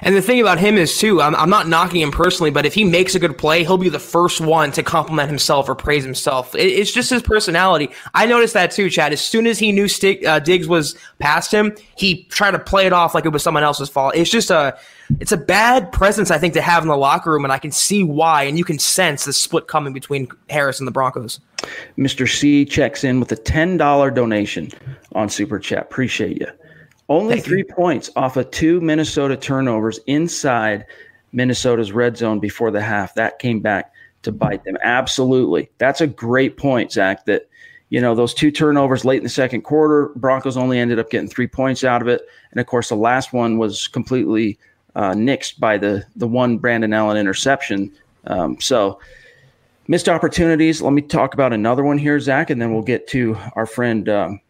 And 0.00 0.14
the 0.14 0.22
thing 0.22 0.40
about 0.40 0.58
him 0.58 0.76
is 0.76 0.98
too, 0.98 1.20
I'm, 1.22 1.34
I'm, 1.34 1.48
not 1.48 1.68
knocking 1.68 2.00
him 2.00 2.10
personally, 2.10 2.50
but 2.50 2.66
if 2.66 2.74
he 2.74 2.84
makes 2.84 3.14
a 3.14 3.18
good 3.18 3.36
play, 3.38 3.64
he'll 3.64 3.78
be 3.78 3.88
the 3.88 3.98
first 3.98 4.40
one 4.40 4.70
to 4.72 4.82
compliment 4.82 5.28
himself 5.28 5.68
or 5.68 5.74
praise 5.74 6.04
himself. 6.04 6.54
It, 6.54 6.68
it's 6.68 6.92
just 6.92 7.08
his 7.08 7.22
personality. 7.22 7.90
I 8.14 8.26
noticed 8.26 8.54
that 8.54 8.70
too, 8.70 8.90
Chad. 8.90 9.12
As 9.12 9.20
soon 9.20 9.46
as 9.46 9.58
he 9.58 9.72
knew 9.72 9.88
Stig, 9.88 10.24
uh, 10.24 10.38
Diggs 10.38 10.68
was 10.68 10.96
past 11.18 11.52
him, 11.52 11.74
he 11.96 12.24
tried 12.24 12.50
to 12.52 12.58
play 12.58 12.86
it 12.86 12.92
off 12.92 13.14
like 13.14 13.24
it 13.24 13.30
was 13.30 13.42
someone 13.42 13.64
else's 13.64 13.88
fault. 13.88 14.14
It's 14.14 14.30
just 14.30 14.50
a, 14.50 14.78
it's 15.20 15.32
a 15.32 15.36
bad 15.36 15.92
presence 15.92 16.30
I 16.30 16.38
think 16.38 16.54
to 16.54 16.62
have 16.62 16.82
in 16.82 16.88
the 16.88 16.96
locker 16.96 17.30
room, 17.30 17.44
and 17.44 17.52
I 17.52 17.58
can 17.58 17.70
see 17.70 18.02
why. 18.02 18.42
And 18.42 18.58
you 18.58 18.64
can 18.64 18.78
sense 18.78 19.24
the 19.24 19.32
split 19.32 19.66
coming 19.66 19.92
between 19.92 20.28
Harris 20.50 20.78
and 20.78 20.86
the 20.86 20.92
Broncos. 20.92 21.40
Mr. 21.96 22.28
C 22.28 22.64
checks 22.64 23.02
in 23.02 23.18
with 23.20 23.32
a 23.32 23.36
ten 23.36 23.76
dollar 23.76 24.10
donation 24.10 24.70
on 25.12 25.28
Super 25.28 25.58
Chat. 25.58 25.82
Appreciate 25.82 26.40
you. 26.40 26.48
Only 27.08 27.40
three 27.40 27.62
points 27.62 28.10
off 28.16 28.36
of 28.36 28.50
two 28.50 28.80
Minnesota 28.80 29.36
turnovers 29.36 30.00
inside 30.06 30.86
Minnesota's 31.32 31.92
red 31.92 32.16
zone 32.16 32.40
before 32.40 32.70
the 32.70 32.80
half. 32.80 33.14
That 33.14 33.38
came 33.38 33.60
back 33.60 33.92
to 34.22 34.32
bite 34.32 34.64
them. 34.64 34.76
Absolutely. 34.82 35.70
That's 35.78 36.00
a 36.00 36.06
great 36.06 36.56
point, 36.56 36.90
Zack, 36.90 37.26
that, 37.26 37.48
you 37.90 38.00
know, 38.00 38.14
those 38.14 38.34
two 38.34 38.50
turnovers 38.50 39.04
late 39.04 39.18
in 39.18 39.22
the 39.22 39.28
second 39.28 39.62
quarter, 39.62 40.10
Broncos 40.16 40.56
only 40.56 40.78
ended 40.80 40.98
up 40.98 41.10
getting 41.10 41.28
three 41.28 41.46
points 41.46 41.84
out 41.84 42.02
of 42.02 42.08
it. 42.08 42.22
And 42.50 42.60
of 42.60 42.66
course, 42.66 42.88
the 42.88 42.96
last 42.96 43.32
one 43.32 43.58
was 43.58 43.86
completely 43.86 44.58
uh, 44.96 45.12
nixed 45.12 45.60
by 45.60 45.78
the, 45.78 46.04
the 46.16 46.26
one 46.26 46.58
Brandon 46.58 46.92
Allen 46.92 47.16
interception. 47.16 47.92
Um, 48.26 48.60
so, 48.60 48.98
missed 49.86 50.08
opportunities. 50.08 50.82
Let 50.82 50.92
me 50.92 51.02
talk 51.02 51.34
about 51.34 51.52
another 51.52 51.84
one 51.84 51.98
here, 51.98 52.18
Zack, 52.18 52.50
and 52.50 52.60
then 52.60 52.72
we'll 52.72 52.82
get 52.82 53.06
to 53.08 53.36
our 53.54 53.66
friend 53.66 54.08
um, 54.08 54.40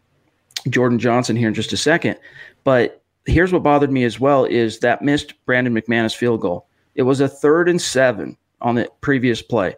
Jordan 0.71 0.99
Johnson 0.99 1.35
here 1.35 1.47
in 1.47 1.53
just 1.53 1.73
a 1.73 1.77
second. 1.77 2.17
But 2.63 3.01
here's 3.25 3.53
what 3.53 3.63
bothered 3.63 3.91
me 3.91 4.03
as 4.03 4.19
well 4.19 4.45
is 4.45 4.79
that 4.79 5.01
missed 5.01 5.33
Brandon 5.45 5.73
McManus 5.73 6.15
field 6.15 6.41
goal. 6.41 6.67
It 6.95 7.03
was 7.03 7.19
a 7.19 7.27
third 7.27 7.69
and 7.69 7.81
seven 7.81 8.37
on 8.61 8.75
the 8.75 8.89
previous 9.01 9.41
play. 9.41 9.75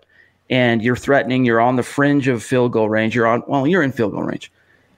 And 0.50 0.82
you're 0.82 0.96
threatening, 0.96 1.46
you're 1.46 1.62
on 1.62 1.76
the 1.76 1.84
fringe 1.84 2.28
of 2.28 2.42
field 2.42 2.72
goal 2.72 2.90
range. 2.90 3.14
You're 3.14 3.28
on, 3.28 3.44
well, 3.48 3.68
you're 3.68 3.84
in 3.84 3.92
field 3.92 4.14
goal 4.14 4.24
range. 4.24 4.52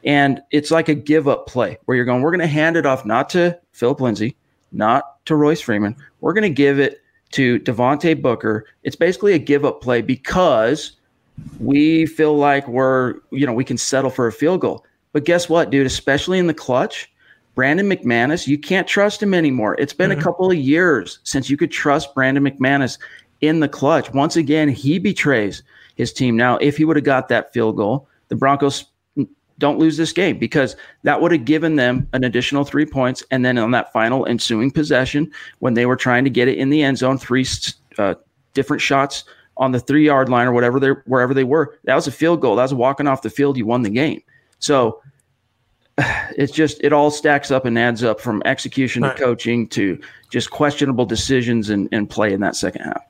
And 0.04 0.41
it's 0.51 0.71
like 0.71 0.89
a 0.89 0.95
give 0.95 1.27
up 1.27 1.47
play 1.47 1.77
where 1.86 1.95
you're 1.95 2.06
going, 2.06 2.21
we're 2.21 2.32
going 2.32 2.39
to 2.39 2.47
hand 2.47 2.77
it 2.77 2.86
off 2.86 3.06
not 3.06 3.30
to 3.32 3.60
Phillip 3.73 4.01
Lindsay, 4.01 4.36
not 4.71 5.23
to 5.25 5.36
Royce 5.36 5.62
Freeman. 5.62 5.95
We're 6.21 6.34
going 6.34 6.43
to 6.43 6.49
give 6.49 6.80
it 6.80 7.01
to 7.32 7.60
Devontae 7.60 8.21
Booker. 8.21 8.65
It's 8.84 8.95
basically 8.95 9.34
a 9.34 9.39
give 9.39 9.65
up 9.65 9.82
play 9.82 10.01
because 10.01 10.93
we 11.60 12.06
feel 12.06 12.36
like 12.36 12.67
we're, 12.67 13.15
you 13.32 13.45
know, 13.45 13.54
we 13.54 13.63
can 13.63 13.77
settle 13.77 14.10
for 14.10 14.27
a 14.27 14.32
field 14.32 14.62
goal. 14.62 14.86
But 15.13 15.26
guess 15.26 15.50
what, 15.50 15.69
dude? 15.69 15.86
Especially 15.86 16.39
in 16.39 16.47
the 16.47 16.54
clutch, 16.54 17.12
Brandon 17.56 17.89
McManus, 17.89 18.47
you 18.47 18.58
can't 18.58 18.88
trust 18.88 19.21
him 19.21 19.34
anymore. 19.34 19.76
It's 19.78 19.93
been 19.93 20.10
mm-hmm. 20.10 20.19
a 20.19 20.24
couple 20.24 20.50
of 20.50 20.58
years 20.58 21.19
since 21.24 21.50
you 21.50 21.58
could 21.58 21.71
trust 21.71 22.15
Brandon 22.15 22.43
McManus 22.43 22.97
in 23.41 23.60
the 23.60 23.67
clutch. 23.67 24.13
Once 24.13 24.36
again, 24.36 24.69
he 24.69 25.00
betrays 25.00 25.63
his 25.95 26.13
team. 26.13 26.38
Now, 26.38 26.58
if 26.58 26.78
he 26.78 26.86
would 26.86 26.95
have 26.95 27.06
got 27.06 27.28
that 27.28 27.52
field 27.52 27.76
goal, 27.76 28.08
the 28.30 28.36
Broncos 28.36 28.86
don't 29.62 29.78
lose 29.78 29.95
this 29.95 30.12
game 30.12 30.38
because 30.38 30.76
that 31.04 31.21
would 31.21 31.32
have 31.32 31.45
given 31.45 31.76
them 31.76 32.08
an 32.13 32.24
additional 32.24 32.63
three 32.63 32.86
points. 32.86 33.24
And 33.32 33.45
then 33.45 33.58
on 33.58 33.71
that 33.71 33.93
final 33.93 34.26
ensuing 34.26 34.71
possession, 34.71 35.32
when 35.60 35.76
they 35.76 35.86
were 35.86 35.95
trying 35.95 36.24
to 36.24 36.30
get 36.30 36.47
it 36.47 36.58
in 36.58 36.69
the 36.69 36.82
end 36.82 36.97
zone, 36.97 37.17
three 37.17 37.45
uh, 37.97 38.15
different 38.54 38.82
shots 38.82 39.24
on 39.58 39.71
the 39.71 39.80
three 39.80 40.06
yard 40.06 40.30
line 40.30 40.47
or 40.47 40.54
whatever 40.54 40.80
they 40.80 40.89
wherever 41.06 41.34
they 41.34 41.43
were, 41.43 41.78
that 41.84 41.95
was 41.95 42.08
a 42.08 42.12
field 42.12 42.41
goal. 42.41 42.56
That 42.56 42.63
was 42.63 42.74
walking 42.74 43.08
off 43.08 43.21
the 43.21 43.30
field. 43.30 43.58
You 43.58 43.65
won 43.65 43.84
the 43.84 43.89
game. 43.89 44.21
So 44.62 45.02
it's 45.97 46.54
just 46.54 46.82
it 46.82 46.93
all 46.93 47.12
stacks 47.12 47.52
up 47.52 47.65
and 47.65 47.78
adds 47.78 48.04
up 48.04 48.21
from 48.21 48.41
execution 48.45 49.04
right. 49.04 49.15
to 49.15 49.21
coaching 49.21 49.67
to 49.69 50.00
just 50.30 50.50
questionable 50.50 51.06
decisions 51.06 51.69
and, 51.69 51.89
and 51.91 52.10
play 52.10 52.32
in 52.32 52.39
that 52.39 52.56
second 52.56 52.84
half. 52.84 53.04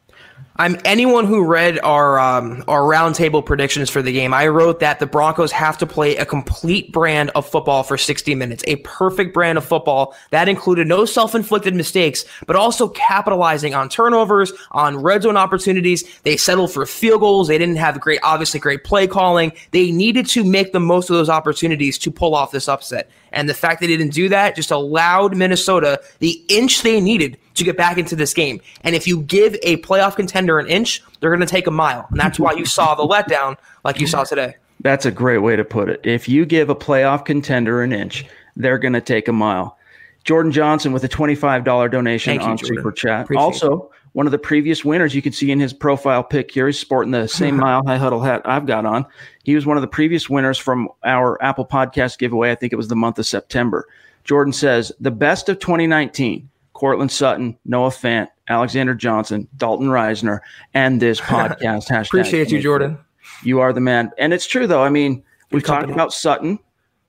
I'm 0.57 0.77
anyone 0.83 1.25
who 1.25 1.45
read 1.45 1.79
our 1.79 2.19
um, 2.19 2.63
our 2.67 2.81
roundtable 2.81 3.45
predictions 3.45 3.89
for 3.89 4.01
the 4.01 4.11
game. 4.11 4.33
I 4.33 4.47
wrote 4.47 4.81
that 4.81 4.99
the 4.99 5.07
Broncos 5.07 5.51
have 5.53 5.77
to 5.77 5.87
play 5.87 6.17
a 6.17 6.25
complete 6.25 6.91
brand 6.91 7.31
of 7.35 7.47
football 7.47 7.83
for 7.83 7.97
60 7.97 8.35
minutes, 8.35 8.63
a 8.67 8.75
perfect 8.77 9.33
brand 9.33 9.57
of 9.57 9.65
football 9.65 10.13
that 10.31 10.49
included 10.49 10.87
no 10.87 11.05
self-inflicted 11.05 11.73
mistakes, 11.73 12.25
but 12.47 12.57
also 12.57 12.89
capitalizing 12.89 13.73
on 13.73 13.87
turnovers, 13.87 14.51
on 14.71 14.97
red 14.97 15.23
zone 15.23 15.37
opportunities. 15.37 16.03
They 16.23 16.35
settled 16.35 16.71
for 16.71 16.85
field 16.85 17.21
goals. 17.21 17.47
They 17.47 17.57
didn't 17.57 17.77
have 17.77 17.99
great, 18.01 18.19
obviously 18.21 18.59
great 18.59 18.83
play 18.83 19.07
calling. 19.07 19.53
They 19.71 19.89
needed 19.91 20.27
to 20.27 20.43
make 20.43 20.73
the 20.73 20.81
most 20.81 21.09
of 21.09 21.15
those 21.15 21.29
opportunities 21.29 21.97
to 21.99 22.11
pull 22.11 22.35
off 22.35 22.51
this 22.51 22.67
upset. 22.67 23.09
And 23.31 23.47
the 23.47 23.53
fact 23.53 23.81
they 23.81 23.87
didn't 23.87 24.13
do 24.13 24.29
that 24.29 24.55
just 24.55 24.71
allowed 24.71 25.35
Minnesota 25.35 26.01
the 26.19 26.43
inch 26.47 26.81
they 26.81 26.99
needed 26.99 27.37
to 27.55 27.63
get 27.63 27.77
back 27.77 27.97
into 27.97 28.15
this 28.15 28.33
game. 28.33 28.61
And 28.83 28.95
if 28.95 29.07
you 29.07 29.21
give 29.21 29.55
a 29.63 29.77
playoff 29.77 30.15
contender 30.15 30.59
an 30.59 30.67
inch, 30.67 31.01
they're 31.19 31.29
going 31.29 31.41
to 31.41 31.45
take 31.45 31.67
a 31.67 31.71
mile. 31.71 32.07
And 32.09 32.19
that's 32.19 32.39
why 32.39 32.53
you 32.53 32.65
saw 32.65 32.95
the 32.95 33.03
letdown 33.03 33.57
like 33.83 33.99
you 33.99 34.07
saw 34.07 34.23
today. 34.23 34.55
That's 34.81 35.05
a 35.05 35.11
great 35.11 35.39
way 35.39 35.55
to 35.55 35.63
put 35.63 35.89
it. 35.89 36.01
If 36.03 36.27
you 36.27 36.45
give 36.45 36.69
a 36.69 36.75
playoff 36.75 37.25
contender 37.25 37.83
an 37.83 37.93
inch, 37.93 38.25
they're 38.55 38.79
going 38.79 38.93
to 38.93 39.01
take 39.01 39.27
a 39.27 39.33
mile. 39.33 39.77
Jordan 40.23 40.51
Johnson 40.51 40.91
with 40.91 41.03
a 41.03 41.09
$25 41.09 41.91
donation 41.91 42.31
Thank 42.37 42.43
on 42.43 42.57
you, 42.57 42.65
Super 42.65 42.91
Chat. 42.91 43.23
Appreciate 43.23 43.43
also. 43.43 43.90
One 44.13 44.25
of 44.25 44.31
the 44.31 44.37
previous 44.37 44.83
winners 44.83 45.15
you 45.15 45.21
can 45.21 45.31
see 45.31 45.51
in 45.51 45.59
his 45.59 45.73
profile 45.73 46.23
pic 46.23 46.51
here. 46.51 46.67
He's 46.67 46.79
sporting 46.79 47.11
the 47.11 47.27
same 47.27 47.55
Mile 47.57 47.81
High 47.85 47.97
Huddle 47.97 48.21
hat 48.21 48.41
I've 48.45 48.65
got 48.65 48.85
on. 48.85 49.05
He 49.43 49.55
was 49.55 49.65
one 49.65 49.77
of 49.77 49.81
the 49.81 49.87
previous 49.87 50.29
winners 50.29 50.57
from 50.57 50.89
our 51.03 51.41
Apple 51.41 51.65
Podcast 51.65 52.17
giveaway. 52.17 52.51
I 52.51 52.55
think 52.55 52.73
it 52.73 52.77
was 52.77 52.89
the 52.89 52.95
month 52.95 53.19
of 53.19 53.25
September. 53.25 53.87
Jordan 54.23 54.53
says, 54.53 54.91
the 54.99 55.11
best 55.11 55.49
of 55.49 55.59
2019 55.59 56.49
Courtland 56.73 57.11
Sutton, 57.11 57.55
Noah 57.63 57.89
Fant, 57.89 58.29
Alexander 58.47 58.95
Johnson, 58.95 59.47
Dalton 59.55 59.87
Risner, 59.87 60.39
and 60.73 60.99
this 60.99 61.21
podcast. 61.21 61.87
Hashtag 61.87 62.07
Appreciate 62.07 62.51
you, 62.51 62.59
Jordan. 62.59 62.97
You 63.43 63.59
are 63.59 63.71
the 63.71 63.81
man. 63.81 64.11
And 64.17 64.33
it's 64.33 64.47
true, 64.47 64.65
though. 64.65 64.81
I 64.81 64.89
mean, 64.89 65.23
we've 65.51 65.63
talked 65.63 65.91
about 65.91 66.11
Sutton, 66.11 66.57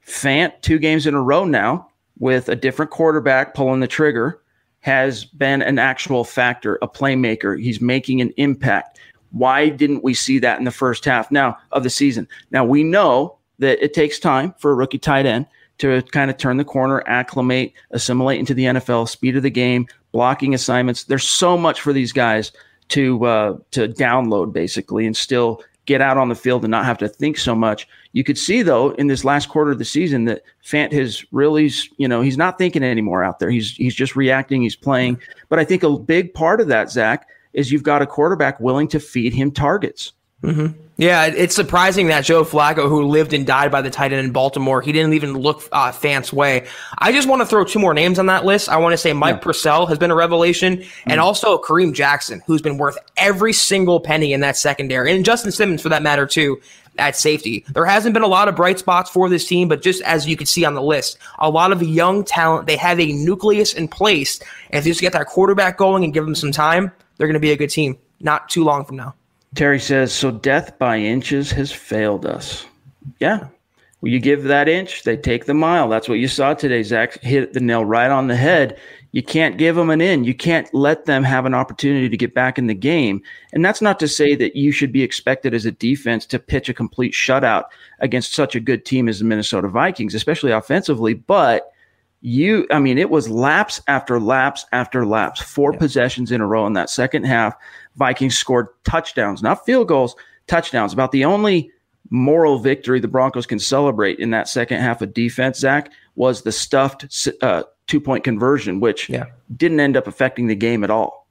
Fant, 0.06 0.52
two 0.60 0.78
games 0.78 1.06
in 1.06 1.14
a 1.14 1.22
row 1.22 1.46
now 1.46 1.88
with 2.18 2.50
a 2.50 2.56
different 2.56 2.90
quarterback 2.90 3.54
pulling 3.54 3.80
the 3.80 3.88
trigger, 3.88 4.41
has 4.82 5.24
been 5.24 5.62
an 5.62 5.78
actual 5.78 6.24
factor, 6.24 6.78
a 6.82 6.88
playmaker. 6.88 7.60
He's 7.60 7.80
making 7.80 8.20
an 8.20 8.32
impact. 8.36 8.98
Why 9.30 9.68
didn't 9.68 10.04
we 10.04 10.12
see 10.12 10.38
that 10.40 10.58
in 10.58 10.64
the 10.64 10.70
first 10.70 11.04
half 11.04 11.30
now 11.30 11.56
of 11.70 11.84
the 11.84 11.90
season? 11.90 12.28
Now 12.50 12.64
we 12.64 12.84
know 12.84 13.38
that 13.58 13.82
it 13.82 13.94
takes 13.94 14.18
time 14.18 14.54
for 14.58 14.72
a 14.72 14.74
rookie 14.74 14.98
tight 14.98 15.24
end 15.24 15.46
to 15.78 16.02
kind 16.02 16.30
of 16.30 16.36
turn 16.36 16.58
the 16.58 16.64
corner, 16.64 17.02
acclimate, 17.06 17.72
assimilate 17.92 18.38
into 18.38 18.54
the 18.54 18.64
NFL, 18.64 19.08
speed 19.08 19.36
of 19.36 19.42
the 19.42 19.50
game, 19.50 19.86
blocking 20.10 20.52
assignments. 20.52 21.04
There's 21.04 21.28
so 21.28 21.56
much 21.56 21.80
for 21.80 21.92
these 21.92 22.12
guys 22.12 22.52
to 22.88 23.24
uh, 23.24 23.56
to 23.70 23.88
download 23.88 24.52
basically 24.52 25.06
and 25.06 25.16
still 25.16 25.62
get 25.86 26.00
out 26.00 26.16
on 26.16 26.28
the 26.28 26.34
field 26.34 26.64
and 26.64 26.70
not 26.70 26.84
have 26.84 26.98
to 26.98 27.08
think 27.08 27.36
so 27.36 27.54
much. 27.54 27.88
You 28.12 28.24
could 28.24 28.38
see 28.38 28.62
though 28.62 28.90
in 28.92 29.08
this 29.08 29.24
last 29.24 29.48
quarter 29.48 29.72
of 29.72 29.78
the 29.78 29.84
season 29.84 30.24
that 30.26 30.42
Fant 30.64 30.92
has 30.92 31.24
really, 31.32 31.70
you 31.96 32.06
know, 32.06 32.20
he's 32.20 32.38
not 32.38 32.58
thinking 32.58 32.82
anymore 32.82 33.24
out 33.24 33.38
there. 33.38 33.50
He's 33.50 33.72
he's 33.72 33.94
just 33.94 34.14
reacting. 34.14 34.62
He's 34.62 34.76
playing. 34.76 35.20
But 35.48 35.58
I 35.58 35.64
think 35.64 35.82
a 35.82 35.98
big 35.98 36.34
part 36.34 36.60
of 36.60 36.68
that, 36.68 36.90
Zack, 36.90 37.28
is 37.52 37.72
you've 37.72 37.82
got 37.82 38.02
a 38.02 38.06
quarterback 38.06 38.60
willing 38.60 38.88
to 38.88 39.00
feed 39.00 39.32
him 39.32 39.50
targets. 39.50 40.12
Mm-hmm. 40.42 40.78
Yeah, 40.98 41.26
it's 41.26 41.54
surprising 41.54 42.08
that 42.08 42.24
Joe 42.24 42.44
Flacco, 42.44 42.88
who 42.88 43.06
lived 43.06 43.32
and 43.32 43.46
died 43.46 43.72
by 43.72 43.80
the 43.80 43.90
tight 43.90 44.12
end 44.12 44.24
in 44.26 44.32
Baltimore, 44.32 44.82
he 44.82 44.92
didn't 44.92 45.14
even 45.14 45.32
look 45.32 45.62
uh, 45.72 45.90
Fant's 45.90 46.32
way. 46.32 46.66
I 46.98 47.12
just 47.12 47.26
want 47.26 47.40
to 47.40 47.46
throw 47.46 47.64
two 47.64 47.78
more 47.78 47.94
names 47.94 48.18
on 48.18 48.26
that 48.26 48.44
list. 48.44 48.68
I 48.68 48.76
want 48.76 48.92
to 48.92 48.98
say 48.98 49.12
Mike 49.12 49.36
yeah. 49.36 49.40
Purcell 49.40 49.86
has 49.86 49.98
been 49.98 50.10
a 50.10 50.14
revelation, 50.14 50.76
mm-hmm. 50.76 51.10
and 51.10 51.18
also 51.18 51.58
Kareem 51.58 51.94
Jackson, 51.94 52.42
who's 52.46 52.60
been 52.60 52.76
worth 52.76 52.98
every 53.16 53.52
single 53.54 54.00
penny 54.00 54.32
in 54.32 54.40
that 54.40 54.56
secondary, 54.56 55.12
and 55.12 55.24
Justin 55.24 55.50
Simmons 55.50 55.80
for 55.80 55.88
that 55.88 56.02
matter 56.02 56.26
too 56.26 56.60
at 56.98 57.16
safety. 57.16 57.64
There 57.70 57.86
hasn't 57.86 58.12
been 58.12 58.22
a 58.22 58.28
lot 58.28 58.48
of 58.48 58.54
bright 58.54 58.78
spots 58.78 59.10
for 59.10 59.30
this 59.30 59.46
team, 59.46 59.66
but 59.66 59.80
just 59.80 60.02
as 60.02 60.28
you 60.28 60.36
can 60.36 60.46
see 60.46 60.64
on 60.64 60.74
the 60.74 60.82
list, 60.82 61.16
a 61.38 61.48
lot 61.48 61.72
of 61.72 61.82
young 61.82 62.22
talent. 62.22 62.66
They 62.66 62.76
have 62.76 63.00
a 63.00 63.12
nucleus 63.12 63.72
in 63.72 63.88
place, 63.88 64.40
and 64.70 64.78
if 64.78 64.86
you 64.86 64.92
just 64.92 65.00
get 65.00 65.14
that 65.14 65.26
quarterback 65.26 65.78
going 65.78 66.04
and 66.04 66.12
give 66.12 66.24
them 66.24 66.34
some 66.34 66.52
time, 66.52 66.92
they're 67.16 67.26
going 67.26 67.34
to 67.34 67.40
be 67.40 67.52
a 67.52 67.56
good 67.56 67.70
team. 67.70 67.98
Not 68.20 68.50
too 68.50 68.62
long 68.62 68.84
from 68.84 68.96
now. 68.96 69.14
Terry 69.54 69.78
says, 69.78 70.12
so 70.12 70.30
death 70.30 70.78
by 70.78 70.98
inches 70.98 71.50
has 71.52 71.70
failed 71.70 72.24
us. 72.24 72.64
Yeah. 73.20 73.48
Well, 74.00 74.10
you 74.10 74.18
give 74.18 74.44
that 74.44 74.68
inch, 74.68 75.04
they 75.04 75.16
take 75.16 75.44
the 75.44 75.54
mile. 75.54 75.88
That's 75.88 76.08
what 76.08 76.18
you 76.18 76.26
saw 76.26 76.54
today. 76.54 76.82
Zack 76.82 77.20
hit 77.20 77.52
the 77.52 77.60
nail 77.60 77.84
right 77.84 78.10
on 78.10 78.26
the 78.26 78.36
head. 78.36 78.78
You 79.12 79.22
can't 79.22 79.58
give 79.58 79.76
them 79.76 79.90
an 79.90 80.00
in. 80.00 80.24
You 80.24 80.34
can't 80.34 80.72
let 80.74 81.04
them 81.04 81.22
have 81.22 81.44
an 81.44 81.54
opportunity 81.54 82.08
to 82.08 82.16
get 82.16 82.34
back 82.34 82.58
in 82.58 82.66
the 82.66 82.74
game. 82.74 83.22
And 83.52 83.64
that's 83.64 83.82
not 83.82 84.00
to 84.00 84.08
say 84.08 84.34
that 84.36 84.56
you 84.56 84.72
should 84.72 84.90
be 84.90 85.02
expected 85.02 85.52
as 85.52 85.66
a 85.66 85.70
defense 85.70 86.24
to 86.26 86.38
pitch 86.38 86.68
a 86.68 86.74
complete 86.74 87.12
shutout 87.12 87.64
against 88.00 88.32
such 88.32 88.56
a 88.56 88.60
good 88.60 88.86
team 88.86 89.08
as 89.08 89.18
the 89.18 89.26
Minnesota 89.26 89.68
Vikings, 89.68 90.14
especially 90.14 90.50
offensively. 90.50 91.12
But 91.14 91.71
you, 92.22 92.66
I 92.70 92.78
mean, 92.78 92.98
it 92.98 93.10
was 93.10 93.28
laps 93.28 93.80
after 93.88 94.20
laps 94.20 94.64
after 94.72 95.04
laps, 95.04 95.42
four 95.42 95.72
yeah. 95.72 95.78
possessions 95.80 96.30
in 96.30 96.40
a 96.40 96.46
row 96.46 96.66
in 96.66 96.72
that 96.74 96.88
second 96.88 97.24
half 97.24 97.54
Vikings 97.96 98.38
scored 98.38 98.68
touchdowns, 98.84 99.42
not 99.42 99.66
field 99.66 99.88
goals, 99.88 100.14
touchdowns. 100.46 100.92
About 100.92 101.10
the 101.10 101.24
only 101.24 101.70
moral 102.10 102.58
victory 102.58 103.00
the 103.00 103.08
Broncos 103.08 103.44
can 103.44 103.58
celebrate 103.58 104.20
in 104.20 104.30
that 104.30 104.48
second 104.48 104.80
half 104.80 105.02
of 105.02 105.12
defense, 105.12 105.58
Zack, 105.58 105.90
was 106.14 106.42
the 106.42 106.52
stuffed 106.52 107.28
uh, 107.42 107.64
two 107.88 108.00
point 108.00 108.22
conversion, 108.22 108.78
which 108.78 109.08
yeah. 109.08 109.24
didn't 109.56 109.80
end 109.80 109.96
up 109.96 110.06
affecting 110.06 110.46
the 110.46 110.54
game 110.54 110.84
at 110.84 110.90
all. 110.90 111.21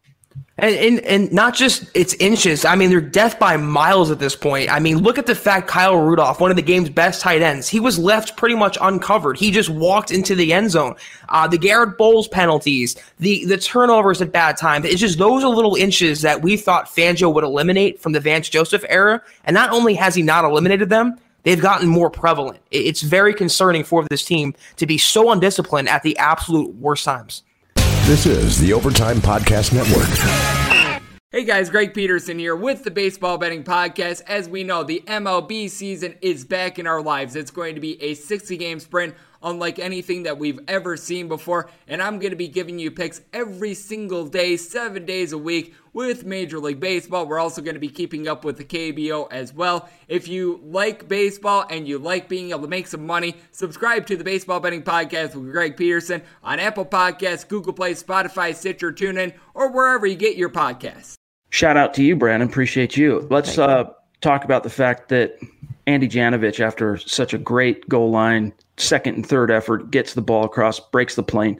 And, 0.57 0.75
and, 0.75 0.99
and 0.99 1.33
not 1.33 1.55
just 1.55 1.89
it's 1.95 2.13
inches. 2.15 2.65
I 2.65 2.75
mean, 2.75 2.91
they're 2.91 3.01
death 3.01 3.39
by 3.39 3.57
miles 3.57 4.11
at 4.11 4.19
this 4.19 4.35
point. 4.35 4.71
I 4.71 4.79
mean, 4.79 4.99
look 4.99 5.17
at 5.17 5.25
the 5.25 5.33
fact 5.33 5.67
Kyle 5.67 5.97
Rudolph, 5.97 6.39
one 6.39 6.51
of 6.51 6.55
the 6.55 6.61
game's 6.61 6.89
best 6.89 7.19
tight 7.19 7.41
ends, 7.41 7.67
he 7.67 7.79
was 7.79 7.97
left 7.97 8.37
pretty 8.37 8.53
much 8.53 8.77
uncovered. 8.79 9.37
He 9.37 9.49
just 9.49 9.69
walked 9.69 10.11
into 10.11 10.35
the 10.35 10.53
end 10.53 10.69
zone. 10.69 10.95
Uh, 11.29 11.47
the 11.47 11.57
Garett 11.57 11.97
Bolles 11.97 12.27
penalties, 12.27 12.95
the 13.17 13.43
the 13.45 13.57
turnovers 13.57 14.21
at 14.21 14.31
bad 14.31 14.55
times. 14.55 14.85
It's 14.85 14.99
just 14.99 15.17
those 15.17 15.43
are 15.43 15.49
little 15.49 15.75
inches 15.75 16.21
that 16.21 16.43
we 16.43 16.57
thought 16.57 16.85
Fangio 16.85 17.33
would 17.33 17.43
eliminate 17.43 17.99
from 17.99 18.11
the 18.11 18.19
Vance 18.19 18.47
Joseph 18.47 18.85
era. 18.87 19.21
And 19.45 19.55
not 19.55 19.71
only 19.71 19.95
has 19.95 20.13
he 20.13 20.21
not 20.21 20.45
eliminated 20.45 20.89
them, 20.89 21.17
they've 21.41 21.61
gotten 21.61 21.87
more 21.87 22.11
prevalent. 22.11 22.59
It's 22.69 23.01
very 23.01 23.33
concerning 23.33 23.83
for 23.83 24.05
this 24.09 24.23
team 24.23 24.53
to 24.75 24.85
be 24.85 24.99
so 24.99 25.31
undisciplined 25.31 25.89
at 25.89 26.03
the 26.03 26.15
absolute 26.17 26.75
worst 26.75 27.05
times. 27.05 27.41
This 28.07 28.25
is 28.25 28.59
the 28.59 28.73
Overtime 28.73 29.17
Podcast 29.17 29.73
Network. 29.73 30.07
Hey 31.29 31.45
guys, 31.45 31.69
Greg 31.69 31.93
Peterson 31.93 32.37
here 32.39 32.55
with 32.57 32.83
the 32.83 32.91
Baseball 32.91 33.37
Betting 33.37 33.63
Podcast. 33.63 34.21
As 34.27 34.49
we 34.49 34.63
know, 34.65 34.83
the 34.83 35.01
MLB 35.07 35.69
season 35.69 36.15
is 36.21 36.43
back 36.43 36.77
in 36.77 36.87
our 36.87 37.01
lives. 37.01 37.37
It's 37.37 37.51
going 37.51 37.75
to 37.75 37.79
be 37.79 38.01
a 38.01 38.15
60 38.15 38.57
game 38.57 38.81
sprint 38.81 39.15
unlike 39.43 39.79
anything 39.79 40.23
that 40.23 40.37
we've 40.37 40.59
ever 40.67 40.97
seen 40.97 41.27
before. 41.27 41.69
And 41.87 42.01
I'm 42.01 42.19
going 42.19 42.31
to 42.31 42.37
be 42.37 42.47
giving 42.47 42.79
you 42.79 42.91
picks 42.91 43.21
every 43.33 43.73
single 43.73 44.25
day, 44.25 44.57
seven 44.57 45.05
days 45.05 45.31
a 45.31 45.37
week 45.37 45.73
with 45.93 46.25
Major 46.25 46.59
League 46.59 46.79
Baseball. 46.79 47.25
We're 47.25 47.39
also 47.39 47.61
going 47.61 47.75
to 47.75 47.79
be 47.79 47.89
keeping 47.89 48.27
up 48.27 48.45
with 48.45 48.57
the 48.57 48.63
KBO 48.63 49.27
as 49.31 49.53
well. 49.53 49.89
If 50.07 50.27
you 50.27 50.59
like 50.63 51.07
baseball 51.07 51.65
and 51.69 51.87
you 51.87 51.99
like 51.99 52.29
being 52.29 52.51
able 52.51 52.61
to 52.61 52.67
make 52.67 52.87
some 52.87 53.05
money, 53.05 53.35
subscribe 53.51 54.05
to 54.07 54.15
the 54.15 54.23
Baseball 54.23 54.59
Betting 54.59 54.83
Podcast 54.83 55.35
with 55.35 55.51
Greg 55.51 55.77
Peterson 55.77 56.21
on 56.43 56.59
Apple 56.59 56.85
Podcasts, 56.85 57.47
Google 57.47 57.73
Play, 57.73 57.93
Spotify, 57.93 58.55
Stitcher, 58.55 58.91
TuneIn, 58.91 59.33
or 59.53 59.71
wherever 59.71 60.05
you 60.05 60.15
get 60.15 60.37
your 60.37 60.49
podcasts. 60.49 61.15
Shout 61.49 61.75
out 61.75 61.93
to 61.95 62.03
you, 62.03 62.15
Brandon. 62.15 62.47
Appreciate 62.47 62.95
you. 62.95 63.27
Let's 63.29 63.57
uh, 63.57 63.91
talk 64.21 64.45
about 64.45 64.63
the 64.63 64.69
fact 64.69 65.09
that 65.09 65.37
Andy 65.85 66.07
Janovich, 66.07 66.61
after 66.61 66.97
such 66.97 67.33
a 67.33 67.37
great 67.37 67.87
goal 67.89 68.09
line 68.09 68.53
second 68.81 69.15
and 69.15 69.25
third 69.25 69.51
effort, 69.51 69.91
gets 69.91 70.13
the 70.13 70.21
ball 70.21 70.43
across, 70.43 70.79
breaks 70.79 71.15
the 71.15 71.23
plane, 71.23 71.59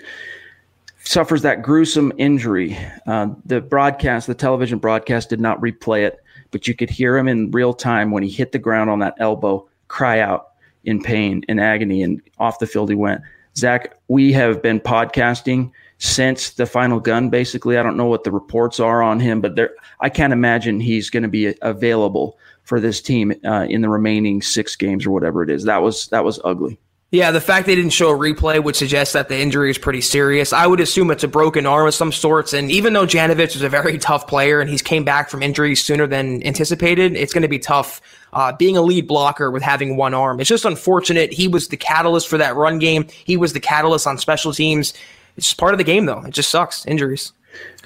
suffers 1.04 1.42
that 1.42 1.62
gruesome 1.62 2.12
injury. 2.18 2.78
Uh, 3.08 3.30
the 3.46 3.62
broadcast, 3.62 4.28
the 4.28 4.36
television 4.36 4.80
broadcast, 4.80 5.30
did 5.30 5.40
not 5.40 5.60
replay 5.62 6.06
it, 6.06 6.20
but 6.52 6.68
you 6.68 6.74
could 6.74 6.90
hear 6.90 7.18
him 7.18 7.28
in 7.28 7.52
real 7.52 7.74
time 7.74 8.12
when 8.12 8.24
he 8.24 8.30
hit 8.30 8.52
the 8.52 8.60
ground 8.60 8.90
on 8.90 9.00
that 9.00 9.16
elbow 9.20 9.68
cry 9.88 10.20
out 10.20 10.50
in 10.84 11.02
pain 11.02 11.44
and 11.48 11.60
agony, 11.60 12.02
and 12.02 12.22
off 12.40 12.60
the 12.60 12.68
field 12.68 12.90
he 12.90 12.96
went. 12.96 13.22
Zack, 13.56 13.98
we 14.08 14.32
have 14.32 14.62
been 14.62 14.80
podcasting 14.80 15.72
since 15.98 16.52
the 16.52 16.66
final 16.66 17.00
gun. 17.00 17.30
Basically, 17.30 17.78
I 17.78 17.84
don't 17.84 17.98
know 17.98 18.06
what 18.06 18.24
the 18.24 18.32
reports 18.32 18.80
are 18.80 19.04
on 19.04 19.20
him, 19.20 19.42
but 19.42 19.56
there, 19.56 19.72
I 20.00 20.10
can't 20.10 20.34
imagine 20.34 20.80
he's 20.80 21.10
going 21.10 21.24
to 21.24 21.30
be 21.30 21.54
available 21.62 22.38
for 22.64 22.80
this 22.80 23.02
team 23.02 23.34
uh, 23.46 23.68
in 23.70 23.82
the 23.82 23.90
remaining 23.90 24.42
six 24.42 24.76
games 24.76 25.06
or 25.06 25.12
whatever 25.12 25.44
it 25.44 25.50
is. 25.50 25.66
That 25.66 25.82
was 25.82 26.08
that 26.08 26.24
was 26.24 26.40
ugly. 26.44 26.80
Yeah, 27.12 27.32
the 27.32 27.42
fact 27.42 27.68
they 27.68 27.76
didn't 27.76 27.92
show 27.92 28.10
a 28.10 28.18
replay 28.18 28.64
would 28.64 28.78
suggest 28.78 29.12
that 29.14 29.28
the 29.28 29.38
injury 29.38 29.70
is 29.70 29.78
pretty 29.78 30.00
serious. 30.00 30.54
I 30.54 30.66
would 30.66 30.80
assume 30.80 31.12
it's 31.12 31.26
a 31.26 31.28
broken 31.28 31.66
arm 31.66 31.86
of 31.86 31.94
some 31.94 32.14
sorts. 32.14 32.54
And 32.54 32.72
even 32.72 32.94
though 32.94 33.06
Janovich 33.06 33.54
is 33.54 33.62
a 33.62 33.68
very 33.68 33.98
tough 33.98 34.28
player 34.28 34.62
and 34.62 34.70
he's 34.70 34.82
came 34.82 35.04
back 35.04 35.30
from 35.30 35.44
injuries 35.44 35.84
sooner 35.84 36.08
than 36.08 36.42
anticipated, 36.48 37.18
it's 37.18 37.34
going 37.34 37.42
to 37.42 37.50
be 37.50 37.60
tough 37.60 38.00
uh, 38.32 38.54
being 38.54 38.78
a 38.78 38.82
lead 38.82 39.08
blocker 39.08 39.52
with 39.52 39.62
having 39.62 39.98
one 39.98 40.14
arm. 40.14 40.40
It's 40.40 40.48
just 40.48 40.64
unfortunate. 40.64 41.34
He 41.34 41.50
was 41.50 41.68
the 41.68 41.76
catalyst 41.76 42.30
for 42.30 42.38
that 42.38 42.56
run 42.56 42.80
game. 42.80 43.06
He 43.26 43.36
was 43.36 43.52
the 43.52 43.60
catalyst 43.60 44.08
on 44.08 44.18
special 44.18 44.54
teams. 44.54 44.94
It's 45.36 45.48
just 45.48 45.58
part 45.58 45.74
of 45.74 45.80
the 45.80 45.84
game, 45.84 46.06
though. 46.06 46.24
It 46.24 46.32
just 46.32 46.50
sucks. 46.50 46.86
Injuries. 46.86 47.34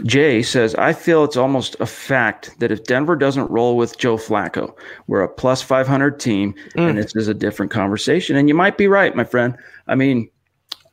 Jay 0.04 0.42
says, 0.42 0.76
I 0.76 0.94
feel 0.94 1.24
it's 1.24 1.38
almost 1.38 1.76
a 1.80 1.86
fact 1.86 2.60
that 2.60 2.72
if 2.72 2.84
Denver 2.84 3.16
doesn't 3.16 3.50
roll 3.50 3.78
with 3.78 3.98
Joe 3.98 4.18
Flacco, 4.18 4.76
we're 5.08 5.22
a 5.22 5.30
plus 5.30 5.62
500 5.62 6.20
team, 6.20 6.54
mm. 6.76 6.90
and 6.90 6.98
this 6.98 7.16
is 7.16 7.28
a 7.28 7.34
different 7.34 7.72
conversation. 7.72 8.36
And 8.36 8.48
you 8.50 8.56
might 8.56 8.78
be 8.78 8.88
right, 8.88 9.16
my 9.16 9.24
friend. 9.24 9.58
I 9.88 9.96
mean, 9.96 10.30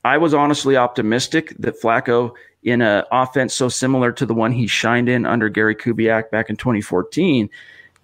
I 0.05 0.19
was 0.19 0.35
honestly 0.35 0.77
optimistic 0.77 1.55
that 1.59 1.81
Flacco, 1.81 2.33
in 2.63 2.81
an 2.81 3.05
offense 3.11 3.55
so 3.55 3.69
similar 3.69 4.13
to 4.13 4.25
the 4.25 4.35
one 4.35 4.53
he 4.53 4.67
shined 4.67 5.09
in 5.09 5.27
under 5.27 5.49
Gary 5.49 5.75
Kubiak 5.75 6.31
back 6.31 6.49
in 6.49 6.57
2014, 6.57 7.51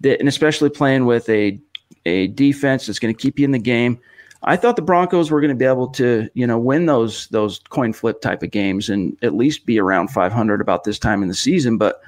that, 0.01 0.19
and 0.19 0.27
especially 0.27 0.69
playing 0.69 1.05
with 1.05 1.29
a, 1.29 1.59
a 2.05 2.27
defense 2.27 2.85
that's 2.85 2.99
going 2.99 3.13
to 3.13 3.21
keep 3.21 3.39
you 3.39 3.45
in 3.45 3.51
the 3.51 3.59
game, 3.59 3.99
I 4.43 4.55
thought 4.55 4.77
the 4.77 4.81
Broncos 4.81 5.29
were 5.29 5.41
going 5.41 5.49
to 5.49 5.55
be 5.55 5.65
able 5.65 5.89
to, 5.89 6.29
you 6.33 6.47
know, 6.47 6.57
win 6.57 6.85
those 6.85 7.27
those 7.27 7.59
coin 7.69 7.91
flip 7.91 8.21
type 8.21 8.41
of 8.41 8.51
games 8.51 8.89
and 8.89 9.17
at 9.21 9.35
least 9.35 9.65
be 9.65 9.79
around 9.79 10.09
500 10.09 10.61
about 10.61 10.85
this 10.85 10.97
time 10.97 11.21
in 11.21 11.27
the 11.27 11.35
season. 11.35 11.77
But 11.77 12.01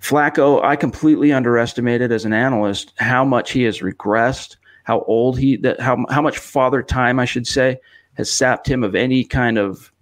Flacco, 0.00 0.62
I 0.64 0.76
completely 0.76 1.32
underestimated 1.32 2.12
as 2.12 2.24
an 2.24 2.32
analyst 2.32 2.92
how 2.96 3.24
much 3.24 3.52
he 3.52 3.62
has 3.64 3.80
regressed, 3.80 4.56
how 4.84 5.00
old 5.02 5.38
he 5.38 5.56
that 5.58 5.80
how 5.80 6.04
how 6.08 6.22
much 6.22 6.38
father 6.38 6.82
time 6.82 7.20
I 7.20 7.26
should 7.26 7.46
say 7.46 7.78
has 8.14 8.30
sapped 8.30 8.66
him 8.66 8.82
of 8.82 8.94
any 8.94 9.24
kind 9.24 9.58
of 9.58 9.92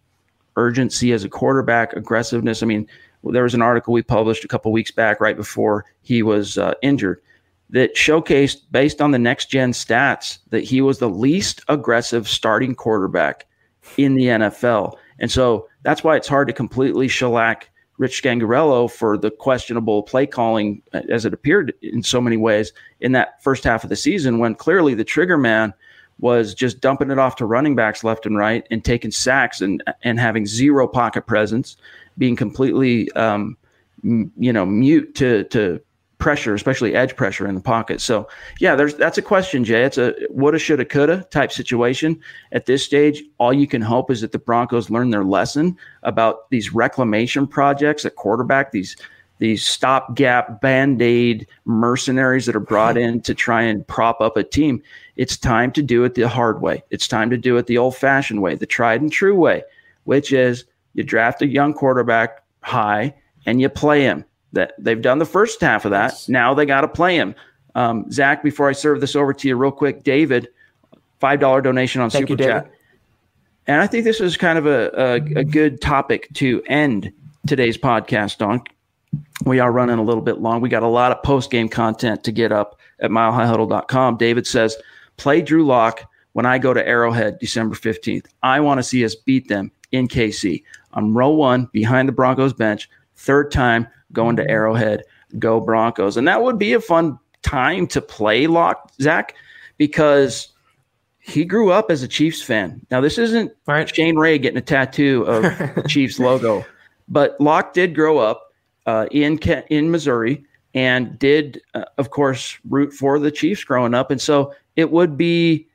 urgency 0.57 1.13
as 1.13 1.25
a 1.25 1.29
quarterback, 1.29 1.93
aggressiveness. 1.95 2.63
I 2.63 2.67
mean, 2.67 2.87
there 3.25 3.43
was 3.43 3.55
an 3.55 3.63
article 3.63 3.95
we 3.95 4.03
published 4.03 4.45
a 4.45 4.49
couple 4.49 4.71
weeks 4.71 4.91
back 4.91 5.21
right 5.21 5.37
before 5.37 5.87
he 6.03 6.23
was 6.23 6.57
uh, 6.59 6.75
injured 6.83 7.21
that 7.73 7.97
showcased 7.97 8.59
based 8.71 9.01
on 9.01 9.11
the 9.11 9.19
next 9.19 9.51
gen 9.51 9.73
stats 9.73 10.39
that 10.51 10.63
he 10.63 10.81
was 10.81 10.99
the 10.99 11.09
least 11.09 11.63
aggressive 11.69 12.29
starting 12.29 12.75
quarterback 12.75 13.47
in 13.97 14.15
the 14.15 14.27
NFL. 14.27 14.95
And 15.19 15.31
so 15.31 15.69
that's 15.83 16.05
why 16.05 16.17
it's 16.17 16.29
hard 16.29 16.49
to 16.49 16.55
completely 16.55 17.09
shellac 17.09 17.71
Rich 17.99 18.23
Scangarello 18.23 18.91
for 18.91 19.17
the 19.17 19.31
questionable 19.31 20.03
play 20.03 20.27
calling 20.27 20.83
as 21.09 21.25
it 21.25 21.35
appeared 21.35 21.73
in 21.83 22.03
so 22.03 22.21
many 22.21 22.37
ways 22.37 22.73
in 23.01 23.13
that 23.13 23.43
first 23.43 23.65
half 23.65 23.85
of 23.85 23.91
the 23.91 23.97
season 23.97 24.39
when 24.39 24.55
clearly 24.55 24.95
the 24.95 25.05
trigger 25.05 25.39
man 25.39 25.73
was 26.19 26.55
just 26.55 26.81
dumping 26.81 27.11
it 27.11 27.19
off 27.19 27.37
to 27.37 27.47
running 27.47 27.75
backs 27.75 28.05
left 28.05 28.27
and 28.27 28.37
right 28.37 28.67
and 28.71 28.85
taking 28.85 29.11
sacks 29.11 29.61
and 29.61 29.83
and 30.03 30.19
having 30.21 30.47
zero 30.47 30.87
pocket 30.87 31.27
presence, 31.27 31.77
being 32.19 32.37
completely 32.37 33.11
um, 33.13 33.57
you 34.03 34.53
know 34.53 34.65
mute 34.65 35.15
to 35.15 35.45
to 35.45 35.81
pressure, 36.23 36.55
especially 36.55 36.95
edge 36.95 37.17
pressure 37.17 37.49
in 37.49 37.57
the 37.57 37.61
pocket. 37.61 38.01
So 38.01 38.29
yeah, 38.61 38.77
there's 38.77 38.95
that's 38.95 39.19
a 39.19 39.23
question, 39.23 39.65
Jay. 39.65 39.83
It's 39.83 39.99
a 39.99 40.15
woulda, 40.31 40.59
shoulda, 40.61 40.85
coulda 40.85 41.27
type 41.33 41.51
situation. 41.51 42.21
At 42.53 42.67
this 42.67 42.85
stage, 42.85 43.25
all 43.39 43.53
you 43.53 43.67
can 43.67 43.83
hope 43.83 44.09
is 44.09 44.21
that 44.21 44.31
the 44.31 44.39
Broncos 44.39 44.89
learn 44.89 45.11
their 45.11 45.25
lesson 45.25 45.77
about 46.05 46.49
these 46.51 46.73
reclamation 46.73 47.49
projects 47.49 48.05
at 48.05 48.15
quarterback. 48.15 48.71
These 48.71 48.97
these 49.41 49.67
stopgap 49.67 50.61
band 50.61 51.03
aid 51.03 51.49
mercenaries 51.65 52.47
that 52.47 52.55
are 52.55 52.61
brought 52.61 52.97
in 52.97 53.21
to 53.23 53.35
try 53.35 53.63
and 53.63 53.85
prop 53.89 54.21
up 54.21 54.37
a 54.37 54.45
team. 54.45 54.81
It's 55.17 55.37
time 55.37 55.73
to 55.73 55.83
do 55.83 56.05
it 56.05 56.15
the 56.15 56.29
hard 56.29 56.63
way. 56.63 56.85
It's 56.91 57.09
time 57.09 57.31
to 57.31 57.37
do 57.37 57.57
it 57.57 57.67
the 57.67 57.79
old 57.79 57.97
fashioned 57.97 58.41
way, 58.41 58.55
the 58.55 58.65
tried 58.65 59.01
and 59.01 59.11
true 59.11 59.35
way, 59.35 59.65
which 60.05 60.33
is 60.33 60.67
you 60.95 61.03
draft 61.03 61.43
a 61.43 61.49
young 61.49 61.75
quarterback 61.75 62.45
high 62.61 63.13
and 63.45 63.61
you 63.61 63.69
play 63.69 64.03
him 64.03 64.25
that 64.53 64.75
they've 64.79 65.01
done 65.01 65.19
the 65.19 65.25
first 65.27 65.61
half 65.61 65.85
of 65.85 65.91
that. 65.91 66.15
Now 66.29 66.55
they 66.55 66.67
got 66.67 66.83
to 66.83 66.89
play 66.89 67.17
him. 67.17 67.35
Um, 67.75 68.11
Zack, 68.11 68.43
before 68.43 68.69
I 68.69 68.73
serve 68.73 69.01
this 69.01 69.17
over 69.17 69.33
to 69.33 69.49
you 69.49 69.57
real 69.57 69.71
quick, 69.71 70.03
David, 70.05 70.49
five 71.21 71.41
dollar 71.41 71.61
donation 71.61 72.01
on 72.01 72.11
Thank 72.11 72.29
Super 72.29 72.43
you, 72.43 72.49
Chat, 72.49 72.71
and 73.67 73.81
I 73.81 73.87
think 73.87 74.05
this 74.05 74.21
is 74.21 74.37
kind 74.37 74.59
of 74.59 74.67
a, 74.67 74.91
a, 74.95 75.15
a 75.41 75.45
good 75.45 75.81
topic 75.81 76.29
to 76.35 76.63
end 76.67 77.13
today's 77.47 77.79
podcast 77.79 78.47
on. 78.47 78.63
We 79.45 79.59
are 79.59 79.73
running 79.73 79.99
a 79.99 80.03
little 80.03 80.23
bit 80.23 80.41
long. 80.41 80.61
We 80.61 80.69
got 80.69 80.83
a 80.83 80.89
lot 80.89 81.13
of 81.13 81.23
post 81.23 81.51
game 81.51 81.69
content 81.69 82.25
to 82.25 82.33
get 82.33 82.53
up 82.53 82.79
at 83.01 83.11
milehighhuddle.com. 83.11 84.17
David 84.19 84.47
says, 84.47 84.77
"Play 85.17 85.41
Drew 85.41 85.65
Lock 85.65 86.03
when 86.33 86.47
I 86.47 86.59
go 86.59 86.75
to 86.75 86.87
Arrowhead 86.87 87.39
December 87.39 87.75
fifteenth. 87.75 88.27
I 88.43 88.61
want 88.61 88.79
to 88.79 88.83
see 88.83 89.05
us 89.05 89.15
beat 89.15 89.49
them 89.49 89.73
in 89.93 90.09
KC. 90.09 90.63
I'm 90.93 91.17
row 91.17 91.31
one 91.31 91.71
behind 91.73 92.09
the 92.09 92.13
Broncos 92.13 92.53
bench, 92.53 92.91
third 93.17 93.51
time." 93.51 93.89
Going 94.13 94.37
to 94.37 94.49
Arrowhead, 94.49 95.03
go 95.39 95.61
Broncos. 95.61 96.17
And 96.17 96.29
that 96.29 96.43
would 96.43 96.59
be 96.59 96.73
a 96.73 96.81
fun 96.81 97.19
time 97.43 97.87
to 97.89 98.01
play 98.01 98.47
Lock, 98.47 98.93
Zack, 99.01 99.35
because 99.79 100.49
he 101.19 101.45
grew 101.45 101.71
up 101.71 101.91
as 101.91 102.03
a 102.03 102.09
Chiefs 102.09 102.43
fan. 102.43 102.85
Now, 102.91 103.01
this 103.01 103.19
isn't 103.19 103.53
right. 103.67 103.93
Shane 103.95 104.17
Ray 104.17 104.39
getting 104.39 104.59
a 104.59 104.63
tattoo 104.63 105.23
of 105.23 105.43
the 105.75 105.85
Chiefs 105.89 106.19
logo, 106.19 106.65
but 107.09 107.41
Lock 107.41 107.73
did 107.73 107.95
grow 107.95 108.19
up 108.19 108.53
uh, 108.87 109.07
in 109.11 109.39
in 109.71 109.91
Missouri 109.91 110.45
and 110.75 111.19
did, 111.19 111.61
uh, 111.75 111.85
of 111.99 112.11
course, 112.11 112.59
root 112.69 112.93
for 112.93 113.19
the 113.19 113.31
Chiefs 113.31 113.65
growing 113.65 113.95
up. 113.95 114.11
And 114.11 114.21
so 114.21 114.55
it 114.77 114.91
would 114.91 115.17
be 115.17 115.69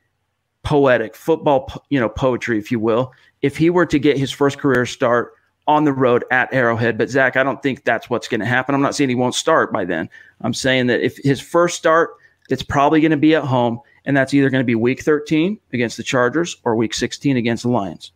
poetic, 0.62 1.14
football, 1.14 1.72
you 1.88 2.00
know, 2.00 2.08
poetry, 2.08 2.58
if 2.58 2.70
you 2.70 2.80
will, 2.80 3.12
if 3.42 3.56
he 3.56 3.70
were 3.70 3.86
to 3.86 3.98
get 3.98 4.18
his 4.18 4.30
first 4.30 4.58
career 4.58 4.84
start 4.84 5.32
on 5.68 5.84
the 5.84 5.92
road 5.92 6.24
at 6.30 6.52
Arrowhead. 6.52 6.98
But 6.98 7.10
Zack, 7.10 7.36
I 7.36 7.44
don't 7.44 7.62
think 7.62 7.84
that's 7.84 8.10
what's 8.10 8.26
going 8.26 8.40
to 8.40 8.46
happen. 8.46 8.74
I'm 8.74 8.80
not 8.80 8.96
saying 8.96 9.10
he 9.10 9.14
won't 9.14 9.34
start 9.34 9.72
by 9.72 9.84
then. 9.84 10.08
I'm 10.40 10.54
saying 10.54 10.88
that 10.88 11.02
if 11.02 11.18
his 11.18 11.40
first 11.40 11.76
start, 11.76 12.16
it's 12.48 12.62
probably 12.62 13.00
going 13.02 13.10
to 13.12 13.18
be 13.18 13.34
at 13.34 13.44
home, 13.44 13.80
and 14.06 14.16
that's 14.16 14.32
either 14.32 14.48
going 14.48 14.62
to 14.62 14.66
be 14.66 14.74
Week 14.74 15.02
13 15.02 15.60
against 15.74 15.98
the 15.98 16.02
Chargers 16.02 16.56
or 16.64 16.74
Week 16.74 16.94
16 16.94 17.36
against 17.36 17.62
the 17.64 17.68
Lions. 17.68 18.12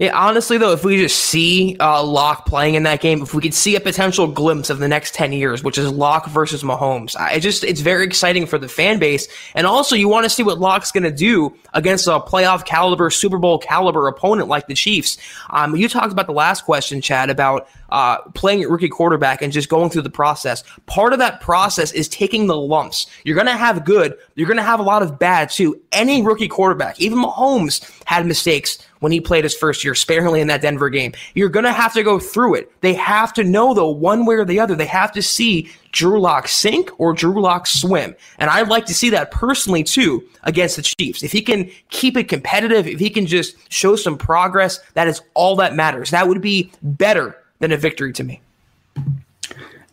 Yeah, 0.00 0.18
honestly 0.18 0.56
though, 0.56 0.72
if 0.72 0.82
we 0.82 0.96
just 0.96 1.26
see 1.26 1.76
uh, 1.78 2.02
Lock 2.02 2.46
playing 2.46 2.74
in 2.74 2.84
that 2.84 3.02
game, 3.02 3.20
if 3.20 3.34
we 3.34 3.42
could 3.42 3.52
see 3.52 3.76
a 3.76 3.80
potential 3.80 4.26
glimpse 4.26 4.70
of 4.70 4.78
the 4.78 4.88
next 4.88 5.12
ten 5.12 5.30
years, 5.30 5.62
which 5.62 5.76
is 5.76 5.90
Lock 5.90 6.26
versus 6.28 6.62
Mahomes, 6.62 7.14
I 7.16 7.38
just 7.38 7.64
it's 7.64 7.82
very 7.82 8.06
exciting 8.06 8.46
for 8.46 8.56
the 8.56 8.66
fan 8.66 8.98
base, 8.98 9.28
and 9.54 9.66
also 9.66 9.94
you 9.94 10.08
want 10.08 10.24
to 10.24 10.30
see 10.30 10.42
what 10.42 10.58
Lock's 10.58 10.90
going 10.90 11.02
to 11.02 11.10
do 11.10 11.54
against 11.74 12.06
a 12.06 12.12
playoff 12.12 12.64
caliber, 12.64 13.10
Super 13.10 13.36
Bowl 13.36 13.58
caliber 13.58 14.08
opponent 14.08 14.48
like 14.48 14.68
the 14.68 14.74
Chiefs. 14.74 15.18
Um, 15.50 15.76
you 15.76 15.86
talked 15.86 16.12
about 16.12 16.26
the 16.26 16.32
last 16.32 16.64
question, 16.64 17.02
Chad, 17.02 17.28
about 17.28 17.68
uh, 17.90 18.18
playing 18.34 18.62
at 18.62 18.70
rookie 18.70 18.88
quarterback 18.88 19.42
and 19.42 19.52
just 19.52 19.68
going 19.68 19.90
through 19.90 20.02
the 20.02 20.10
process. 20.10 20.62
Part 20.86 21.12
of 21.12 21.18
that 21.18 21.40
process 21.40 21.92
is 21.92 22.08
taking 22.08 22.46
the 22.46 22.56
lumps. 22.56 23.06
You're 23.24 23.34
going 23.34 23.46
to 23.46 23.56
have 23.56 23.84
good, 23.84 24.16
you're 24.34 24.48
going 24.48 24.56
to 24.56 24.62
have 24.62 24.80
a 24.80 24.84
lot 24.84 25.02
of 25.02 25.18
bad 25.18 25.50
too. 25.50 25.80
Any 25.92 26.22
rookie 26.22 26.48
quarterback, 26.48 27.00
even 27.00 27.18
Mahomes, 27.18 27.88
had 28.06 28.26
mistakes 28.26 28.78
when 29.00 29.12
he 29.12 29.20
played 29.20 29.44
his 29.44 29.56
first 29.56 29.82
year 29.82 29.94
sparingly 29.94 30.40
in 30.40 30.46
that 30.48 30.62
Denver 30.62 30.88
game. 30.88 31.12
You're 31.34 31.48
going 31.48 31.64
to 31.64 31.72
have 31.72 31.92
to 31.94 32.02
go 32.02 32.18
through 32.18 32.54
it. 32.56 32.72
They 32.80 32.94
have 32.94 33.32
to 33.34 33.44
know, 33.44 33.74
though, 33.74 33.90
one 33.90 34.26
way 34.26 34.36
or 34.36 34.44
the 34.44 34.60
other, 34.60 34.74
they 34.74 34.86
have 34.86 35.12
to 35.12 35.22
see 35.22 35.70
Drew 35.92 36.20
Lock 36.20 36.46
sink 36.48 36.90
or 36.98 37.12
Drew 37.12 37.40
Lock 37.40 37.66
swim. 37.66 38.14
And 38.38 38.50
I'd 38.50 38.68
like 38.68 38.86
to 38.86 38.94
see 38.94 39.10
that 39.10 39.30
personally, 39.30 39.82
too, 39.82 40.26
against 40.44 40.76
the 40.76 40.82
Chiefs. 40.82 41.22
If 41.22 41.32
he 41.32 41.42
can 41.42 41.70
keep 41.88 42.16
it 42.16 42.28
competitive, 42.28 42.86
if 42.86 43.00
he 43.00 43.10
can 43.10 43.26
just 43.26 43.56
show 43.72 43.96
some 43.96 44.16
progress, 44.16 44.78
that 44.94 45.08
is 45.08 45.22
all 45.34 45.56
that 45.56 45.74
matters. 45.74 46.10
That 46.10 46.28
would 46.28 46.40
be 46.40 46.70
better 46.82 47.36
than 47.60 47.72
a 47.72 47.76
victory 47.76 48.12
to 48.14 48.24
me. 48.24 48.40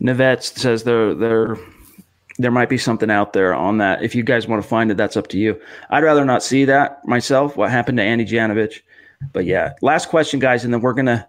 Navette 0.00 0.42
says 0.42 0.82
there 0.82 1.14
there 1.14 1.56
there 2.38 2.50
might 2.50 2.68
be 2.68 2.78
something 2.78 3.10
out 3.10 3.32
there 3.32 3.54
on 3.54 3.78
that. 3.78 4.02
If 4.02 4.14
you 4.14 4.22
guys 4.22 4.46
want 4.46 4.62
to 4.62 4.68
find 4.68 4.90
it, 4.90 4.96
that's 4.96 5.16
up 5.16 5.28
to 5.28 5.38
you. 5.38 5.60
I'd 5.90 6.04
rather 6.04 6.24
not 6.24 6.42
see 6.42 6.64
that 6.66 7.04
myself. 7.06 7.56
What 7.56 7.70
happened 7.70 7.98
to 7.98 8.04
Andy 8.04 8.24
Janovich? 8.24 8.80
But 9.32 9.44
yeah, 9.44 9.72
last 9.82 10.08
question, 10.08 10.38
guys, 10.38 10.64
and 10.64 10.72
then 10.72 10.80
we're 10.80 10.92
gonna 10.92 11.26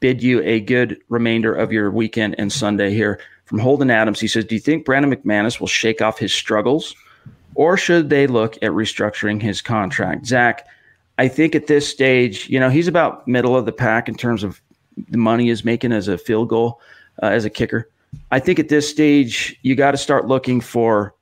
bid 0.00 0.22
you 0.22 0.42
a 0.42 0.60
good 0.60 0.98
remainder 1.08 1.54
of 1.54 1.72
your 1.72 1.90
weekend 1.90 2.34
and 2.38 2.52
Sunday 2.52 2.92
here. 2.92 3.20
From 3.46 3.58
Holden 3.58 3.90
Adams, 3.90 4.20
he 4.20 4.28
says, 4.28 4.44
"Do 4.44 4.54
you 4.54 4.60
think 4.60 4.84
Brandon 4.84 5.14
McManus 5.14 5.58
will 5.58 5.66
shake 5.66 6.02
off 6.02 6.18
his 6.18 6.32
struggles, 6.32 6.94
or 7.54 7.76
should 7.76 8.10
they 8.10 8.26
look 8.26 8.56
at 8.56 8.70
restructuring 8.72 9.40
his 9.40 9.62
contract?" 9.62 10.26
Zack, 10.26 10.66
I 11.18 11.28
think 11.28 11.54
at 11.54 11.66
this 11.66 11.88
stage, 11.88 12.48
you 12.50 12.60
know, 12.60 12.68
he's 12.68 12.88
about 12.88 13.26
middle 13.26 13.56
of 13.56 13.64
the 13.64 13.72
pack 13.72 14.08
in 14.08 14.14
terms 14.14 14.44
of 14.44 14.60
the 15.08 15.18
money 15.18 15.48
is 15.48 15.64
making 15.64 15.92
as 15.92 16.08
a 16.08 16.18
field 16.18 16.48
goal 16.48 16.80
uh, 17.22 17.26
as 17.26 17.44
a 17.44 17.50
kicker. 17.50 17.88
I 18.30 18.38
think 18.38 18.58
at 18.58 18.68
this 18.68 18.88
stage 18.88 19.58
you 19.62 19.74
got 19.74 19.92
to 19.92 19.96
start 19.96 20.26
looking 20.26 20.60
for 20.60 21.14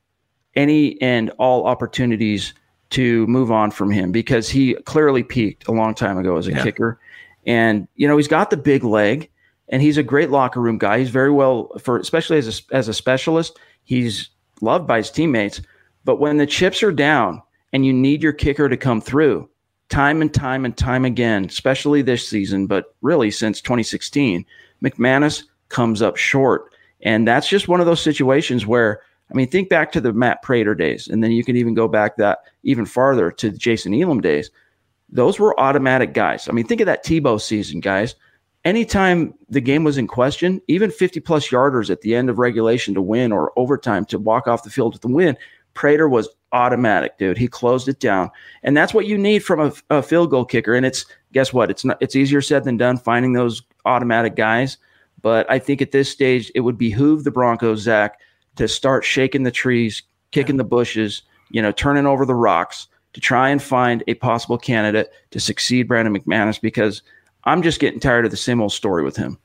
any 0.55 1.01
and 1.01 1.29
all 1.37 1.65
opportunities 1.65 2.53
to 2.91 3.25
move 3.27 3.51
on 3.51 3.71
from 3.71 3.89
him 3.89 4.11
because 4.11 4.49
he 4.49 4.73
clearly 4.85 5.23
peaked 5.23 5.67
a 5.67 5.71
long 5.71 5.95
time 5.95 6.17
ago 6.17 6.37
as 6.37 6.47
a 6.47 6.51
yeah. 6.51 6.63
kicker. 6.63 6.99
And 7.45 7.87
you 7.95 8.07
know, 8.07 8.17
he's 8.17 8.27
got 8.27 8.49
the 8.49 8.57
big 8.57 8.83
leg 8.83 9.29
and 9.69 9.81
he's 9.81 9.97
a 9.97 10.03
great 10.03 10.29
locker 10.29 10.59
room 10.59 10.77
guy. 10.77 10.99
He's 10.99 11.09
very 11.09 11.31
well 11.31 11.71
for 11.79 11.97
especially 11.97 12.37
as 12.37 12.61
a, 12.71 12.75
as 12.75 12.87
a 12.87 12.93
specialist, 12.93 13.57
he's 13.83 14.29
loved 14.59 14.87
by 14.87 14.97
his 14.97 15.09
teammates. 15.09 15.61
But 16.03 16.19
when 16.19 16.37
the 16.37 16.45
chips 16.45 16.83
are 16.83 16.91
down 16.91 17.41
and 17.73 17.85
you 17.85 17.93
need 17.93 18.21
your 18.21 18.33
kicker 18.33 18.67
to 18.67 18.77
come 18.77 19.01
through, 19.01 19.49
time 19.91 20.21
and 20.21 20.33
time 20.33 20.65
and 20.65 20.75
time 20.75 21.05
again, 21.05 21.45
especially 21.45 22.01
this 22.01 22.27
season, 22.27 22.65
but 22.65 22.95
really 23.01 23.29
since 23.29 23.61
2016, 23.61 24.45
McManus 24.83 25.43
comes 25.69 26.01
up 26.01 26.17
short. 26.17 26.73
And 27.03 27.27
that's 27.27 27.47
just 27.47 27.67
one 27.67 27.79
of 27.79 27.85
those 27.85 28.01
situations 28.01 28.65
where, 28.65 29.01
I 29.29 29.35
mean, 29.35 29.47
think 29.47 29.69
back 29.69 29.91
to 29.91 30.01
the 30.01 30.13
Matt 30.13 30.41
Prater 30.41 30.73
days, 30.73 31.07
and 31.07 31.23
then 31.23 31.31
you 31.31 31.43
can 31.43 31.55
even 31.55 31.73
go 31.73 31.87
back 31.87 32.17
that 32.17 32.39
even 32.63 32.85
farther 32.85 33.31
to 33.31 33.49
the 33.49 33.57
Jason 33.57 33.93
Elam 33.93 34.21
days. 34.21 34.49
Those 35.09 35.39
were 35.39 35.59
automatic 35.59 36.13
guys. 36.13 36.47
I 36.47 36.53
mean, 36.53 36.65
think 36.65 36.81
of 36.81 36.87
that 36.87 37.05
Tebow 37.05 37.39
season, 37.39 37.81
guys. 37.81 38.15
Anytime 38.63 39.33
the 39.49 39.59
game 39.59 39.83
was 39.83 39.97
in 39.97 40.07
question, 40.07 40.61
even 40.67 40.91
50 40.91 41.19
plus 41.19 41.49
yarders 41.49 41.89
at 41.89 42.01
the 42.01 42.15
end 42.15 42.29
of 42.29 42.39
regulation 42.39 42.93
to 42.93 43.01
win 43.01 43.31
or 43.31 43.51
overtime 43.57 44.05
to 44.05 44.19
walk 44.19 44.47
off 44.47 44.63
the 44.63 44.69
field 44.69 44.93
with 44.93 45.01
the 45.01 45.07
win, 45.07 45.35
Prater 45.73 46.07
was 46.07 46.29
automatic, 46.53 47.17
dude. 47.17 47.37
He 47.37 47.47
closed 47.47 47.87
it 47.87 47.99
down, 47.99 48.29
and 48.63 48.75
that's 48.75 48.93
what 48.93 49.05
you 49.05 49.17
need 49.17 49.43
from 49.43 49.59
a, 49.59 49.97
a, 49.97 50.03
field 50.03 50.29
goal 50.29 50.45
kicker. 50.45 50.73
And 50.73 50.85
it's 50.85 51.05
guess 51.33 51.53
what? 51.53 51.69
It's 51.71 51.85
not. 51.85 51.97
It's 52.01 52.15
easier 52.15 52.41
said 52.41 52.63
than 52.63 52.77
done 52.77 52.97
finding 52.97 53.33
those 53.33 53.61
automatic 53.85 54.35
guys. 54.35 54.77
But 55.21 55.49
I 55.51 55.59
think 55.59 55.81
at 55.81 55.91
this 55.91 56.09
stage, 56.09 56.51
it 56.55 56.61
would 56.61 56.77
behoove 56.77 57.23
the 57.23 57.31
Broncos, 57.31 57.81
Zack, 57.81 58.19
to 58.55 58.67
start 58.67 59.05
shaking 59.05 59.43
the 59.43 59.51
trees, 59.51 60.03
kicking 60.31 60.57
the 60.57 60.63
bushes, 60.63 61.21
you 61.49 61.61
know, 61.61 61.71
turning 61.71 62.07
over 62.07 62.25
the 62.25 62.35
rocks 62.35 62.87
to 63.13 63.21
try 63.21 63.49
and 63.49 63.61
find 63.61 64.03
a 64.07 64.13
possible 64.15 64.57
candidate 64.57 65.11
to 65.31 65.39
succeed 65.39 65.87
Brandon 65.87 66.17
McManus 66.17 66.59
because 66.59 67.01
I'm 67.43 67.61
just 67.61 67.79
getting 67.79 67.99
tired 67.99 68.25
of 68.25 68.31
the 68.31 68.37
same 68.37 68.61
old 68.61 68.71
story 68.71 69.03
with 69.03 69.17
him. 69.17 69.37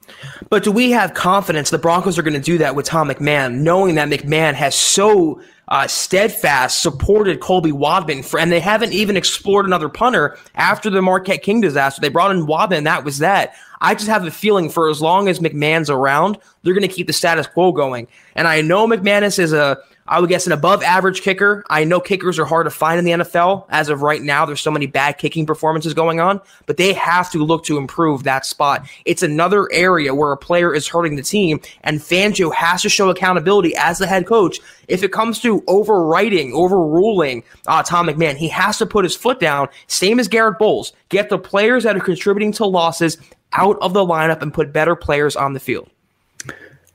But 0.51 0.65
do 0.65 0.71
we 0.71 0.91
have 0.91 1.15
confidence 1.15 1.71
the 1.71 1.79
Broncos 1.79 2.19
are 2.19 2.23
going 2.23 2.35
to 2.35 2.41
do 2.41 2.59
that 2.59 2.75
with 2.75 2.87
Tom 2.87 3.09
McMahon, 3.09 3.59
knowing 3.59 3.95
that 3.95 4.09
McMahon 4.09 4.55
has 4.55 4.75
so 4.75 5.41
uh, 5.69 5.87
steadfast 5.87 6.81
supported 6.81 7.41
Colby 7.41 7.73
Wadman, 7.73 8.23
for, 8.23 8.39
and 8.39 8.53
they 8.53 8.61
haven't 8.61 8.93
even 8.93 9.17
explored 9.17 9.67
another 9.67 9.89
punter 9.89 10.39
after 10.55 10.91
the 10.91 11.03
Marquette 11.03 11.43
King 11.43 11.61
disaster. 11.61 12.01
They 12.01 12.09
brought 12.09 12.31
in 12.31 12.47
Wadman, 12.47 12.79
and 12.79 12.87
that 12.87 13.05
was 13.05 13.19
that. 13.19 13.55
I 13.81 13.95
just 13.95 14.09
have 14.09 14.27
a 14.27 14.31
feeling 14.31 14.71
for 14.71 14.89
as 14.89 15.01
long 15.01 15.29
as 15.29 15.41
McMahon's 15.41 15.91
around, 15.91 16.39
they're 16.63 16.75
going 16.75 16.89
to 16.89 16.95
keep 16.95 17.07
the 17.07 17.13
status 17.13 17.47
quo 17.47 17.73
going. 17.73 18.09
And 18.35 18.49
I 18.49 18.61
know 18.63 18.87
McManus 18.87 19.39
is 19.39 19.53
a 19.53 19.79
I 20.09 20.21
would 20.21 20.29
guess 20.29 20.47
an 20.47 20.53
above 20.53 20.83
average 20.83 21.23
kicker. 21.23 21.65
I 21.69 21.85
know 21.85 22.01
kickers 22.01 22.39
are 22.39 22.45
hard 22.45 22.67
to 22.67 22.71
find 22.71 22.99
in 22.99 23.05
the 23.05 23.25
NFL. 23.25 23.67
As 23.71 23.89
of 23.89 24.03
right 24.03 24.23
now, 24.23 24.47
there's 24.47 24.61
so 24.61 24.71
many 24.71 24.87
bad 24.87 25.19
kicking 25.19 25.47
performances 25.47 25.95
going 25.95 26.21
on, 26.21 26.41
but 26.67 26.77
they 26.77 26.93
have 26.93 27.31
to 27.33 27.43
look 27.43 27.65
to 27.65 27.77
improve 27.77 28.23
that 28.23 28.47
spot. 28.47 28.87
It's 29.05 29.23
another 29.23 29.69
area 29.73 30.15
where 30.15 30.33
a 30.33 30.37
player 30.37 30.73
is 30.73 30.87
hurting 30.87 31.17
the 31.17 31.23
team, 31.23 31.61
and 31.83 32.01
Fangio 32.01 32.55
has 32.55 32.83
to 32.83 32.89
show 32.89 33.11
accountability 33.11 33.75
as 33.77 33.99
the 33.99 34.07
head 34.07 34.27
coach. 34.27 34.61
If 34.87 35.03
it 35.03 35.11
comes 35.11 35.41
to 35.41 35.61
overwriting, 35.63 36.53
overruling 36.53 37.43
uh, 37.67 37.83
Tom 37.83 38.07
McMahon, 38.07 38.37
he 38.37 38.49
has 38.49 38.79
to 38.79 38.87
put 38.87 39.05
his 39.05 39.17
foot 39.17 39.41
down, 39.41 39.69
same 39.89 40.21
as 40.21 40.29
Garett 40.29 40.59
Bolles. 40.59 40.93
Get 41.09 41.31
the 41.31 41.39
players 41.39 41.83
that 41.83 41.97
are 41.97 42.01
contributing 42.01 42.53
to 42.53 42.67
losses 42.67 43.19
out 43.57 43.79
of 43.81 43.93
the 43.93 44.05
lineup 44.05 44.43
and 44.43 44.53
put 44.53 44.73
better 44.73 44.95
players 44.95 45.37
on 45.37 45.53
the 45.53 45.61
field. 45.61 45.91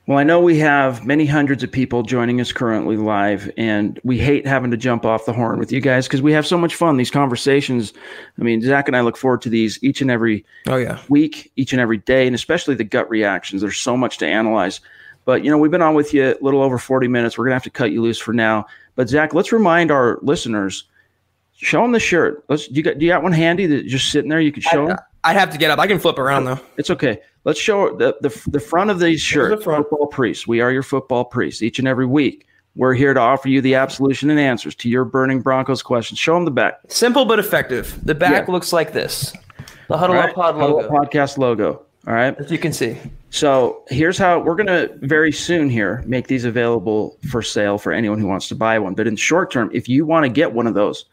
Well, 0.07 0.17
I 0.17 0.23
know 0.23 0.39
we 0.41 0.57
have 0.57 1.05
many 1.05 1.25
hundreds 1.25 1.63
of 1.63 1.71
people 1.71 2.01
joining 2.01 2.41
us 2.41 2.51
currently 2.51 2.97
live, 2.97 3.51
and 3.55 3.99
we 4.03 4.17
hate 4.17 4.47
having 4.47 4.71
to 4.71 4.77
jump 4.77 5.05
off 5.05 5.25
the 5.25 5.31
horn 5.31 5.59
with 5.59 5.71
you 5.71 5.79
guys 5.79 6.07
because 6.07 6.23
we 6.23 6.33
have 6.33 6.45
so 6.45 6.57
much 6.57 6.75
fun. 6.75 6.97
These 6.97 7.11
conversations, 7.11 7.93
I 8.39 8.43
mean, 8.43 8.61
Zack 8.61 8.87
and 8.87 8.97
I 8.97 9.01
look 9.01 9.15
forward 9.15 9.41
to 9.43 9.49
these 9.49 9.81
each 9.83 10.01
and 10.01 10.09
every 10.09 10.43
oh, 10.67 10.77
yeah. 10.77 10.99
week, 11.07 11.51
each 11.55 11.71
and 11.71 11.79
every 11.79 11.99
day, 11.99 12.25
and 12.25 12.35
especially 12.35 12.73
the 12.73 12.83
gut 12.83 13.09
reactions. 13.11 13.61
There's 13.61 13.77
so 13.77 13.95
much 13.95 14.17
to 14.17 14.27
analyze. 14.27 14.81
But, 15.23 15.45
you 15.45 15.51
know, 15.51 15.57
we've 15.59 15.71
been 15.71 15.83
on 15.83 15.93
with 15.93 16.15
you 16.15 16.31
a 16.31 16.35
little 16.41 16.63
over 16.63 16.79
40 16.79 17.07
minutes. 17.07 17.37
We're 17.37 17.45
going 17.45 17.51
to 17.51 17.55
have 17.55 17.63
to 17.63 17.69
cut 17.69 17.91
you 17.91 18.01
loose 18.01 18.17
for 18.17 18.33
now. 18.33 18.65
But, 18.95 19.07
Zack, 19.07 19.35
let's 19.35 19.51
remind 19.51 19.91
our 19.91 20.17
listeners 20.23 20.85
show 21.55 21.83
them 21.83 21.91
the 21.91 21.99
shirt. 21.99 22.43
Let's, 22.49 22.67
do, 22.67 22.73
you 22.73 22.83
got, 22.83 22.97
do 22.97 23.05
you 23.05 23.11
got 23.11 23.21
one 23.21 23.33
handy 23.33 23.67
that 23.67 23.85
just 23.85 24.11
sitting 24.11 24.29
there 24.29 24.41
you 24.41 24.51
could 24.51 24.63
show 24.63 24.85
I, 24.85 24.87
them? 24.87 24.97
I'd 25.23 25.35
have 25.35 25.51
to 25.51 25.57
get 25.57 25.71
up. 25.71 25.79
I 25.79 25.87
can 25.87 25.99
flip 25.99 26.17
around, 26.17 26.45
though. 26.45 26.59
It's 26.77 26.89
okay. 26.89 27.19
Let's 27.43 27.59
show 27.59 27.95
the, 27.95 28.17
the, 28.21 28.49
the 28.49 28.59
front 28.59 28.89
of 28.89 28.99
these 28.99 29.21
shirts. 29.21 29.63
The 29.63 29.71
football 29.71 30.07
priests. 30.07 30.47
We 30.47 30.61
are 30.61 30.71
your 30.71 30.83
football 30.83 31.25
priests 31.25 31.61
each 31.61 31.79
and 31.79 31.87
every 31.87 32.05
week. 32.05 32.47
We're 32.75 32.93
here 32.93 33.13
to 33.13 33.19
offer 33.19 33.49
you 33.49 33.61
the 33.61 33.75
absolution 33.75 34.29
and 34.29 34.39
answers 34.39 34.75
to 34.75 34.89
your 34.89 35.03
burning 35.03 35.41
Broncos 35.41 35.83
questions. 35.83 36.19
Show 36.19 36.35
them 36.35 36.45
the 36.45 36.51
back. 36.51 36.79
Simple 36.87 37.25
but 37.25 37.37
effective. 37.37 37.99
The 38.05 38.15
back 38.15 38.47
yeah. 38.47 38.53
looks 38.53 38.71
like 38.71 38.93
this. 38.93 39.33
The 39.89 39.97
Huddle 39.97 40.15
right. 40.15 40.29
Up 40.29 40.35
Pod 40.35 40.55
logo. 40.55 40.81
Huddle 40.81 40.95
Up 40.95 41.09
Podcast 41.09 41.37
logo. 41.37 41.85
All 42.07 42.13
right. 42.13 42.35
As 42.39 42.49
you 42.49 42.57
can 42.57 42.71
see. 42.71 42.97
So 43.29 43.83
here's 43.89 44.17
how 44.17 44.39
we're 44.39 44.55
going 44.55 44.67
to 44.67 44.91
very 45.05 45.31
soon 45.31 45.69
here 45.69 46.03
make 46.05 46.27
these 46.27 46.45
available 46.45 47.17
for 47.29 47.41
sale 47.41 47.77
for 47.77 47.91
anyone 47.91 48.19
who 48.19 48.27
wants 48.27 48.47
to 48.49 48.55
buy 48.55 48.79
one. 48.79 48.93
But 48.93 49.05
in 49.05 49.15
the 49.15 49.19
short 49.19 49.51
term, 49.51 49.69
if 49.73 49.89
you 49.89 50.05
want 50.05 50.23
to 50.23 50.29
get 50.29 50.53
one 50.53 50.65
of 50.65 50.73
those, 50.73 51.05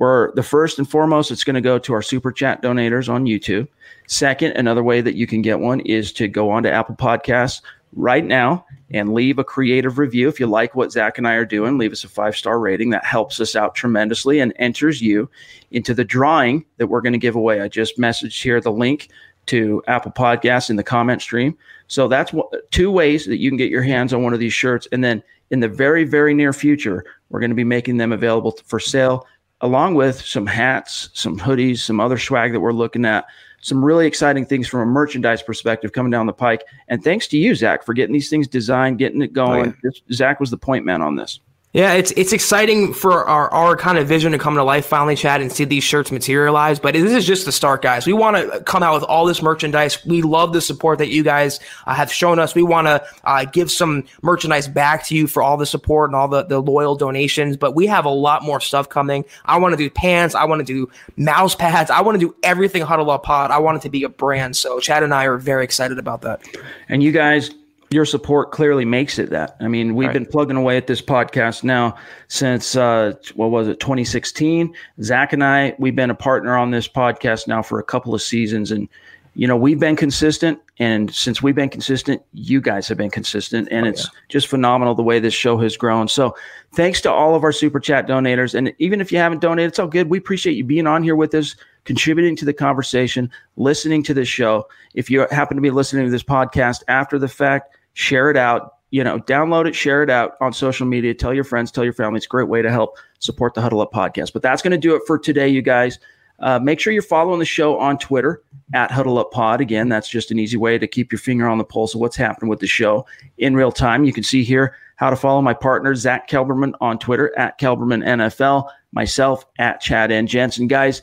we're 0.00 0.32
the 0.32 0.42
first 0.42 0.78
and 0.78 0.88
foremost, 0.88 1.30
it's 1.30 1.44
going 1.44 1.54
to 1.54 1.60
go 1.60 1.78
to 1.78 1.92
our 1.92 2.00
super 2.00 2.32
chat 2.32 2.62
donators 2.62 3.10
on 3.10 3.26
YouTube. 3.26 3.68
Second, 4.06 4.52
another 4.52 4.82
way 4.82 5.02
that 5.02 5.14
you 5.14 5.26
can 5.26 5.42
get 5.42 5.60
one 5.60 5.80
is 5.80 6.10
to 6.14 6.26
go 6.26 6.50
on 6.50 6.62
to 6.62 6.72
Apple 6.72 6.94
Podcasts 6.94 7.60
right 7.94 8.24
now 8.24 8.64
and 8.92 9.12
leave 9.12 9.38
a 9.38 9.44
creative 9.44 9.98
review. 9.98 10.26
If 10.26 10.40
you 10.40 10.46
like 10.46 10.74
what 10.74 10.90
Zach 10.90 11.18
and 11.18 11.28
I 11.28 11.34
are 11.34 11.44
doing, 11.44 11.76
leave 11.76 11.92
us 11.92 12.02
a 12.02 12.08
five 12.08 12.34
star 12.34 12.58
rating. 12.58 12.88
That 12.90 13.04
helps 13.04 13.40
us 13.40 13.54
out 13.54 13.74
tremendously 13.74 14.40
and 14.40 14.54
enters 14.56 15.02
you 15.02 15.28
into 15.70 15.92
the 15.92 16.04
drawing 16.04 16.64
that 16.78 16.86
we're 16.86 17.02
going 17.02 17.12
to 17.12 17.18
give 17.18 17.36
away. 17.36 17.60
I 17.60 17.68
just 17.68 17.98
messaged 17.98 18.42
here 18.42 18.58
the 18.58 18.72
link 18.72 19.10
to 19.46 19.82
Apple 19.86 20.12
Podcasts 20.12 20.70
in 20.70 20.76
the 20.76 20.82
comment 20.82 21.20
stream. 21.20 21.58
So 21.88 22.08
that's 22.08 22.32
two 22.70 22.90
ways 22.90 23.26
that 23.26 23.36
you 23.36 23.50
can 23.50 23.58
get 23.58 23.70
your 23.70 23.82
hands 23.82 24.14
on 24.14 24.22
one 24.22 24.32
of 24.32 24.40
these 24.40 24.54
shirts. 24.54 24.88
And 24.92 25.04
then 25.04 25.22
in 25.50 25.60
the 25.60 25.68
very, 25.68 26.04
very 26.04 26.32
near 26.32 26.54
future, 26.54 27.04
we're 27.28 27.40
going 27.40 27.50
to 27.50 27.56
be 27.56 27.64
making 27.64 27.98
them 27.98 28.12
available 28.12 28.56
for 28.64 28.80
sale, 28.80 29.26
along 29.60 29.94
with 29.94 30.20
some 30.20 30.46
hats, 30.46 31.10
some 31.12 31.38
hoodies, 31.38 31.78
some 31.78 32.00
other 32.00 32.18
swag 32.18 32.52
that 32.52 32.60
we're 32.60 32.72
looking 32.72 33.04
at 33.04 33.26
some 33.60 33.84
really 33.84 34.06
exciting 34.06 34.46
things 34.46 34.66
from 34.66 34.80
a 34.80 34.86
merchandise 34.86 35.42
perspective 35.42 35.92
coming 35.92 36.10
down 36.10 36.26
the 36.26 36.32
pike. 36.32 36.64
And 36.88 37.04
thanks 37.04 37.26
to 37.28 37.36
you, 37.36 37.54
Zack, 37.54 37.84
for 37.84 37.92
getting 37.92 38.12
these 38.12 38.30
things 38.30 38.48
designed, 38.48 38.98
getting 38.98 39.22
it 39.22 39.32
going. 39.32 39.70
Oh, 39.72 39.74
yeah. 39.84 39.90
Zack 40.12 40.40
was 40.40 40.50
the 40.50 40.56
point 40.56 40.84
man 40.84 41.02
on 41.02 41.16
this. 41.16 41.40
Yeah, 41.72 41.92
it's 41.92 42.10
it's 42.12 42.32
exciting 42.32 42.92
for 42.92 43.24
our, 43.24 43.48
our 43.50 43.76
kind 43.76 43.96
of 43.96 44.08
vision 44.08 44.32
to 44.32 44.38
come 44.38 44.56
to 44.56 44.64
life 44.64 44.86
finally, 44.86 45.14
Chad, 45.14 45.40
and 45.40 45.52
see 45.52 45.64
these 45.64 45.84
shirts 45.84 46.10
materialize. 46.10 46.80
But 46.80 46.94
this 46.94 47.12
is 47.12 47.24
just 47.24 47.44
the 47.44 47.52
start, 47.52 47.80
guys. 47.80 48.08
We 48.08 48.12
want 48.12 48.36
to 48.38 48.60
come 48.62 48.82
out 48.82 48.94
with 48.94 49.04
all 49.04 49.24
this 49.24 49.40
merchandise. 49.40 50.04
We 50.04 50.22
love 50.22 50.52
the 50.52 50.60
support 50.60 50.98
that 50.98 51.10
you 51.10 51.22
guys 51.22 51.60
uh, 51.86 51.94
have 51.94 52.12
shown 52.12 52.40
us. 52.40 52.56
We 52.56 52.64
want 52.64 52.88
to 52.88 53.06
uh, 53.22 53.44
give 53.44 53.70
some 53.70 54.04
merchandise 54.20 54.66
back 54.66 55.04
to 55.06 55.14
you 55.14 55.28
for 55.28 55.44
all 55.44 55.56
the 55.56 55.66
support 55.66 56.10
and 56.10 56.16
all 56.16 56.26
the, 56.26 56.42
the 56.42 56.60
loyal 56.60 56.96
donations. 56.96 57.56
But 57.56 57.76
we 57.76 57.86
have 57.86 58.04
a 58.04 58.10
lot 58.10 58.42
more 58.42 58.58
stuff 58.58 58.88
coming. 58.88 59.24
I 59.44 59.56
want 59.58 59.72
to 59.72 59.76
do 59.76 59.88
pants. 59.88 60.34
I 60.34 60.46
want 60.46 60.66
to 60.66 60.72
do 60.72 60.90
mouse 61.16 61.54
pads. 61.54 61.88
I 61.88 62.00
want 62.00 62.18
to 62.18 62.26
do 62.26 62.34
everything 62.42 62.82
Huddle 62.82 63.12
Up 63.12 63.22
Pod. 63.22 63.52
I 63.52 63.58
want 63.58 63.76
it 63.76 63.82
to 63.82 63.90
be 63.90 64.02
a 64.02 64.08
brand. 64.08 64.56
So 64.56 64.80
Chad 64.80 65.04
and 65.04 65.14
I 65.14 65.26
are 65.26 65.38
very 65.38 65.62
excited 65.62 66.00
about 66.00 66.22
that. 66.22 66.44
And 66.88 67.00
you 67.00 67.12
guys 67.12 67.52
your 67.90 68.04
support 68.04 68.52
clearly 68.52 68.84
makes 68.84 69.18
it 69.18 69.30
that. 69.30 69.56
I 69.60 69.66
mean, 69.66 69.96
we've 69.96 70.08
right. 70.08 70.14
been 70.14 70.26
plugging 70.26 70.56
away 70.56 70.76
at 70.76 70.86
this 70.86 71.02
podcast 71.02 71.64
now 71.64 71.96
since 72.28 72.76
uh, 72.76 73.14
what 73.34 73.50
was 73.50 73.66
it, 73.66 73.80
2016. 73.80 74.72
Zack 75.02 75.32
and 75.32 75.42
I, 75.42 75.74
we've 75.78 75.96
been 75.96 76.10
a 76.10 76.14
partner 76.14 76.56
on 76.56 76.70
this 76.70 76.86
podcast 76.86 77.48
now 77.48 77.62
for 77.62 77.80
a 77.80 77.84
couple 77.84 78.14
of 78.14 78.22
seasons, 78.22 78.70
and 78.70 78.88
you 79.34 79.46
know 79.46 79.56
we've 79.56 79.80
been 79.80 79.96
consistent. 79.96 80.60
And 80.78 81.12
since 81.12 81.42
we've 81.42 81.54
been 81.54 81.68
consistent, 81.68 82.22
you 82.32 82.60
guys 82.60 82.86
have 82.88 82.96
been 82.96 83.10
consistent, 83.10 83.68
and 83.72 83.86
oh, 83.86 83.88
it's 83.90 84.04
yeah. 84.04 84.20
just 84.28 84.46
phenomenal 84.46 84.94
the 84.94 85.02
way 85.02 85.18
this 85.18 85.34
show 85.34 85.58
has 85.58 85.76
grown. 85.76 86.06
So, 86.06 86.36
thanks 86.72 87.00
to 87.02 87.10
all 87.10 87.34
of 87.34 87.42
our 87.42 87.52
super 87.52 87.80
chat 87.80 88.06
donators, 88.06 88.54
and 88.54 88.72
even 88.78 89.00
if 89.00 89.10
you 89.10 89.18
haven't 89.18 89.40
donated, 89.40 89.70
it's 89.70 89.78
all 89.80 89.88
good. 89.88 90.08
We 90.08 90.18
appreciate 90.18 90.54
you 90.54 90.64
being 90.64 90.86
on 90.86 91.02
here 91.02 91.16
with 91.16 91.34
us 91.34 91.56
contributing 91.84 92.36
to 92.36 92.44
the 92.44 92.54
conversation, 92.54 93.30
listening 93.56 94.02
to 94.04 94.14
this 94.14 94.28
show. 94.28 94.68
If 94.94 95.10
you 95.10 95.26
happen 95.30 95.56
to 95.56 95.60
be 95.60 95.70
listening 95.70 96.04
to 96.04 96.10
this 96.10 96.22
podcast 96.22 96.82
after 96.88 97.18
the 97.18 97.28
fact, 97.28 97.76
share 98.00 98.30
it 98.30 98.36
out. 98.36 98.76
You 98.90 99.04
know, 99.04 99.20
download 99.20 99.68
it, 99.68 99.74
share 99.74 100.02
it 100.02 100.10
out 100.10 100.32
on 100.40 100.52
social 100.52 100.86
media. 100.86 101.14
Tell 101.14 101.32
your 101.32 101.44
friends, 101.44 101.70
tell 101.70 101.84
your 101.84 101.92
family. 101.92 102.16
It's 102.16 102.26
a 102.26 102.28
great 102.28 102.48
way 102.48 102.60
to 102.60 102.70
help 102.70 102.96
support 103.20 103.54
the 103.54 103.60
Huddle 103.60 103.80
Up 103.80 103.92
podcast. 103.92 104.32
But 104.32 104.42
that's 104.42 104.62
going 104.62 104.72
to 104.72 104.78
do 104.78 104.96
it 104.96 105.02
for 105.06 105.16
today, 105.16 105.48
you 105.48 105.62
guys. 105.62 106.00
Uh, 106.40 106.58
make 106.58 106.80
sure 106.80 106.92
you're 106.92 107.02
following 107.02 107.38
the 107.38 107.44
show 107.44 107.78
on 107.78 107.98
Twitter 107.98 108.42
at 108.72 108.90
Huddle 108.90 109.18
Up 109.18 109.30
Pod. 109.30 109.60
Again, 109.60 109.88
that's 109.90 110.08
just 110.08 110.30
an 110.30 110.38
easy 110.38 110.56
way 110.56 110.78
to 110.78 110.88
keep 110.88 111.12
your 111.12 111.18
finger 111.18 111.46
on 111.46 111.58
the 111.58 111.64
pulse 111.64 111.94
of 111.94 112.00
what's 112.00 112.16
happening 112.16 112.48
with 112.48 112.58
the 112.58 112.66
show 112.66 113.06
in 113.38 113.54
real 113.54 113.70
time. 113.70 114.04
You 114.04 114.12
can 114.12 114.24
see 114.24 114.42
here 114.42 114.74
how 114.96 115.10
to 115.10 115.16
follow 115.16 115.42
my 115.42 115.54
partner, 115.54 115.94
Zack 115.94 116.28
Kelberman, 116.28 116.72
on 116.80 116.98
Twitter 116.98 117.38
at 117.38 117.60
Kelberman 117.60 118.04
NFL, 118.04 118.70
myself 118.92 119.44
at 119.58 119.80
Chad 119.80 120.10
N. 120.10 120.26
Jensen. 120.26 120.66
Guys, 120.66 121.02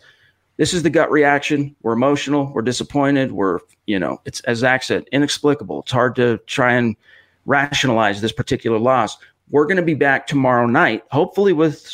this 0.58 0.74
is 0.74 0.84
the 0.84 0.90
gut 0.90 1.12
reaction. 1.12 1.76
We're 1.82 1.94
emotional. 1.94 2.52
We're 2.54 2.64
disappointed. 2.64 3.32
We're, 3.32 3.60
you 3.86 4.00
know, 4.00 4.22
it's 4.26 4.42
as 4.42 4.60
Zack 4.60 4.84
said, 4.84 5.08
inexplicable. 5.12 5.82
It's 5.82 5.92
hard 5.92 6.16
to 6.16 6.40
try 6.48 6.74
and 6.74 6.96
rationalize 7.46 8.22
this 8.22 8.32
particular 8.32 8.78
loss. 8.78 9.18
We're 9.50 9.66
going 9.66 9.78
to 9.78 9.84
be 9.84 9.94
back 9.94 10.28
tomorrow 10.28 10.66
night, 10.66 11.04
hopefully 11.12 11.54
with 11.54 11.90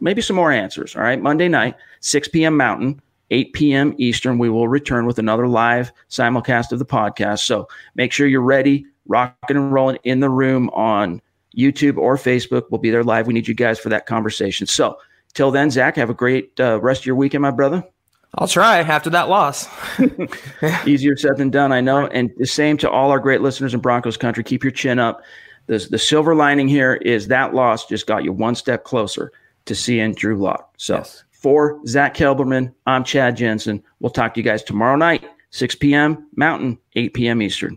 maybe 0.00 0.20
some 0.20 0.36
more 0.36 0.52
answers. 0.52 0.94
All 0.94 1.02
right. 1.02 1.20
Monday 1.20 1.48
night, 1.48 1.76
6 2.00 2.28
p.m. 2.28 2.56
Mountain, 2.56 3.00
8 3.30 3.52
p.m. 3.52 3.94
Eastern. 3.96 4.38
We 4.38 4.50
will 4.50 4.68
return 4.68 5.06
with 5.06 5.18
another 5.18 5.46
live 5.46 5.92
simulcast 6.10 6.72
of 6.72 6.78
the 6.78 6.86
podcast. 6.86 7.40
So 7.40 7.68
make 7.94 8.12
sure 8.12 8.26
you're 8.26 8.42
ready, 8.42 8.86
rocking 9.06 9.56
and 9.56 9.72
rolling 9.72 9.98
in 10.04 10.20
the 10.20 10.28
room 10.30 10.68
on 10.70 11.22
YouTube 11.56 11.96
or 11.96 12.16
Facebook. 12.16 12.64
We'll 12.70 12.80
be 12.80 12.90
there 12.90 13.04
live. 13.04 13.26
We 13.26 13.34
need 13.34 13.48
you 13.48 13.54
guys 13.54 13.78
for 13.78 13.88
that 13.88 14.06
conversation. 14.06 14.66
So 14.66 14.98
till 15.32 15.50
then, 15.50 15.70
Zack, 15.70 15.96
have 15.96 16.10
a 16.10 16.14
great 16.14 16.58
uh, 16.60 16.80
rest 16.80 17.02
of 17.02 17.06
your 17.06 17.16
weekend, 17.16 17.42
my 17.42 17.50
brother. 17.50 17.84
I'll 18.34 18.48
try 18.48 18.78
after 18.78 19.10
that 19.10 19.28
loss. 19.28 19.68
Easier 20.86 21.16
said 21.16 21.36
than 21.36 21.50
done, 21.50 21.72
I 21.72 21.80
know. 21.80 22.06
And 22.06 22.30
the 22.36 22.46
same 22.46 22.76
to 22.78 22.90
all 22.90 23.10
our 23.10 23.18
great 23.18 23.40
listeners 23.40 23.74
in 23.74 23.80
Broncos 23.80 24.16
country. 24.16 24.44
Keep 24.44 24.62
your 24.62 24.70
chin 24.70 24.98
up. 24.98 25.22
The, 25.66 25.78
the 25.90 25.98
silver 25.98 26.34
lining 26.34 26.68
here 26.68 26.94
is 26.94 27.28
that 27.28 27.54
loss 27.54 27.86
just 27.86 28.06
got 28.06 28.24
you 28.24 28.32
one 28.32 28.54
step 28.54 28.84
closer 28.84 29.32
to 29.66 29.74
seeing 29.74 30.14
Drew 30.14 30.36
Lock. 30.36 30.72
So 30.76 30.96
yes. 30.96 31.24
for 31.32 31.80
Zack 31.86 32.14
Kelberman, 32.14 32.72
I'm 32.86 33.04
Chad 33.04 33.36
Jensen. 33.36 33.82
We'll 33.98 34.10
talk 34.10 34.34
to 34.34 34.40
you 34.40 34.44
guys 34.44 34.62
tomorrow 34.62 34.96
night, 34.96 35.24
6 35.50 35.74
p.m. 35.76 36.26
Mountain, 36.36 36.78
8 36.94 37.14
p.m. 37.14 37.42
Eastern. 37.42 37.76